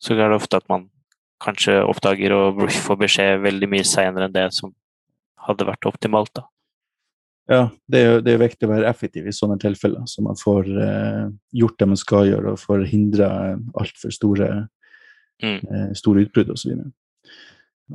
så 0.02 0.16
er 0.16 0.26
det 0.26 0.40
ofte 0.40 0.60
at 0.60 0.68
man 0.72 0.90
kanskje 1.42 1.80
oppdager 1.88 2.36
og 2.36 2.66
får 2.72 3.00
beskjed 3.02 3.46
veldig 3.46 3.70
mye 3.72 3.88
seinere 3.88 4.28
enn 4.28 4.36
det 4.36 4.48
som 4.58 4.74
hadde 5.48 5.68
vært 5.68 5.88
optimalt. 5.90 6.34
da. 6.38 6.46
Ja, 7.52 7.64
det 7.90 8.02
er, 8.02 8.20
det 8.24 8.36
er 8.36 8.44
viktig 8.44 8.68
å 8.68 8.72
være 8.72 8.90
effektiv 8.92 9.26
i 9.28 9.34
sånne 9.36 9.58
tilfeller, 9.62 10.06
så 10.08 10.24
man 10.24 10.38
får 10.40 10.70
eh, 10.70 11.26
gjort 11.58 11.80
det 11.82 11.88
man 11.90 12.00
skal 12.00 12.30
gjøre, 12.30 12.54
og 12.54 12.62
får 12.62 12.86
hindra 12.92 13.32
altfor 13.80 14.14
store, 14.14 14.50
mm. 15.42 15.60
eh, 15.74 15.88
store 15.98 16.26
utbrudd 16.26 16.52
osv. 16.54 16.74
Og, 16.76 16.92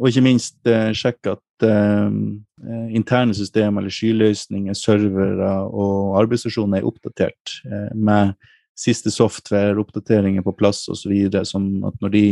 og 0.00 0.10
ikke 0.10 0.24
minst 0.24 0.58
eh, 0.70 0.90
sjekke 0.96 1.36
at 1.36 1.66
eh, 1.66 2.18
interne 2.96 3.36
systemer 3.36 3.82
eller 3.82 3.94
skyløsninger, 3.94 4.76
servere 4.76 5.52
og 5.70 6.18
arbeidsstasjoner 6.22 6.80
er 6.80 6.88
oppdatert 6.88 7.58
med 7.94 8.34
siste 8.76 9.10
software, 9.12 9.78
oppdateringer 9.80 10.44
på 10.44 10.52
plass 10.56 10.82
osv., 10.92 11.14
sånn 11.48 11.70
at 11.88 11.96
når 12.04 12.12
de 12.12 12.26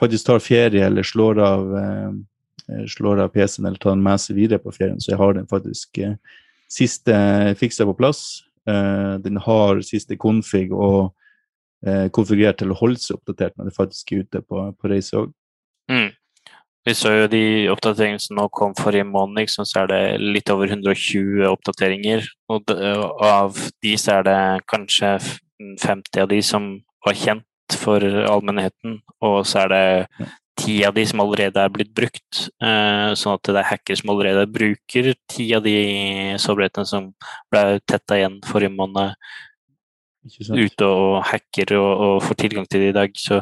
faktisk 0.00 0.28
tar 0.28 0.42
ferie 0.44 0.84
eller 0.84 1.04
slår 1.04 1.40
av, 1.44 1.70
slår 2.88 3.22
av 3.24 3.32
PC-en 3.32 3.68
eller 3.68 3.80
tar 3.80 3.94
den 3.94 4.04
med 4.04 4.20
seg 4.20 4.36
videre 4.36 4.60
på 4.60 4.72
ferien, 4.76 5.00
så 5.00 5.14
jeg 5.14 5.20
har 5.20 5.36
den 5.36 5.48
faktisk 5.48 6.00
siste 6.72 7.16
fiksa 7.60 7.86
på 7.88 7.96
plass. 7.96 8.22
Den 8.64 9.40
har 9.44 9.80
siste 9.84 10.16
config 10.20 10.68
og 10.68 11.12
konfigurert 12.12 12.58
til 12.60 12.74
å 12.74 12.76
holde 12.76 13.00
seg 13.00 13.16
oppdatert 13.16 13.54
når 13.56 13.70
det 13.70 13.76
faktisk 13.76 14.10
er 14.12 14.24
ute 14.26 14.42
på, 14.44 14.64
på 14.76 14.90
reise 14.92 15.16
òg. 15.16 15.30
Mm. 15.90 16.10
Vi 16.88 16.94
så 16.96 17.10
jo 17.12 17.28
de 17.28 17.68
oppdateringene 17.68 18.22
som 18.24 18.38
nå 18.38 18.46
kom 18.56 18.72
forrige 18.78 19.04
måned, 19.04 19.50
så 19.52 19.82
er 19.82 19.90
det 19.90 20.02
litt 20.20 20.48
over 20.52 20.70
120 20.72 21.44
oppdateringer. 21.50 22.24
Og 22.52 22.72
av 23.26 23.58
de 23.84 23.92
så 24.00 24.18
er 24.18 24.28
det 24.28 24.40
kanskje 24.70 25.18
50 25.82 26.22
av 26.24 26.30
de 26.30 26.40
som 26.44 26.70
var 27.04 27.18
kjent 27.20 27.76
for 27.76 28.00
allmennheten, 28.02 28.96
og 29.22 29.42
så 29.46 29.66
er 29.66 29.74
det 29.74 30.30
ti 30.60 30.78
av 30.84 30.96
de 30.96 31.04
som 31.08 31.20
allerede 31.22 31.60
er 31.60 31.72
blitt 31.72 31.92
brukt. 31.96 32.40
Eh, 32.64 33.12
sånn 33.16 33.36
at 33.36 33.52
det 33.52 33.60
er 33.60 33.68
hacker 33.70 34.00
som 34.00 34.12
allerede 34.12 34.48
bruker 34.50 35.12
ti 35.30 35.50
av 35.56 35.64
de 35.64 35.76
sårbarhetene 36.40 36.88
som 36.88 37.12
ble 37.52 37.80
tetta 37.88 38.18
igjen 38.18 38.40
forrige 38.48 38.74
måned, 38.74 39.14
ute 40.24 40.86
og 40.86 41.20
hacker 41.30 41.74
og, 41.78 41.90
og, 42.06 42.14
får 42.22 42.40
tilgang 42.42 42.66
til 42.68 42.84
det 42.84 42.88
i 42.92 42.96
dag. 42.96 43.14
Så 43.16 43.40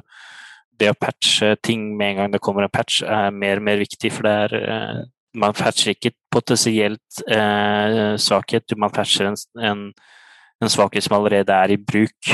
det 0.79 0.93
å 0.93 0.99
patche 0.99 1.57
ting 1.63 1.91
med 1.99 2.13
en 2.13 2.21
gang 2.23 2.35
det 2.35 2.43
kommer 2.45 2.67
en 2.67 2.73
patch, 2.73 3.03
er 3.03 3.35
mer 3.35 3.59
og 3.59 3.67
mer 3.71 3.81
viktig. 3.83 4.13
For 4.15 4.29
det 4.29 4.35
er 4.45 4.59
eh, 4.63 5.07
Man 5.39 5.53
patcher 5.55 5.93
ikke 5.93 6.15
potensielt 6.33 7.21
eh, 7.31 8.15
svakhet, 8.19 8.73
man 8.81 8.91
patcher 8.91 9.29
en, 9.29 9.37
en, 9.61 9.83
en 10.65 10.73
svakhet 10.73 11.05
som 11.05 11.19
allerede 11.19 11.53
er 11.53 11.75
i 11.75 11.77
bruk 11.77 12.33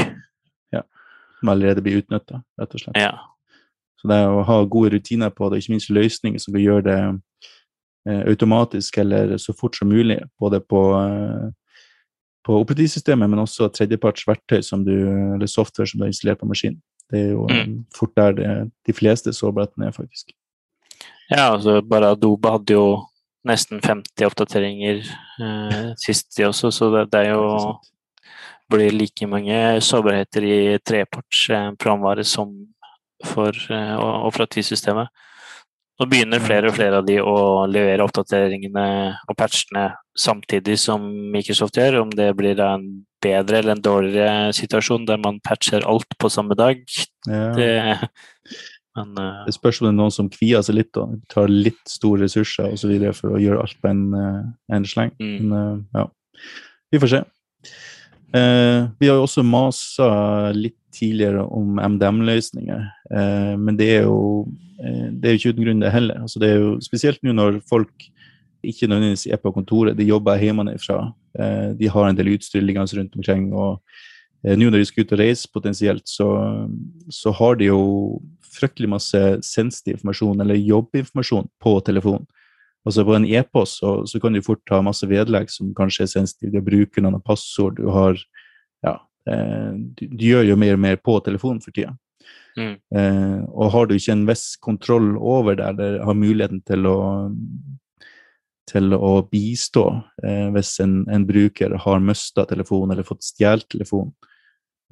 som 1.45 1.53
allerede 1.53 1.83
blir 1.85 2.01
utnytta, 2.01 2.41
rett 2.61 2.75
og 2.75 2.81
slett. 2.81 2.97
Ja. 2.97 3.13
Så 4.01 4.09
det 4.09 4.17
er 4.17 4.33
å 4.33 4.45
ha 4.49 4.57
gode 4.65 4.95
rutiner 4.97 5.33
på 5.33 5.51
det, 5.51 5.61
ikke 5.61 5.75
minst 5.75 5.93
løsninger 5.93 6.41
som 6.41 6.57
kan 6.57 6.65
gjøre 6.65 6.87
det 6.87 6.99
eh, 8.09 8.23
automatisk 8.31 8.99
eller 9.03 9.37
så 9.41 9.55
fort 9.57 9.77
som 9.77 9.93
mulig, 9.93 10.23
både 10.41 10.63
på, 10.65 10.81
eh, 11.01 11.53
på 12.45 12.59
operativsystemet, 12.61 13.31
men 13.31 13.41
også 13.41 13.71
tredjeparts 13.73 14.27
verktøy 14.29 14.61
som 14.65 14.85
du, 14.85 14.95
eller 15.35 15.49
software 15.51 15.89
som 15.89 16.01
du 16.01 16.05
har 16.05 16.13
installert 16.13 16.43
på 16.43 16.49
maskinen. 16.51 16.81
Det 17.13 17.21
er 17.21 17.33
jo 17.33 17.47
mm. 17.49 17.57
Eh, 17.57 17.73
fort 17.97 18.15
der 18.17 18.37
det, 18.37 18.53
de 18.87 18.93
fleste 18.97 19.33
sårbarhetene 19.33 19.89
er, 19.89 19.97
faktisk. 19.97 20.33
Ja, 21.31 21.55
altså 21.55 21.81
bare 21.81 22.13
Adobe 22.13 22.53
hadde 22.53 22.77
jo 22.77 22.87
nesten 23.49 23.81
50 23.85 24.29
oppdateringer 24.29 25.03
eh, 25.05 25.91
sist, 26.05 26.33
de 26.37 26.49
også, 26.49 26.71
så 26.71 26.91
det, 26.95 27.09
det 27.13 27.27
er 27.27 27.35
jo 27.35 27.75
blir 28.73 28.95
like 28.97 29.27
mange 29.29 29.57
sårbarheter 29.85 30.47
i 30.49 30.59
treparts 30.81 31.49
eh, 31.53 31.71
programvare 31.81 32.25
som 32.25 32.53
for 33.25 33.57
eh, 33.73 33.97
operativsystemet. 34.29 35.09
Nå 35.95 36.09
begynner 36.11 36.43
flere 36.43 36.71
og 36.71 36.75
flere 36.75 36.99
av 36.99 37.07
de 37.07 37.21
å 37.23 37.65
levere 37.71 38.03
oppdateringene 38.03 38.87
og 39.31 39.37
patchene 39.39 39.93
samtidig 40.19 40.75
som 40.83 41.05
Microsoft 41.31 41.79
gjør. 41.79 42.01
Om 42.03 42.15
det 42.19 42.33
blir 42.39 42.59
en 42.63 42.89
bedre 43.23 43.61
eller 43.61 43.77
en 43.77 43.85
dårligere 43.85 44.53
situasjon 44.59 45.07
der 45.07 45.21
man 45.23 45.39
patcher 45.47 45.87
alt 45.87 46.19
på 46.19 46.31
samme 46.33 46.57
dag, 46.59 46.83
ja. 47.29 47.47
det 47.57 47.71
men, 48.95 49.15
uh, 49.19 49.43
Det 49.47 49.55
spørs 49.57 49.81
om 49.81 49.89
det 49.89 49.93
er 49.93 49.99
noen 49.99 50.15
som 50.15 50.29
kvier 50.31 50.63
seg 50.63 50.77
litt 50.79 50.99
og 51.01 51.17
tar 51.31 51.51
litt 51.51 51.83
store 51.91 52.27
ressurser 52.27 52.69
og 52.69 52.79
så 52.79 52.91
videre 52.91 53.15
for 53.17 53.35
å 53.35 53.41
gjøre 53.43 53.65
alt 53.65 53.81
på 53.83 53.91
en, 53.91 54.05
en 54.71 54.87
sleng. 54.87 55.11
Mm. 55.19 55.33
Men 55.35 55.55
uh, 55.55 56.03
ja, 56.03 56.05
vi 56.95 57.01
får 57.03 57.15
se. 57.15 57.25
Uh, 58.35 58.91
vi 58.99 59.11
har 59.11 59.19
jo 59.19 59.27
også 59.27 59.47
masa 59.47 60.09
litt 60.55 60.79
tidligere 60.95 61.45
om 61.45 61.79
MDM-løsninger, 61.83 62.87
eh, 63.11 63.55
men 63.61 63.79
det 63.79 63.91
er, 63.99 64.09
jo, 64.09 64.47
eh, 64.79 65.11
det 65.11 65.29
er 65.29 65.35
jo 65.35 65.43
ikke 65.43 65.55
uten 65.55 65.67
grunn, 65.67 65.85
det 65.85 65.93
heller. 65.95 66.23
Altså, 66.25 66.43
det 66.43 66.51
er 66.51 66.61
jo 66.63 66.75
Spesielt 66.85 67.23
nå 67.23 67.35
når 67.37 67.61
folk 67.69 68.09
ikke 68.65 68.89
nødvendigvis 68.89 69.27
er 69.27 69.41
på 69.43 69.53
kontoret, 69.53 69.97
de 69.97 70.09
jobber 70.09 70.41
hjemmefra. 70.41 71.13
Eh, 71.39 71.71
de 71.79 71.89
har 71.91 72.09
en 72.09 72.17
del 72.17 72.35
utstyr 72.35 72.63
liggende 72.65 72.99
rundt 72.99 73.17
omkring. 73.17 73.53
og 73.53 73.81
eh, 74.45 74.57
Nå 74.57 74.71
når 74.71 74.79
de 74.79 74.85
skal 74.89 75.05
ut 75.05 75.13
og 75.13 75.21
reise 75.21 75.51
potensielt, 75.53 76.09
så, 76.09 76.29
så 77.11 77.33
har 77.33 77.59
de 77.61 77.71
jo 77.71 78.21
fryktelig 78.55 78.89
masse 78.89 79.21
sensitiv 79.43 79.99
informasjon, 79.99 80.41
eller 80.41 80.61
jobbinformasjon, 80.61 81.49
på 81.61 81.81
telefonen. 81.87 82.27
Altså 82.85 83.05
På 83.05 83.17
en 83.17 83.25
e-post 83.25 83.81
så, 83.81 84.07
så, 84.07 84.21
kan 84.21 84.33
du 84.33 84.43
fort 84.45 84.71
ha 84.71 84.83
masse 84.85 85.07
vedlegg 85.09 85.49
som 85.51 85.73
kanskje 85.77 86.05
er 86.05 86.13
sensitive. 86.13 86.53
Du 86.53 86.67
bruker 86.67 87.03
noen 87.03 87.23
passord, 87.25 87.81
du 87.81 87.91
har 87.93 88.19
Ja, 88.85 88.99
du, 89.25 90.03
du, 90.05 90.25
gjør 90.27 90.51
jo 90.51 90.57
mer 90.61 90.77
og 90.77 90.83
mer 90.85 90.99
på 91.01 91.19
telefonen 91.25 91.63
for 91.65 91.73
tida. 91.73 91.95
Mm. 92.59 92.75
Eh, 92.97 93.41
og 93.51 93.73
har 93.75 93.89
du 93.89 93.97
ikke 93.97 94.15
en 94.15 94.27
viss 94.29 94.45
kontroll 94.63 95.15
over 95.19 95.57
det, 95.59 95.71
eller 95.73 95.99
har 96.07 96.19
muligheten 96.19 96.63
til 96.67 96.87
å 96.91 96.99
til 98.65 98.95
å 98.97 99.19
bistå 99.29 99.83
eh, 100.25 100.47
hvis 100.55 100.79
en, 100.81 101.03
en, 101.13 101.27
bruker 101.29 101.75
har 101.85 101.99
mista 102.01 102.47
telefonen 102.49 102.95
eller 102.95 103.05
fått 103.05 103.27
stjålet 103.27 103.67
telefonen, 103.75 104.15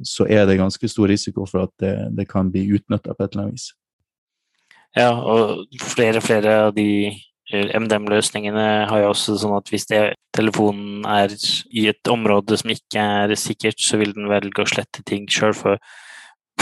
så 0.04 0.26
er 0.28 0.44
det 0.48 0.58
ganske 0.60 0.90
stor 0.92 1.08
risiko 1.08 1.46
for 1.48 1.64
at 1.64 1.72
det, 1.80 1.94
det 2.18 2.26
kan 2.28 2.50
bli 2.52 2.66
utnytta 2.76 3.14
på 3.14 3.24
et 3.24 3.32
eller 3.32 3.46
annet 3.46 3.56
vis. 3.56 3.70
Ja, 4.92 5.12
og 5.16 5.64
flere 5.94 6.20
og 6.20 6.26
flere 6.26 6.56
av 6.66 6.74
de 6.76 7.14
MDM-løsningene 7.50 8.86
har 8.88 9.02
jo 9.02 9.10
også 9.10 9.34
sånn 9.40 9.56
at 9.56 9.68
hvis 9.72 9.88
det, 9.90 10.02
telefonen 10.36 11.02
er 11.08 11.34
i 11.74 11.88
et 11.90 12.08
område 12.08 12.56
som 12.60 12.70
ikke 12.72 13.02
er 13.24 13.34
sikkert, 13.36 13.80
så 13.82 13.98
vil 14.00 14.14
den 14.16 14.30
velge 14.30 14.62
å 14.62 14.70
slette 14.70 15.02
ting 15.08 15.26
sjøl. 15.30 15.56
For 15.58 15.80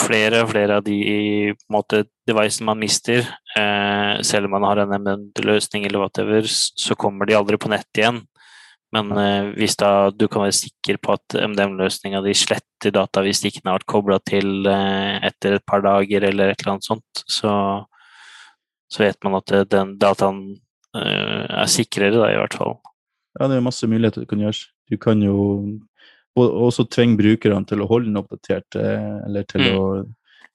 flere 0.01 0.43
og 0.45 0.51
flere 0.53 0.79
av 0.81 0.87
de 0.87 1.53
måte, 1.73 2.05
devicene 2.29 2.71
man 2.71 2.81
mister, 2.81 3.27
eh, 3.57 4.23
selv 4.27 4.49
om 4.49 4.57
man 4.57 4.67
har 4.69 4.83
en 4.83 4.97
MDM-løsning 4.97 5.87
eller 5.87 6.03
whatever, 6.03 6.47
så 6.49 6.97
kommer 6.97 7.29
de 7.29 7.37
aldri 7.39 7.59
på 7.61 7.71
nett 7.73 8.01
igjen. 8.01 8.23
Men 8.95 9.13
eh, 9.15 9.53
hvis 9.55 9.77
da 9.79 10.11
du 10.11 10.27
kan 10.29 10.45
være 10.45 10.57
sikker 10.57 10.99
på 11.03 11.15
at 11.15 11.37
MDM-løsninga 11.39 12.23
di 12.25 12.35
sletter 12.35 12.95
data 12.95 13.23
hvis 13.23 13.43
de 13.43 13.53
ikke 13.53 13.63
har 13.65 13.79
vært 13.79 13.91
kobla 13.91 14.19
til 14.27 14.67
eh, 14.67 15.21
etter 15.29 15.59
et 15.59 15.67
par 15.67 15.85
dager 15.85 16.27
eller 16.27 16.51
et 16.51 16.63
eller 16.63 16.75
annet 16.75 16.89
sånt, 16.89 17.23
så, 17.31 17.53
så 18.91 19.05
vet 19.05 19.21
man 19.27 19.39
at 19.39 19.55
den 19.71 19.95
dataen 20.01 20.43
eh, 20.57 20.59
er 20.97 21.69
sikrere, 21.71 22.17
da, 22.17 22.31
i 22.33 22.39
hvert 22.41 22.57
fall. 22.59 22.79
Ja, 23.39 23.47
det 23.47 23.59
er 23.59 23.65
masse 23.65 23.87
muligheter 23.87 24.25
du 24.25 24.31
kan 24.31 24.43
gjøre. 24.43 24.67
Du 24.91 24.99
kan 24.99 25.23
jo 25.23 25.37
også 26.41 26.87
tvinge 26.91 27.19
brukerne 27.19 27.67
til 27.69 27.83
å 27.83 27.89
holde 27.91 28.11
den 28.11 28.21
oppdatert, 28.21 28.79
eh, 28.79 29.19
eller 29.27 29.47
til 29.51 29.67
mm. 29.67 29.79
å 29.79 29.85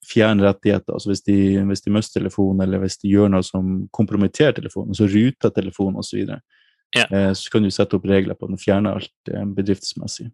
fjerne 0.05 0.45
rettigheter. 0.45 0.93
Altså 0.93 1.11
hvis 1.11 1.23
de, 1.25 1.37
hvis 1.69 1.83
de 1.85 1.93
mister 1.93 2.19
telefonen, 2.19 2.63
eller 2.65 2.83
hvis 2.83 2.99
de 3.01 3.11
gjør 3.11 3.31
noe 3.33 3.45
som 3.45 3.85
kompromitterer 3.95 4.55
telefonen, 4.57 4.97
så 4.97 5.07
ruter 5.09 5.53
telefonen 5.55 6.01
osv. 6.01 6.25
Så. 6.25 6.39
Ja. 6.95 7.05
Eh, 7.09 7.31
så 7.33 7.51
kan 7.51 7.65
du 7.65 7.71
sette 7.73 7.97
opp 7.97 8.07
regler 8.07 8.37
på 8.37 8.49
den, 8.49 8.59
fjerne 8.61 8.95
alt 8.95 9.31
eh, 9.31 9.45
bedriftsmessig. 9.57 10.29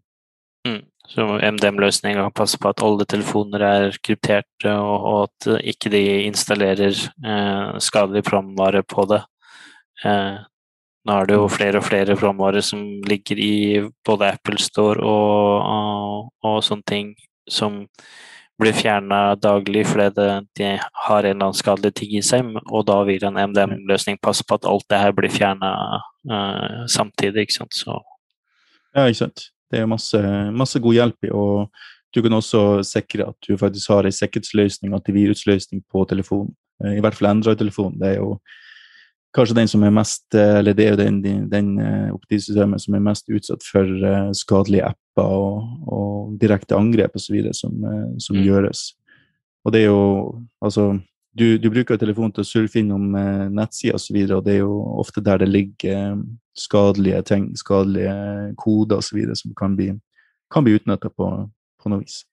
Mm. 0.68 0.84
Så 1.12 1.26
MDM-løsninga 1.41 2.28
passer 2.38 2.62
på 2.62 2.70
at 2.70 2.84
alle 2.86 3.08
telefoner 3.10 3.64
er 3.66 3.97
krypterte, 4.06 4.76
og, 4.76 5.08
og 5.10 5.24
at 5.26 5.66
ikke 5.74 5.89
de 5.93 6.04
installerer 6.28 6.93
eh, 6.93 7.80
skadelig 7.82 8.24
programvare 8.28 8.84
på 8.86 9.08
det. 9.10 9.24
Eh, 10.06 10.39
nå 11.08 11.18
er 11.18 11.30
det 11.30 11.38
jo 11.38 11.49
flere 11.49 11.82
og 11.82 11.88
flere 11.88 12.18
programvarer 12.18 12.64
som 12.66 12.82
ligger 13.10 13.39
i 13.41 13.54
både 14.06 14.34
Apple 14.36 14.60
Store 14.62 15.02
og, 15.02 15.72
og, 15.76 16.28
og 16.45 16.60
sånne 16.66 16.86
ting 16.88 17.16
som 17.49 17.86
blir 18.62 18.76
fjerna 18.78 19.36
daglig 19.41 19.88
fordi 19.89 20.10
det, 20.18 20.28
de 20.60 20.68
har 20.78 21.26
en 21.26 21.32
eller 21.32 21.47
annen 21.47 21.58
skadelig 21.58 21.95
ting 21.97 22.14
i 22.18 22.22
seg, 22.26 22.52
og 22.70 22.86
da 22.89 22.99
vil 23.08 23.24
en 23.26 23.39
MDM-løsning 23.49 24.20
passe 24.22 24.45
på 24.45 24.60
at 24.60 24.68
alt 24.70 24.86
det 24.91 24.99
her 25.02 25.16
blir 25.18 25.34
fjerna 25.34 25.72
uh, 25.97 26.36
eh, 26.36 26.84
samtidig. 26.91 27.47
ikke 27.47 27.58
sant? 27.58 27.74
Så. 27.74 27.97
Ja, 28.93 29.08
ikke 29.08 29.24
sant. 29.24 29.47
Det 29.72 29.82
er 29.82 29.89
masse, 29.89 30.22
masse 30.54 30.82
god 30.84 30.97
hjelp 30.97 31.26
i, 31.26 31.32
og 31.34 31.72
du 32.14 32.22
kan 32.22 32.38
også 32.38 32.84
sikre 32.86 33.30
at 33.32 33.47
du 33.47 33.56
faktisk 33.58 33.89
har 33.89 34.06
en 34.06 34.14
sikkerhetsløsning, 34.14 34.93
antivirusløsning 34.93 35.82
på 35.91 36.06
telefonen. 36.10 36.54
Eh, 36.84 36.99
I 36.99 37.04
hvert 37.04 37.18
fall 37.18 37.32
Android-telefonen. 37.32 37.97
Det 38.02 38.14
er 38.14 38.20
jo 38.20 38.36
kanskje 39.36 39.56
den 39.56 39.70
som 39.72 39.84
er 39.84 39.94
mest 39.96 40.36
Eller 40.36 40.76
det 40.76 40.86
er 40.86 40.96
jo 40.96 41.00
den, 41.00 41.22
den, 41.50 41.70
eh, 41.80 42.78
som 42.78 42.96
er 42.96 43.06
mest 43.06 43.30
utsatt 43.30 43.64
for 43.64 43.86
uh, 43.86 44.32
skadelige 44.36 44.90
apper 44.92 45.24
og, 45.24 45.70
og 45.88 46.36
direkte 46.42 46.76
angrep 46.76 47.16
osv. 47.16 47.38
som, 47.54 47.72
som 48.20 48.36
mm. 48.36 48.44
gjøres. 48.44 48.92
Og 49.66 49.74
det 49.74 49.82
er 49.82 49.90
jo 49.90 50.42
Altså, 50.62 51.00
du, 51.34 51.58
du 51.58 51.70
bruker 51.72 51.98
telefonen 51.98 52.32
til 52.36 52.44
å 52.44 52.50
surfe 52.50 52.80
innom 52.80 53.16
uh, 53.16 53.48
nettsider 53.50 53.96
osv., 53.96 54.18
og, 54.22 54.28
så 54.28 54.38
og 54.38 54.46
det 54.46 54.54
er 54.54 54.60
jo 54.64 54.82
ofte 55.00 55.24
der 55.24 55.38
det 55.42 55.50
ligger 55.50 56.18
skadelige 56.58 57.22
ting, 57.22 57.58
skadelige 57.58 58.56
koder 58.58 59.00
osv. 59.00 59.24
som 59.36 59.56
kan 59.58 59.76
bli, 59.76 59.94
kan 60.52 60.64
bli 60.64 60.76
utnytta 60.76 61.10
på, 61.10 61.32
på 61.82 61.94
noe 61.94 62.04
vis. 62.04 62.26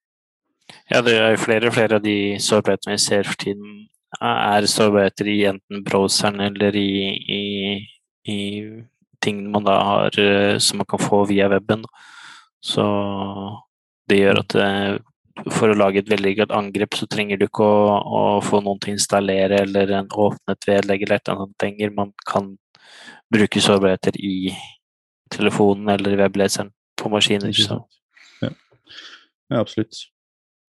Ja, 0.90 1.00
det 1.04 1.14
er 1.16 1.38
flere 1.40 1.70
og 1.70 1.76
flere 1.76 1.98
av 1.98 2.04
de 2.04 2.36
sårbarhetene 2.42 2.96
vi 2.96 3.02
ser 3.02 3.28
for 3.28 3.38
tiden 3.40 3.86
er 4.20 4.66
sårbarheter 4.66 5.28
i 5.28 5.38
enten 5.50 5.82
browseren 5.84 6.40
eller 6.40 6.76
i, 6.76 6.92
i, 7.38 7.42
i, 8.32 8.38
ting 9.20 9.42
man 9.52 9.66
da 9.66 9.76
har 9.84 10.18
eh, 10.20 10.56
som 10.58 10.80
man 10.80 10.88
kan 10.88 11.02
få 11.02 11.24
via 11.28 11.48
weben. 11.52 11.84
Så 12.64 12.84
det 14.08 14.22
gjør 14.22 14.40
at 14.42 14.56
eh, 14.58 14.96
for 15.54 15.70
å 15.70 15.76
lage 15.78 16.02
et 16.02 16.10
veldig 16.10 16.34
godt 16.40 16.54
angrep, 16.56 16.96
så 16.98 17.06
trenger 17.10 17.38
du 17.38 17.46
ikke 17.46 17.66
å, 17.66 17.98
å 17.98 18.22
få 18.42 18.62
noen 18.64 18.80
til 18.82 18.94
å 18.94 18.98
installere 18.98 19.62
eller 19.62 19.92
en 20.00 20.10
åpnet 20.10 20.66
vedlegg 20.66 21.04
eller 21.04 21.20
et 21.20 21.28
eller 21.28 21.44
annet 21.44 21.66
lenger. 21.68 21.94
Man 21.94 22.12
kan 22.26 22.52
bruke 23.32 23.62
sårbarheter 23.62 24.18
i 24.18 24.54
telefonen 25.30 25.92
eller 25.94 26.16
i 26.16 26.20
webleseren 26.22 26.72
på 26.98 27.10
maskiner. 27.12 27.52
Så. 27.54 27.82
Ja. 28.42 28.50
ja, 29.52 29.60
absolutt. 29.60 30.08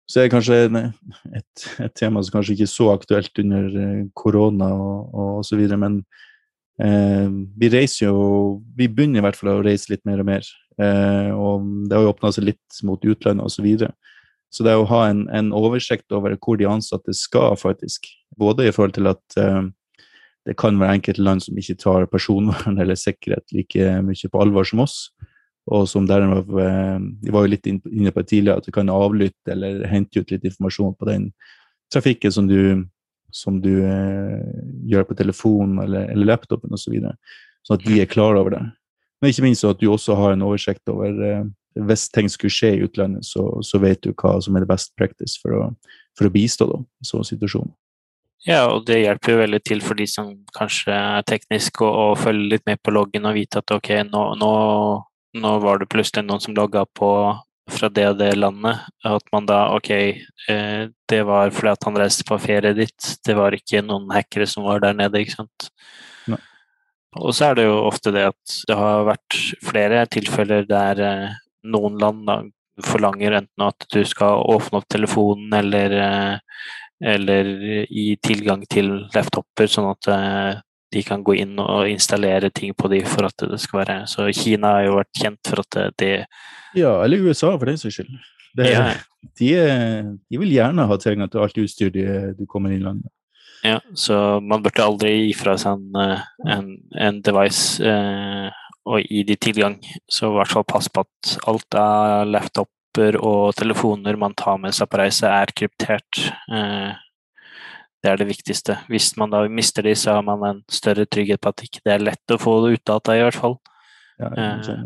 Så 0.07 0.23
er 0.23 0.31
kanskje 0.31 0.61
et, 0.67 1.67
et, 1.83 1.95
tema 1.99 2.23
som 2.23 2.37
kanskje 2.37 2.55
ikke 2.55 2.67
er 2.69 2.71
så 2.71 2.91
aktuelt 2.93 3.43
under 3.43 3.67
eh, 3.83 4.03
korona 4.15 4.69
og, 4.71 5.15
og 5.19 5.47
så 5.47 5.59
videre, 5.59 5.81
men 5.83 5.99
eh, 6.83 7.27
vi 7.59 7.71
reiser 7.73 8.07
jo 8.07 8.21
Vi 8.79 8.87
begynner 8.87 9.21
i 9.21 9.27
hvert 9.27 9.39
fall 9.39 9.57
å 9.57 9.65
reise 9.67 9.91
litt 9.91 10.05
mer 10.07 10.23
og 10.23 10.29
mer. 10.31 10.47
Eh, 10.79 11.33
og 11.35 11.67
det 11.89 11.97
har 11.97 12.07
jo 12.07 12.13
åpna 12.13 12.31
seg 12.37 12.53
litt 12.53 12.83
mot 12.87 13.03
utlandet 13.03 13.49
osv. 13.49 13.59
Så, 13.59 13.67
videre. 13.67 13.91
så 14.53 14.67
det 14.67 14.77
å 14.79 14.87
ha 14.93 15.07
en, 15.11 15.27
en, 15.35 15.51
oversikt 15.57 16.13
over 16.15 16.37
hvor 16.39 16.61
de 16.61 16.71
ansatte 16.71 17.15
skal, 17.17 17.57
faktisk, 17.59 18.07
både 18.39 18.69
i 18.69 18.75
forhold 18.75 18.95
til 18.99 19.11
at 19.11 19.41
eh, 19.43 19.65
det 20.47 20.55
kan 20.61 20.79
være 20.79 21.01
enkelte 21.01 21.25
land 21.27 21.43
som 21.43 21.59
ikke 21.59 21.81
tar 21.83 22.07
personvern 22.07 22.79
eller 22.83 22.95
sikkerhet 22.95 23.51
like 23.57 23.97
mye 24.07 24.31
på 24.31 24.45
alvor 24.45 24.69
som 24.69 24.87
oss 24.87 25.09
og 25.67 25.89
som 25.91 26.07
eh, 26.11 26.99
Vi 27.23 27.33
var 27.35 27.45
jo 27.45 27.51
litt 27.51 27.67
inne 27.67 28.13
på 28.13 28.23
det 28.23 28.29
tidligere 28.31 28.59
at 28.59 28.67
du 28.67 28.73
kan 28.73 28.89
avlytte 28.89 29.53
eller 29.53 29.87
hente 29.91 30.21
ut 30.21 30.31
litt 30.31 30.45
informasjon 30.45 30.95
på 30.95 31.09
den 31.09 31.31
trafikken 31.93 32.33
som 32.33 32.47
du, 32.47 32.87
som 33.33 33.61
du 33.61 33.83
eh, 33.83 34.43
gjør 34.87 35.09
på 35.09 35.19
telefonen 35.19 35.83
eller, 35.83 36.11
eller 36.13 36.33
laptopen 36.33 36.73
osv. 36.73 36.87
Så 36.87 36.95
videre, 36.95 37.17
sånn 37.67 37.81
at 37.81 37.87
de 37.87 38.01
er 38.01 38.11
klar 38.11 38.39
over 38.39 38.55
det. 38.55 38.65
Men 39.21 39.33
ikke 39.33 39.47
minst 39.47 39.65
at 39.65 39.81
du 39.81 39.89
også 39.91 40.15
har 40.19 40.35
en 40.35 40.45
oversikt 40.47 40.87
over 40.93 41.23
eh, 41.25 41.47
Hvis 41.77 42.07
ting 42.09 42.29
skulle 42.33 42.53
skje 42.53 42.71
i 42.73 42.85
utlandet, 42.87 43.27
så, 43.29 43.43
så, 43.61 43.79
vet 43.83 44.01
du 44.01 44.15
hva 44.15 44.39
som 44.41 44.57
er 44.57 44.65
det 44.65 44.71
best 44.71 44.95
practice 44.97 45.37
for 45.43 45.53
å, 45.53 45.65
for 46.17 46.29
å 46.29 46.33
bistå 46.33 46.71
da, 46.71 46.79
i 46.81 47.09
sånne 47.11 47.29
situasjoner. 47.29 47.75
Ja, 48.47 48.63
og 48.71 48.87
det 48.87 49.01
hjelper 49.03 49.33
jo 49.33 49.41
veldig 49.43 49.61
til 49.67 49.83
for 49.83 49.99
de 49.99 50.07
som 50.09 50.31
kanskje 50.57 50.95
er 50.95 51.27
tekniske 51.27 51.85
og, 51.85 51.93
og 51.93 52.23
følger 52.23 52.55
litt 52.55 52.65
med 52.69 52.81
på 52.81 52.95
loggen 52.95 53.27
og 53.29 53.37
vite 53.37 53.61
at 53.61 53.75
ok, 53.75 53.91
nå, 54.09 54.23
nå 54.41 54.53
nå 55.37 55.53
var 55.63 55.81
det 55.81 55.91
plutselig 55.93 56.25
noen 56.27 56.43
som 56.43 56.57
logga 56.57 56.85
på 56.97 57.11
fra 57.71 57.91
det 57.91 58.07
og 58.13 58.19
det 58.21 58.33
landet. 58.39 58.85
At 59.07 59.27
man 59.35 59.47
da 59.49 59.67
Ok, 59.75 59.91
eh, 59.91 60.83
det 61.09 61.23
var 61.27 61.51
fordi 61.55 61.73
at 61.73 61.87
han 61.89 61.99
reiste 61.99 62.27
på 62.29 62.39
ferie 62.43 62.75
dit. 62.77 63.09
Det 63.27 63.37
var 63.37 63.55
ikke 63.57 63.83
noen 63.85 64.11
hackere 64.15 64.47
som 64.51 64.67
var 64.67 64.83
der 64.85 64.97
nede, 64.97 65.23
ikke 65.23 65.39
sant. 65.39 65.71
Ne. 66.31 66.39
Og 67.19 67.35
så 67.35 67.51
er 67.51 67.59
det 67.59 67.67
jo 67.67 67.81
ofte 67.87 68.13
det 68.15 68.29
at 68.31 68.59
det 68.69 68.77
har 68.79 69.07
vært 69.09 69.41
flere 69.65 70.05
tilfeller 70.13 70.69
der 70.69 71.03
eh, 71.03 71.39
noen 71.67 71.99
land 72.01 72.27
da, 72.29 72.41
forlanger 72.85 73.39
enten 73.39 73.65
at 73.65 73.87
du 73.93 74.03
skal 74.05 74.45
åpne 74.53 74.83
opp 74.83 74.89
telefonen 74.93 75.55
eller, 75.57 75.95
eh, 75.97 76.63
eller 77.17 77.51
gi 77.89 78.11
tilgang 78.23 78.63
til 78.69 79.09
laptoper, 79.15 79.69
sånn 79.69 79.91
at 79.95 80.11
de 80.95 81.03
kan 81.03 81.25
gå 81.27 81.35
inn 81.43 81.57
og 81.59 81.91
installere 81.91 82.51
ting 82.55 82.75
på 82.79 82.89
dem 82.93 83.07
for 83.11 83.29
at 83.29 83.43
det 83.43 83.59
skal 83.63 83.83
være 83.83 83.97
Så 84.11 84.29
Kina 84.37 84.77
har 84.77 84.87
jo 84.87 84.97
vært 85.01 85.19
kjent 85.19 85.51
for 85.51 85.65
at 85.65 85.79
det 85.99 86.13
Ja, 86.77 86.93
eller 87.03 87.27
USA 87.27 87.55
for 87.57 87.67
den 87.67 87.79
saks 87.81 87.99
skyld. 87.99 88.15
Det, 88.57 88.71
ja. 88.73 88.85
de, 89.37 89.51
de, 90.31 90.39
vil 90.41 90.55
gjerne 90.55 90.87
ha 90.89 90.97
tilgang 91.01 91.29
til 91.29 91.43
alt 91.45 91.59
utstyr 91.61 91.91
du 91.93 92.47
kommer 92.49 92.73
inn 92.73 92.81
i 92.81 92.87
landet. 92.87 93.11
Ja, 93.67 93.81
så 93.95 94.41
man 94.41 94.63
burde 94.65 94.85
aldri 94.85 95.13
gi 95.27 95.35
fra 95.37 95.57
seg 95.61 95.77
en, 95.77 95.99
eh, 96.01 96.25
en, 96.55 96.71
en 97.09 97.21
device 97.25 97.83
eh, 97.83 98.49
og 98.87 99.03
gi 99.03 99.25
de 99.27 99.37
tilgang. 99.41 99.77
Så 100.09 100.31
i 100.31 100.37
hvert 100.37 100.53
fall 100.53 100.67
pass 100.69 100.89
på 100.93 101.05
at 101.05 101.37
alt 101.51 101.79
av 101.81 102.29
laptoper 102.31 103.19
og 103.19 103.57
telefoner 103.59 104.19
man 104.21 104.37
tar 104.39 104.61
med 104.63 104.77
seg 104.77 104.89
på 104.91 105.01
reise, 105.01 105.29
er 105.29 105.53
kryptert. 105.57 106.23
Eh, 106.53 106.93
det 108.07 108.13
er 108.13 108.21
det 108.23 108.29
viktigste. 108.31 108.79
Hvis 108.91 109.11
man 109.19 109.33
da 109.35 109.43
mister 109.51 109.83
de, 109.83 109.95
så 109.99 110.17
har 110.17 110.27
man 110.27 110.45
en 110.47 110.61
større 110.71 111.09
trygghet 111.11 111.43
på 111.43 111.51
at 111.51 111.65
ikke 111.67 111.83
det 111.83 111.97
er 111.97 112.05
lett 112.07 112.35
å 112.35 112.39
få 112.41 112.61
det 112.65 112.77
ut 112.79 112.95
av 112.95 113.03
deg, 113.09 113.19
i 113.19 113.27
hvert 113.27 113.41
fall. 113.41 113.59
Ja, 114.23 114.31
eh, 114.31 114.77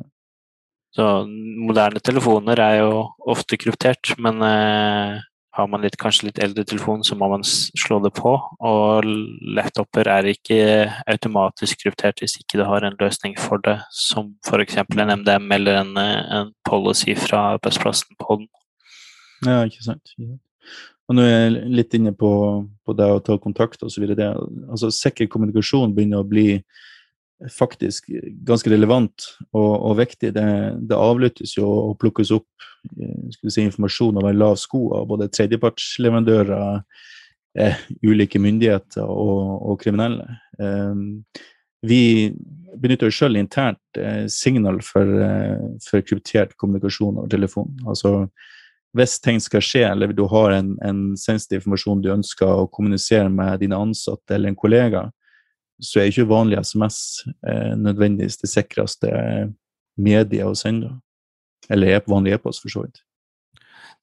så 0.96 1.10
moderne 1.28 2.00
telefoner 2.02 2.58
er 2.64 2.80
jo 2.80 2.94
ofte 3.30 3.58
kryptert, 3.60 4.16
men 4.18 4.40
eh, 4.42 5.20
har 5.54 5.68
man 5.70 5.84
litt, 5.84 5.98
kanskje 6.00 6.28
litt 6.28 6.40
eldre 6.42 6.64
telefon, 6.66 7.04
så 7.06 7.14
må 7.18 7.28
man 7.30 7.44
slå 7.46 8.00
det 8.02 8.12
på. 8.16 8.32
Og 8.66 9.06
laptoper 9.54 10.10
er 10.10 10.30
ikke 10.32 10.60
automatisk 11.10 11.84
kryptert 11.84 12.22
hvis 12.22 12.38
ikke 12.40 12.60
du 12.60 12.64
har 12.66 12.86
en 12.86 12.98
løsning 13.00 13.36
for 13.38 13.62
det, 13.66 13.76
som 13.94 14.32
f.eks. 14.46 14.80
en 14.82 15.14
MDM 15.20 15.50
eller 15.58 15.82
en, 15.84 15.96
en 16.00 16.54
policy 16.66 17.14
fra 17.18 17.50
arbeidsplassen 17.56 18.18
på 18.18 18.40
den. 18.40 18.50
Ja, 19.46 19.62
ikke 19.66 19.84
sant. 19.86 20.14
Og 21.10 21.16
nå 21.18 21.24
er 21.26 21.32
jeg 21.34 21.70
litt 21.74 21.94
inne 21.98 22.12
på, 22.14 22.30
på 22.86 22.94
det 22.94 23.08
å 23.10 23.22
ta 23.26 23.34
kontakt 23.42 23.82
osv. 23.82 24.04
Altså, 24.14 24.92
sikker 24.94 25.26
kommunikasjon 25.32 25.94
begynner 25.96 26.22
å 26.22 26.28
bli 26.28 26.60
faktisk 27.50 28.06
ganske 28.46 28.70
relevant 28.70 29.26
og, 29.50 29.72
og 29.74 29.96
viktig. 29.98 30.30
Det, 30.36 30.46
det, 30.86 30.96
avlyttes 30.96 31.56
jo 31.56 31.66
og 31.66 31.96
plukkes 31.98 32.30
opp 32.36 32.46
si, 32.92 33.64
informasjon 33.64 34.20
over 34.20 34.36
lav 34.36 34.58
sko 34.60 34.84
av 35.00 35.08
både 35.10 35.30
tredjepartsleverandører, 35.34 36.82
eh, 37.58 37.82
ulike 38.06 38.38
myndigheter 38.42 39.08
og, 39.08 39.56
og 39.72 39.80
kriminelle. 39.82 40.28
Eh, 40.60 41.40
vi 41.90 42.02
benytter 42.80 43.08
jo 43.08 43.16
selv 43.16 43.40
internt 43.40 43.98
eh, 43.98 44.26
signal 44.30 44.78
for, 44.84 45.10
eh, 45.24 45.58
for 45.86 46.04
kryptert 46.06 46.54
kommunikasjon 46.60 47.18
over 47.18 47.32
telefon. 47.32 47.72
Altså 47.88 48.28
hvis 48.96 49.20
ting 49.22 49.38
skal 49.42 49.62
skje, 49.62 49.84
eller 49.86 50.12
du 50.16 50.24
har 50.30 50.54
en, 50.56 50.74
en 50.82 51.02
sensitiv 51.18 51.60
informasjon 51.60 52.02
du 52.02 52.10
ønsker 52.14 52.48
å 52.48 52.68
kommunisere 52.72 53.28
med 53.30 53.62
dine 53.62 53.78
ansatte 53.78 54.34
eller 54.34 54.50
en 54.50 54.58
kollega, 54.58 55.04
så 55.80 56.00
er 56.00 56.10
ikke 56.10 56.28
vanlig 56.28 56.58
SMS 56.60 56.98
eh, 57.46 57.76
nødvendigvis 57.78 58.40
det 58.42 58.50
sikreste 58.50 59.12
mediet 60.00 60.48
å 60.48 60.56
sende. 60.58 60.90
Eller 61.70 61.94
e 61.94 62.02
vanlig 62.10 62.34
e-post, 62.34 62.64
for 62.64 62.72
så 62.72 62.84
vidt. 62.84 63.00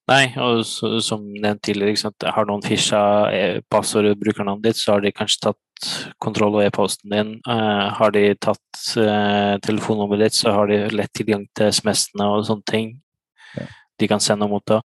Nei, 0.08 0.32
og 0.40 0.62
så, 0.66 0.98
som 1.04 1.26
nevnt 1.36 1.66
tidligere, 1.68 2.14
har 2.32 2.48
noen 2.48 2.64
fisha 2.64 3.02
e 3.36 3.42
passordet 3.68 4.14
og 4.16 4.22
brukernavnet 4.22 4.70
ditt, 4.70 4.80
så 4.80 4.96
har 4.96 5.04
de 5.04 5.12
kanskje 5.12 5.50
tatt 5.50 5.90
kontroll 6.24 6.56
over 6.56 6.70
e-posten 6.70 7.12
din. 7.12 7.34
Uh, 7.44 7.92
har 8.00 8.16
de 8.16 8.30
tatt 8.40 8.86
uh, 8.96 9.60
telefonnummeret 9.66 10.30
ditt, 10.30 10.38
så 10.40 10.56
har 10.56 10.72
de 10.72 10.80
lett 10.96 11.12
tilgang 11.18 11.44
til 11.58 11.76
SMS-ene 11.76 12.30
og 12.32 12.48
sånne 12.48 12.72
ting. 12.72 12.94
Ja. 13.58 13.68
De 14.00 14.10
kan 14.10 14.22
sende 14.24 14.48
og 14.48 14.58
motta. 14.58 14.82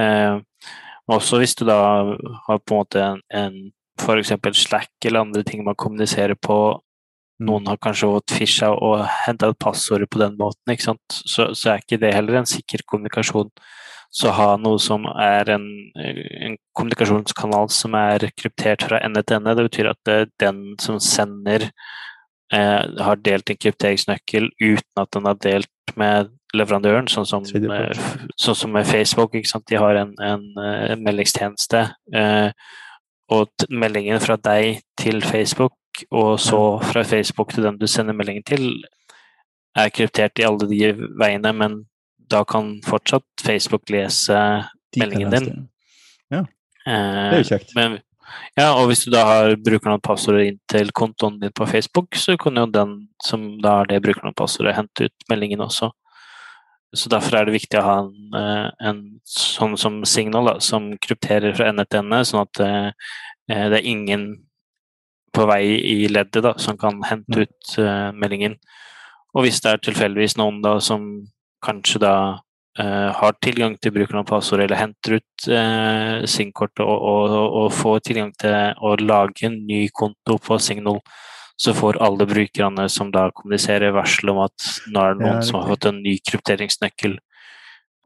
Eh, 0.00 0.38
også 1.12 1.38
hvis 1.38 1.54
du 1.54 1.64
da 1.68 1.78
har 2.48 2.58
på 2.66 2.74
en 2.74 2.80
måte 2.80 3.02
en, 3.02 3.22
en 3.30 3.58
f.eks. 4.00 4.32
Slack 4.58 5.06
eller 5.06 5.20
andre 5.20 5.42
ting 5.46 5.64
man 5.64 5.78
kommuniserer 5.78 6.34
på. 6.34 6.58
Mm. 7.36 7.48
Noen 7.50 7.66
har 7.68 7.80
kanskje 7.82 8.08
fått 8.10 8.36
fisha 8.38 8.70
og 8.72 9.02
henta 9.26 9.50
et 9.52 9.58
passord 9.60 10.06
på 10.10 10.20
den 10.22 10.38
måten, 10.40 10.78
så, 10.80 11.50
så, 11.52 11.72
er 11.72 11.82
ikke 11.82 12.00
det 12.00 12.14
heller 12.14 12.40
en 12.40 12.48
sikker 12.48 12.84
kommunikasjon. 12.88 13.50
Så 14.16 14.32
ha 14.32 14.54
noe 14.56 14.78
som 14.80 15.04
er 15.20 15.50
en, 15.52 15.66
en, 16.00 16.56
kommunikasjonskanal 16.76 17.68
som 17.74 17.96
er 17.98 18.28
kryptert 18.38 18.86
fra 18.86 19.02
ende 19.04 19.20
til 19.26 19.40
ende, 19.40 19.56
det 19.58 19.66
betyr 19.66 19.90
at 19.90 20.00
det, 20.08 20.18
den 20.40 20.62
som 20.80 21.00
sender, 21.02 21.66
eh, 22.54 22.82
har 23.04 23.20
delt 23.20 23.52
en 23.52 23.60
krypteringsnøkkel 23.60 24.48
uten 24.62 25.02
at 25.02 25.12
den 25.12 25.28
har 25.28 25.40
delt 25.44 25.96
med 26.00 26.32
leverandøren, 26.54 27.08
sånn 27.10 27.26
som, 27.26 27.44
eh, 27.44 28.02
sånn 28.38 28.58
som 28.58 28.76
Facebook. 28.84 29.32
De 29.68 29.80
har 29.80 30.02
en, 30.02 30.14
en, 30.22 30.44
en 30.60 31.02
meldingstjeneste. 31.02 31.82
Eh, 32.14 32.50
og 33.34 33.66
meldingen 33.70 34.20
fra 34.22 34.36
deg 34.38 34.82
til 34.98 35.22
Facebook, 35.24 35.74
og 36.10 36.38
så 36.40 36.78
fra 36.84 37.02
Facebook 37.02 37.54
til 37.54 37.66
den 37.66 37.78
du 37.80 37.86
sender 37.90 38.14
meldingen 38.14 38.46
til, 38.46 38.68
er 39.76 39.92
kryptert 39.92 40.38
i 40.38 40.46
alle 40.46 40.68
de 40.70 40.92
veiene, 41.18 41.52
men 41.52 41.80
da 42.30 42.44
kan 42.48 42.76
fortsatt 42.86 43.26
Facebook 43.42 43.90
lese 43.92 44.38
meldingen 44.96 45.34
din. 45.34 45.48
Ja, 46.32 46.44
det 46.86 46.94
er 46.94 47.42
jo 47.42 47.48
kjekt. 47.50 47.74
Men, 47.76 47.98
ja, 48.56 48.70
og 48.72 48.88
hvis 48.90 49.04
du 49.04 49.10
da 49.14 49.24
har 49.28 49.56
brukernavn 49.58 50.00
og 50.00 50.06
passord 50.06 50.40
inn 50.42 50.58
til 50.70 50.90
kontoen 50.96 51.38
din 51.42 51.54
på 51.54 51.66
Facebook, 51.70 52.16
så 52.18 52.38
kan 52.40 52.58
jo 52.58 52.66
den 52.70 52.96
som 53.22 53.46
da 53.62 53.80
har 53.80 53.90
det 53.90 54.02
brukernavn 54.06 54.34
og 54.34 54.38
passordet, 54.38 54.76
hente 54.78 55.10
ut 55.10 55.30
meldingen 55.30 55.64
også. 55.66 55.90
Så 56.94 57.10
derfor 57.12 57.38
er 57.38 57.46
det 57.46 57.56
viktig 57.56 57.80
å 57.80 57.84
ha 57.86 57.96
en, 58.04 58.34
eh, 58.38 58.88
en 58.88 59.00
sånn 59.26 59.76
som 59.80 60.04
Signal, 60.04 60.52
da, 60.52 60.58
som 60.60 60.92
krypterer 61.02 61.54
fra 61.56 61.70
ende 61.70 61.84
til 61.84 62.04
ende, 62.04 62.22
sånn 62.24 62.44
at 62.44 62.60
eh, 62.62 62.90
det 63.48 63.80
er 63.80 63.88
ingen 63.90 64.28
på 65.36 65.44
vei 65.48 65.62
i 65.76 66.08
leddet 66.08 66.44
da, 66.44 66.54
som 66.60 66.78
kan 66.80 67.02
hente 67.06 67.44
ut 67.44 67.76
uh, 67.82 68.10
meldingen. 68.16 68.56
Og 69.36 69.44
hvis 69.44 69.60
det 69.62 69.72
er 69.72 69.84
tilfeldigvis 69.84 70.38
noen 70.40 70.62
da 70.64 70.76
som 70.82 71.04
kanskje 71.64 72.00
da 72.06 72.14
uh, 72.80 73.10
har 73.18 73.36
tilgang 73.44 73.76
til 73.80 73.92
brukeren 73.96 74.22
av 74.22 74.28
passord, 74.30 74.64
eller 74.64 74.80
henter 74.80 75.18
ut 75.18 75.48
uh, 75.50 76.24
SIM-kortet 76.24 76.84
og, 76.86 76.96
og, 76.96 77.36
og, 77.46 77.70
får 77.76 78.04
tilgang 78.08 78.32
til 78.40 78.56
å 78.80 78.96
lage 79.02 79.48
en 79.50 79.60
ny 79.68 79.86
konto 79.92 80.38
på 80.42 80.60
Signal, 80.62 81.02
så 81.56 81.72
får 81.74 81.98
alle 82.04 82.26
brukerne 82.28 82.88
som 82.92 83.10
da 83.12 83.30
kommuniserer, 83.32 83.94
varsel 83.96 84.30
om 84.32 84.42
at 84.44 84.68
nå 84.92 85.00
er 85.02 85.16
det 85.16 85.24
noen 85.24 85.42
som 85.46 85.60
har 85.60 85.70
fått 85.72 85.88
en 85.88 86.02
ny 86.04 86.18
krypteringsnøkkel. 86.28 87.16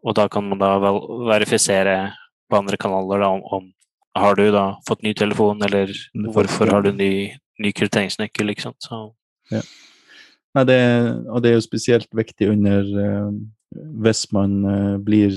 Og 0.07 0.17
da 0.17 0.29
kan 0.33 0.47
man 0.47 0.63
da 0.63 0.77
verifisere 0.79 1.97
på 2.51 2.59
andre 2.61 2.79
kanaler 2.81 3.25
da, 3.25 3.31
om, 3.35 3.43
om 3.43 3.71
har 4.19 4.39
du 4.39 4.49
da 4.55 4.65
fått 4.87 5.03
ny 5.07 5.15
telefon, 5.19 5.63
eller 5.67 5.93
hvorfor 6.35 6.71
har 6.71 6.87
du 6.87 6.93
ny, 6.95 7.13
ny 7.63 7.73
krypteringsnøkkel, 7.75 8.55
ikke 8.55 8.69
sant. 8.69 8.87
Så. 8.87 9.01
Ja. 9.51 9.63
Nei, 10.57 10.65
det, 10.67 10.79
og 11.31 11.43
det 11.43 11.53
er 11.53 11.59
jo 11.59 11.67
spesielt 11.67 12.11
viktig 12.17 12.51
under 12.51 12.87
uh, 12.87 13.35
hvis 14.03 14.25
man 14.35 14.57
uh, 14.67 14.97
blir 15.03 15.31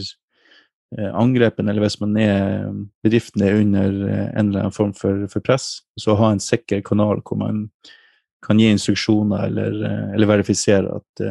uh, 0.97 1.11
angrepet, 1.11 1.65
eller 1.67 1.85
hvis 1.85 1.99
man 2.01 2.17
er, 2.17 2.71
bedriften 3.05 3.45
er 3.45 3.59
under 3.59 3.91
en 3.91 4.47
eller 4.47 4.63
annen 4.65 4.77
form 4.77 4.95
for, 4.97 5.27
for, 5.29 5.45
press, 5.45 5.83
så 6.01 6.17
ha 6.17 6.31
en 6.33 6.41
sikker 6.41 6.81
kanal 6.85 7.21
hvor 7.21 7.41
man 7.41 7.67
kan 8.43 8.59
gi 8.59 8.67
instruksjoner 8.73 9.47
eller, 9.47 9.77
eller 10.15 10.27
verifisere 10.27 10.97
at 10.99 11.21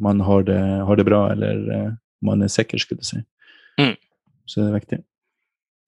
man 0.00 0.22
har 0.24 0.46
det, 0.48 0.60
har 0.88 0.96
det, 0.96 1.04
bra, 1.04 1.20
eller 1.34 1.92
man 2.24 2.42
er 2.42 2.52
sikker, 2.52 2.80
skulle 2.80 3.04
du 3.04 3.08
si. 3.08 3.20
Mm. 3.80 3.92
Så 4.48 4.62
det 4.62 4.70
er 4.70 4.78
viktig. 4.78 4.98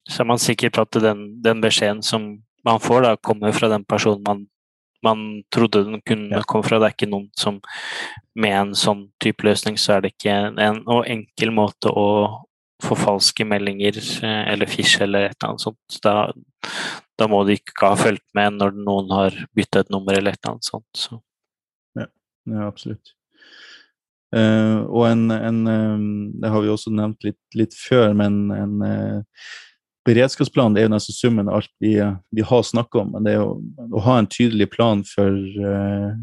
Så 0.09 0.21
er 0.23 0.29
man 0.29 0.41
sikker 0.41 0.69
på 0.73 0.85
at 0.85 0.99
den, 1.01 1.25
den 1.41 1.63
beskjeden 1.63 2.03
som 2.05 2.29
man 2.65 2.81
får, 2.83 3.01
da, 3.07 3.15
kommer 3.17 3.55
fra 3.55 3.71
den 3.71 3.85
personen 3.89 4.21
man 4.27 4.45
man 5.01 5.43
trodde 5.55 5.83
den 5.83 6.01
kunne 6.01 6.35
ja. 6.35 6.43
komme 6.47 6.63
fra. 6.63 6.79
Det 6.79 6.89
er 6.89 6.95
ikke 6.97 7.11
noen 7.11 7.29
som 7.37 7.61
Med 8.39 8.55
en 8.55 8.75
sånn 8.77 9.09
type 9.19 9.43
løsning 9.43 9.75
så 9.79 9.97
er 9.97 10.03
det 10.03 10.13
ikke 10.13 10.31
en, 10.31 10.59
en 10.63 10.77
enkel 11.01 11.51
måte 11.51 11.91
å 11.91 12.05
forfalske 12.79 13.43
meldinger 13.43 13.97
eh, 13.99 14.43
eller 14.53 14.69
fish 14.69 15.01
eller 15.03 15.27
et 15.27 15.35
eller 15.35 15.49
annet 15.49 15.63
sånt. 15.65 15.97
Da, 16.05 16.13
da 17.19 17.27
må 17.27 17.41
de 17.47 17.57
ikke 17.59 17.91
ha 17.91 17.95
fulgt 17.99 18.25
med 18.37 18.59
når 18.59 18.75
noen 18.79 19.11
har 19.11 19.35
bytta 19.57 19.83
et 19.83 19.93
nummer 19.93 20.15
eller 20.15 20.35
et 20.35 20.41
eller 20.41 20.55
annet 20.55 20.69
sånt. 20.69 20.89
Så. 20.97 21.19
Ja, 21.99 22.07
ja, 22.07 22.67
absolutt. 22.67 23.15
Uh, 24.29 24.85
og 24.93 25.07
en, 25.07 25.31
en 25.33 25.63
um, 25.65 26.01
Det 26.37 26.49
har 26.53 26.61
vi 26.61 26.69
også 26.69 26.91
nevnt 26.93 27.25
litt, 27.25 27.39
litt 27.57 27.73
før, 27.73 28.11
men 28.13 28.51
en 28.53 28.83
uh, 28.85 29.45
beredskapsplan 30.05 30.75
det 30.75 30.83
er 30.83 30.85
jo 30.85 30.91
nesten 30.93 31.17
summen 31.17 31.49
av 31.49 31.59
alt 31.59 31.71
vi, 31.81 31.95
vi 32.37 32.45
har 32.45 32.65
snakka 32.65 33.03
om. 33.03 33.15
Men 33.15 33.25
det 33.25 33.33
er 33.33 33.41
jo 33.41 33.57
å 33.89 34.03
ha 34.05 34.19
en 34.19 34.29
tydelig 34.29 34.69
plan 34.75 35.01
for 35.07 35.33
uh, 35.33 36.13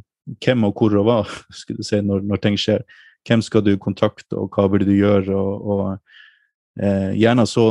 hvem 0.44 0.68
og 0.68 0.78
hvor 0.78 0.96
og 1.00 1.08
hva 1.08 1.18
skulle 1.60 1.82
du 1.82 1.88
si, 1.88 2.00
når, 2.02 2.22
når, 2.30 2.42
ting 2.44 2.60
skjer. 2.60 2.86
Hvem 3.26 3.42
skal 3.42 3.66
du 3.66 3.74
kontakte, 3.82 4.38
og 4.38 4.54
hva 4.54 4.68
burde 4.70 4.86
du 4.86 4.94
gjøre? 4.94 5.34
Og, 5.34 5.66
og 5.66 6.14
gjerne 7.16 7.46
så 7.48 7.70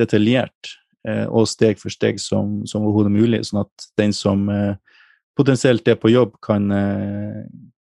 detaljert 0.00 0.70
og 1.06 1.44
steg 1.46 1.78
for 1.78 1.92
steg 1.94 2.16
som, 2.18 2.64
som 2.66 2.82
overhodet 2.82 3.12
mulig, 3.14 3.38
sånn 3.46 3.60
at 3.60 3.84
den 4.00 4.14
som 4.16 4.48
potensielt 5.38 5.86
er 5.86 5.98
på 6.02 6.10
jobb, 6.10 6.32
kan, 6.42 6.66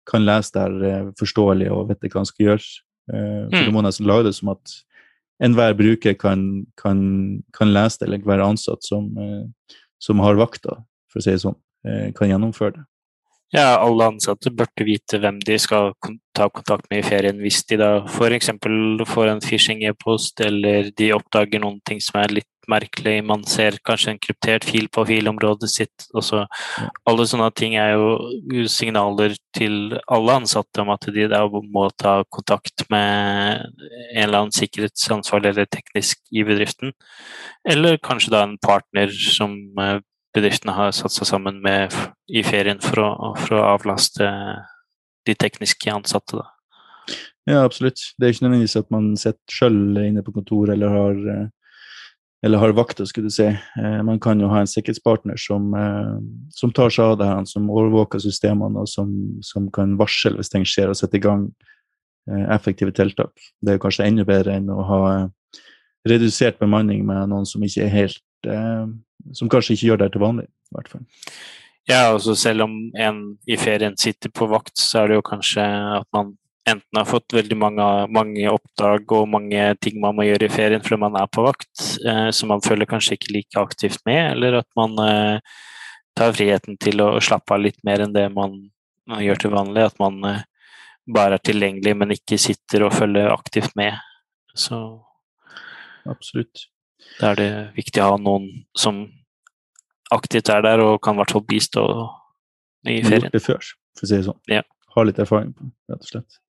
kan 0.05 0.27
lese 0.27 0.53
der 0.59 1.12
forståelig 1.16 1.70
og 1.72 1.89
vite 1.89 2.11
hva 2.12 2.20
han 2.20 2.29
skal 2.29 2.47
gjøre. 2.51 2.66
for 3.09 3.57
mm. 3.57 3.64
Du 3.64 3.72
må 3.72 3.85
nesten 3.87 4.11
lage 4.11 4.27
det 4.29 4.35
som 4.37 4.53
at 4.53 4.75
enhver 5.43 5.75
bruker 5.75 6.14
kan, 6.14 6.64
kan, 6.81 6.99
kan, 7.57 7.72
lese 7.75 8.01
det, 8.01 8.09
eller 8.09 8.25
hver 8.27 8.45
ansatt 8.45 8.85
som, 8.87 9.11
eh, 9.18 9.77
som 9.99 10.22
har 10.22 10.39
vakta, 10.39 10.81
for 11.11 11.20
å 11.20 11.25
si 11.25 11.35
det 11.35 11.45
sånn, 11.45 11.59
eh, 11.87 12.11
kan 12.16 12.31
gjennomføre 12.31 12.79
det. 12.79 12.85
Ja, 13.55 13.77
alle 13.79 14.09
ansatte 14.11 14.51
burde 14.51 14.87
vite 14.87 15.20
hvem 15.22 15.37
de 15.47 15.59
skal 15.62 15.93
ta 16.35 16.49
kontakt 16.51 16.89
med 16.91 17.05
i 17.05 17.07
ferien 17.07 17.39
hvis 17.39 17.61
de 17.70 17.77
da 17.79 17.91
f.eks. 18.03 18.51
får 19.07 19.31
en 19.31 19.43
phishing-e-post 19.45 20.43
eller 20.43 20.91
de 20.99 21.12
oppdager 21.14 21.62
noen 21.62 21.79
ting 21.87 22.01
som 22.03 22.18
er 22.18 22.35
litt 22.41 22.51
merkelig. 22.71 23.17
Man 23.27 23.45
ser 23.49 23.77
kanskje 23.87 24.15
en 24.15 24.21
kryptert 24.23 24.67
fil 24.69 24.89
på 24.93 25.05
filområdet 25.09 25.71
sitt. 25.71 26.07
Også. 26.17 26.45
Alle 27.09 27.27
sånne 27.29 27.51
ting 27.57 27.77
er 27.81 27.95
jo 27.95 28.65
signaler 28.71 29.37
til 29.57 29.97
alle 30.12 30.39
ansatte 30.41 30.83
om 30.83 30.93
at 30.95 31.07
de 31.15 31.29
da 31.31 31.43
må 31.49 31.87
ta 32.01 32.17
kontakt 32.33 32.87
med 32.93 33.65
en 33.65 34.25
eller 34.25 34.45
annen 34.45 34.57
sikkerhetsansvarlig 34.57 35.55
eller 35.55 35.71
teknisk 35.71 36.21
i 36.33 36.47
bedriften. 36.47 36.95
Eller 37.69 38.01
kanskje 38.03 38.35
da 38.35 38.45
en 38.45 38.59
partner 38.62 39.12
som 39.12 39.57
eh, 39.81 40.01
bedriftene 40.35 40.75
har 40.77 40.95
satt 40.97 41.15
seg 41.15 41.31
sammen 41.31 41.61
med 41.65 41.95
i 42.29 42.43
ferien 42.47 42.81
for 42.83 43.05
å, 43.05 43.11
for 43.39 43.59
å 43.59 43.67
avlaste 43.75 44.31
de 45.25 45.37
tekniske 45.39 45.93
ansatte. 45.93 46.41
Da. 46.41 46.51
Ja, 47.45 47.65
absolutt. 47.65 48.01
Det 48.17 48.27
er 48.27 48.35
ikke 48.35 48.47
nødvendigvis 48.47 48.79
at 48.81 48.91
man 48.95 49.12
sitter 49.21 49.53
sjøl 49.59 50.01
inne 50.01 50.25
på 50.25 50.33
kontoret 50.35 50.75
eller 50.75 50.93
har, 50.93 51.21
eller 52.45 52.59
har 52.59 52.75
vakter, 52.77 53.05
skulle 53.09 53.31
du 53.31 53.33
si. 53.33 53.47
Eh, 53.47 54.03
man 54.05 54.21
kan 54.21 54.41
jo 54.41 54.51
ha 54.53 54.61
en 54.61 54.69
sikkerhetspartner 54.69 55.39
som, 55.41 55.71
eh, 55.75 56.19
som 56.53 56.73
tar 56.73 56.93
seg 56.93 57.15
av 57.15 57.19
det 57.19 57.29
her, 57.31 57.45
som 57.49 57.71
overvåker 57.73 58.21
systemene 58.21 58.83
og 58.83 58.89
som, 58.91 59.15
som 59.41 59.71
kan 59.73 59.97
varsle 59.97 60.37
hvis 60.37 60.53
ting 60.53 60.67
skjer, 60.69 60.93
og 60.93 60.99
sette 60.99 61.17
i 61.17 61.25
gang 61.25 61.47
eh, 62.29 62.45
effektive 62.53 62.93
tiltak. 62.93 63.33
Det 63.65 63.75
er 63.75 63.81
kanskje 63.81 64.11
enda 64.11 64.29
bedre 64.29 64.59
enn 64.59 64.69
å 64.69 64.85
ha 64.91 65.01
redusert 66.05 66.61
bemanning 66.61 67.07
med 67.09 67.33
noen 67.33 67.49
som 67.49 67.65
ikke 67.65 67.87
er 67.87 67.93
helt 67.95 68.21
som 69.33 69.49
kanskje 69.49 69.73
ikke 69.73 69.87
gjør 69.87 70.01
det 70.03 70.11
til 70.13 70.21
vanlig. 70.21 70.45
i 70.45 70.77
hvert 70.77 70.89
fall. 70.93 71.05
Ja, 71.89 72.11
altså 72.13 72.35
selv 72.37 72.67
om 72.67 72.75
en 72.93 73.23
i 73.49 73.57
ferien 73.57 73.97
sitter 73.97 74.29
på 74.29 74.51
vakt, 74.53 74.77
så 74.77 75.01
er 75.01 75.09
det 75.09 75.17
jo 75.17 75.25
kanskje 75.25 75.65
at 75.65 76.05
man 76.13 76.35
enten 76.71 76.99
har 76.99 77.05
fått 77.05 77.35
veldig 77.37 77.57
mange, 77.61 77.87
mange 78.12 78.49
oppdrag 78.51 79.12
og 79.12 79.29
mange 79.29 79.67
ting 79.85 80.01
man 80.03 80.17
må 80.17 80.27
gjøre 80.27 80.49
i 80.49 80.53
ferien 80.53 80.83
fordi 80.85 81.01
man 81.03 81.19
er 81.21 81.29
på 81.33 81.45
vakt, 81.45 81.73
eh, 82.07 82.31
som 82.33 82.53
man 82.55 82.65
føler 82.65 82.89
kanskje 82.89 83.19
ikke 83.19 83.35
like 83.37 83.61
aktivt 83.61 84.05
med, 84.09 84.33
eller 84.33 84.61
at 84.62 84.69
man 84.79 84.97
eh, 85.05 85.57
tar 86.17 86.35
friheten 86.37 86.79
til 86.81 87.03
å 87.05 87.11
slappe 87.23 87.57
av 87.57 87.65
litt 87.65 87.81
mer 87.87 88.05
enn 88.05 88.15
det 88.15 88.27
man, 88.33 88.57
man 89.11 89.25
gjør 89.25 89.43
til 89.43 89.55
vanlig. 89.55 89.89
At 89.91 89.99
man 90.01 90.21
eh, 90.31 90.45
bare 91.05 91.39
er 91.39 91.45
tilgjengelig, 91.45 91.97
men 92.01 92.15
ikke 92.17 92.41
sitter 92.41 92.87
og 92.87 92.95
følger 92.97 93.33
aktivt 93.35 93.75
med. 93.77 93.99
Så 94.57 94.79
absolutt. 96.09 96.69
Da 97.19 97.33
er 97.33 97.41
det 97.41 97.51
viktig 97.77 98.01
å 98.01 98.15
ha 98.15 98.21
noen 98.21 98.49
som 98.79 99.05
aktivt 100.15 100.49
er 100.53 100.62
der 100.65 100.83
og 100.85 101.01
kan 101.05 101.17
i 101.17 101.23
hvert 101.23 101.35
fall 101.35 101.45
bistå 101.49 101.85
i 102.87 103.01
ferien. 103.03 103.27
gjort 103.27 103.37
det 103.37 103.43
før, 103.45 103.75
for 103.99 104.07
å 104.07 104.09
si 104.09 104.17
det 104.17 104.27
sånn. 104.29 104.41
Ja. 104.53 104.62
Har 104.95 105.09
litt 105.09 105.19
erfaring 105.19 105.53
på 105.57 105.67
rett 105.91 106.01
og 106.07 106.11
slett. 106.11 106.41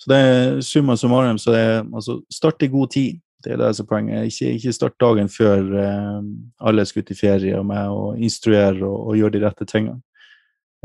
Så 0.00 0.10
det 0.12 0.18
er 0.18 0.60
summa 0.64 0.96
summarum, 0.96 1.38
så 1.38 1.52
det 1.52 1.60
er 1.60 1.82
altså 1.84 2.20
start 2.32 2.62
i 2.64 2.70
god 2.72 2.92
tid. 2.94 3.18
Det 3.44 3.54
er 3.54 3.60
det 3.60 3.72
som 3.76 3.86
er 3.86 3.88
poenget. 3.88 4.30
Ikke, 4.32 4.52
ikke 4.56 4.76
start 4.76 4.96
dagen 5.00 5.28
før 5.32 5.74
eh, 5.80 6.20
alle 6.68 6.84
skal 6.88 7.04
ut 7.04 7.12
i 7.12 7.16
ferie 7.16 7.58
og 7.58 7.66
med 7.68 7.92
å 7.92 8.14
instruere 8.20 8.80
og, 8.84 9.10
og 9.10 9.20
gjøre 9.20 9.36
de 9.36 9.44
rette 9.44 9.68
tingene. 9.68 10.00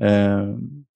Eh, 0.02 0.52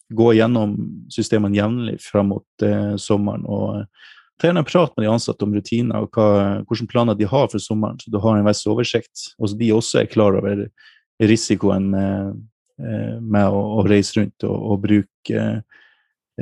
gå 0.10 0.34
gjennom 0.34 0.76
systemene 1.12 1.60
jevnlig 1.60 2.00
fram 2.02 2.32
mot 2.34 2.66
eh, 2.66 2.96
sommeren 3.00 3.46
og 3.48 3.82
eh, 3.82 4.08
ta 4.40 4.48
gjerne 4.48 4.64
en 4.64 4.70
prat 4.70 4.94
med 4.96 5.06
de 5.06 5.12
ansatte 5.12 5.46
om 5.46 5.54
rutiner 5.56 6.06
og 6.06 6.16
hva, 6.16 6.28
hvilke 6.64 6.88
planer 6.90 7.18
de 7.20 7.28
har 7.28 7.50
for 7.52 7.62
sommeren, 7.62 8.00
så 8.00 8.12
du 8.12 8.20
har 8.24 8.38
en 8.38 8.48
viss 8.48 8.64
oversikt. 8.72 9.26
Og 9.38 9.52
så 9.52 9.60
de 9.60 9.74
også 9.76 10.02
er 10.02 10.12
klar 10.12 10.38
over 10.40 10.64
risikoen 11.20 11.92
eh, 12.00 12.30
eh, 12.84 13.18
med 13.20 13.52
å, 13.52 13.60
å 13.80 13.86
reise 13.88 14.22
rundt 14.22 14.48
og, 14.48 14.56
og 14.56 14.86
bruke, 14.88 15.48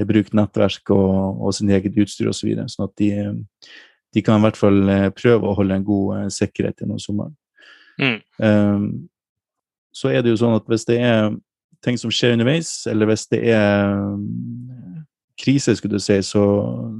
bruke 0.05 0.35
nettverk 0.37 0.91
og, 0.93 1.41
og 1.41 1.55
sin 1.57 1.71
eget 1.73 1.97
utstyr 1.97 2.29
osv. 2.29 2.39
Så 2.39 2.49
videre, 2.49 2.69
sånn 2.69 2.87
at 2.87 2.95
de, 3.01 3.09
eh, 3.23 3.73
de 4.13 4.23
kan 4.25 4.39
i 4.39 4.45
hvert 4.45 4.59
fall 4.59 4.79
eh, 4.93 5.09
prøve 5.15 5.49
å 5.49 5.57
holde 5.57 5.79
en 5.79 5.87
god 5.87 6.15
eh, 6.19 6.29
sikkerhet 6.37 6.83
gjennom 6.83 7.01
sommeren. 7.01 7.35
Mm. 7.97 8.19
Um, 8.37 8.87
så 9.95 10.11
er 10.13 10.21
det 10.21 10.29
jo 10.29 10.41
sånn 10.43 10.59
at 10.59 10.67
hvis 10.69 10.85
det 10.85 10.99
er 11.01 11.31
ting 11.85 11.97
som 11.97 12.11
skjer 12.13 12.35
underveis, 12.35 12.69
eller 12.89 13.09
hvis 13.09 13.25
det 13.31 13.41
er 13.49 13.87
krise, 15.37 15.75
skulle 15.77 15.97
du 15.97 16.03
si, 16.03 16.17
så, 16.25 16.43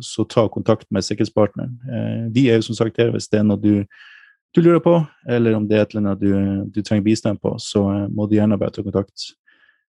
så 0.01 0.25
ta 0.29 0.45
kontakt 0.49 0.87
med 0.93 1.05
sikkerhetspartneren. 1.05 1.73
Eh, 1.89 2.23
de 2.33 2.47
er 2.49 2.59
jo 2.59 2.67
som 2.69 2.77
sagt 2.77 2.99
her 3.01 3.11
hvis 3.13 3.29
det 3.31 3.41
er 3.41 3.47
noe 3.47 3.59
du, 3.61 3.83
du 4.55 4.61
lurer 4.61 4.81
på, 4.83 4.95
eller 5.29 5.57
om 5.57 5.65
det 5.67 5.77
er 5.77 5.85
et 5.85 5.95
eller 5.95 6.05
annet 6.05 6.21
du, 6.21 6.71
du 6.73 6.81
trenger 6.85 7.05
bistand 7.07 7.41
på, 7.41 7.55
så 7.61 7.83
eh, 7.93 8.05
må 8.13 8.27
du 8.29 8.37
gjerne 8.37 8.59
bare 8.61 8.75
ta 8.75 8.85
kontakt. 8.85 9.31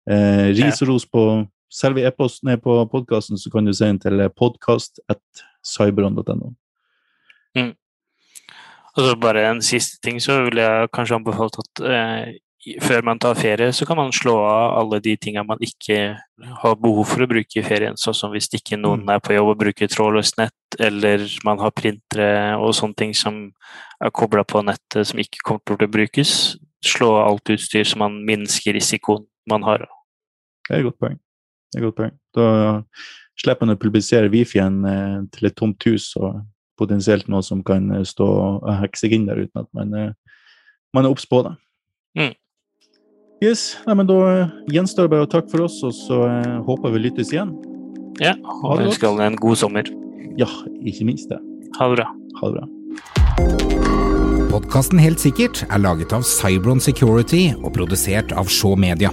Eh, 0.08 0.48
ris 0.54 0.82
og 0.84 0.92
ros 0.92 1.06
på 1.08 1.24
selve 1.68 2.00
e-posten 2.08 2.48
er 2.52 2.58
på 2.62 2.72
podkasten, 2.92 3.38
så 3.38 3.50
kan 3.52 3.64
du 3.66 3.72
sende 3.76 4.00
til 4.06 4.16
podkast.cyberon.no. 4.36 6.48
Og 8.98 9.06
så 9.06 9.14
bare 9.20 9.46
en 9.46 9.62
siste 9.62 10.00
ting, 10.02 10.18
så 10.22 10.40
vil 10.48 10.58
jeg 10.58 10.90
kanskje 10.90 11.20
anbefalt 11.20 11.58
at 11.60 11.80
eh, 11.86 12.38
før 12.82 13.04
man 13.06 13.20
tar 13.22 13.36
ferie, 13.38 13.70
så 13.72 13.86
kan 13.86 13.96
man 13.96 14.10
slå 14.12 14.34
av 14.42 14.72
alle 14.80 14.98
de 15.04 15.14
tingene 15.16 15.46
man 15.46 15.60
ikke 15.62 15.98
har 16.62 16.74
behov 16.82 17.06
for 17.06 17.22
å 17.22 17.28
bruke 17.30 17.60
i 17.60 17.62
ferien. 17.62 17.98
Sånn 18.00 18.16
som 18.18 18.34
hvis 18.34 18.50
ikke 18.58 18.80
noen 18.80 19.06
er 19.14 19.22
på 19.22 19.36
jobb 19.36 19.52
og 19.52 19.60
bruker 19.60 19.92
trådløst 19.92 20.40
nett, 20.40 20.80
eller 20.82 21.22
man 21.46 21.62
har 21.62 21.76
printere 21.76 22.58
og 22.58 22.74
sånne 22.74 22.98
ting 22.98 23.14
som 23.14 23.38
er 24.02 24.10
kobla 24.10 24.42
på 24.42 24.64
nettet 24.66 25.12
som 25.12 25.22
ikke 25.22 25.46
kommer 25.46 25.78
til 25.78 25.86
å 25.86 25.94
brukes. 25.94 26.34
Slå 26.84 27.14
av 27.20 27.30
alt 27.30 27.54
utstyr 27.54 27.86
så 27.86 28.02
man 28.02 28.18
minsker 28.26 28.74
risikoen 28.74 29.30
man 29.50 29.62
har. 29.66 29.86
Det 30.66 30.74
er 30.74 30.82
et 30.82 30.90
godt 30.90 31.02
poeng. 31.06 31.22
Det 31.68 31.78
er 31.78 31.82
et 31.82 31.88
godt 31.88 31.98
poeng. 32.00 32.14
Da 32.36 32.46
slipper 33.38 33.66
man 33.66 33.76
å 33.76 33.80
publisere 33.80 34.30
Wi-Fi-en 34.32 34.78
eh, 34.88 35.18
til 35.34 35.50
et 35.50 35.56
tomt 35.58 35.84
hus 35.88 36.10
og 36.18 36.40
potensielt 36.78 37.28
noe 37.30 37.44
som 37.44 37.62
kan 37.66 37.90
eh, 37.94 38.04
stå 38.06 38.26
og 38.26 38.68
hekse 38.82 39.06
seg 39.06 39.16
inn 39.18 39.28
der 39.28 39.42
uten 39.44 39.64
at 39.64 39.70
man, 39.76 39.94
eh, 39.94 40.38
man 40.96 41.06
er 41.06 41.14
obs 41.14 41.26
på 41.28 41.42
det. 41.46 41.54
Mm. 42.18 42.34
Yes, 43.44 43.76
Nei, 43.86 43.94
men 43.94 44.08
Da 44.08 44.18
gjenstår 44.72 45.06
det 45.06 45.12
bare 45.12 45.26
å 45.28 45.30
takke 45.30 45.52
for 45.52 45.68
oss, 45.68 45.78
og 45.86 45.94
så 45.94 46.24
eh, 46.26 46.56
håper 46.66 46.94
vi 46.94 47.04
lyttes 47.06 47.30
igjen. 47.34 47.54
Ja, 48.18 48.34
og 48.64 48.80
det 48.80 48.88
ønsker 48.88 49.12
alle 49.12 49.28
en 49.30 49.38
god 49.38 49.60
sommer. 49.60 49.86
Ja, 50.38 50.48
ikke 50.82 51.06
minst 51.06 51.30
det. 51.30 51.38
Ha 51.78 51.86
det 51.92 52.00
bra. 52.00 52.08
Ha 52.40 52.50
det 52.50 52.58
bra. 52.58 52.66
Podkasten 54.48 54.98
Helt 54.98 55.22
sikkert 55.22 55.62
er 55.68 55.82
laget 55.84 56.14
av 56.16 56.24
Cybron 56.26 56.82
Security 56.82 57.52
og 57.60 57.70
produsert 57.76 58.34
av 58.34 58.50
Shaw 58.50 58.74
Media. 58.80 59.12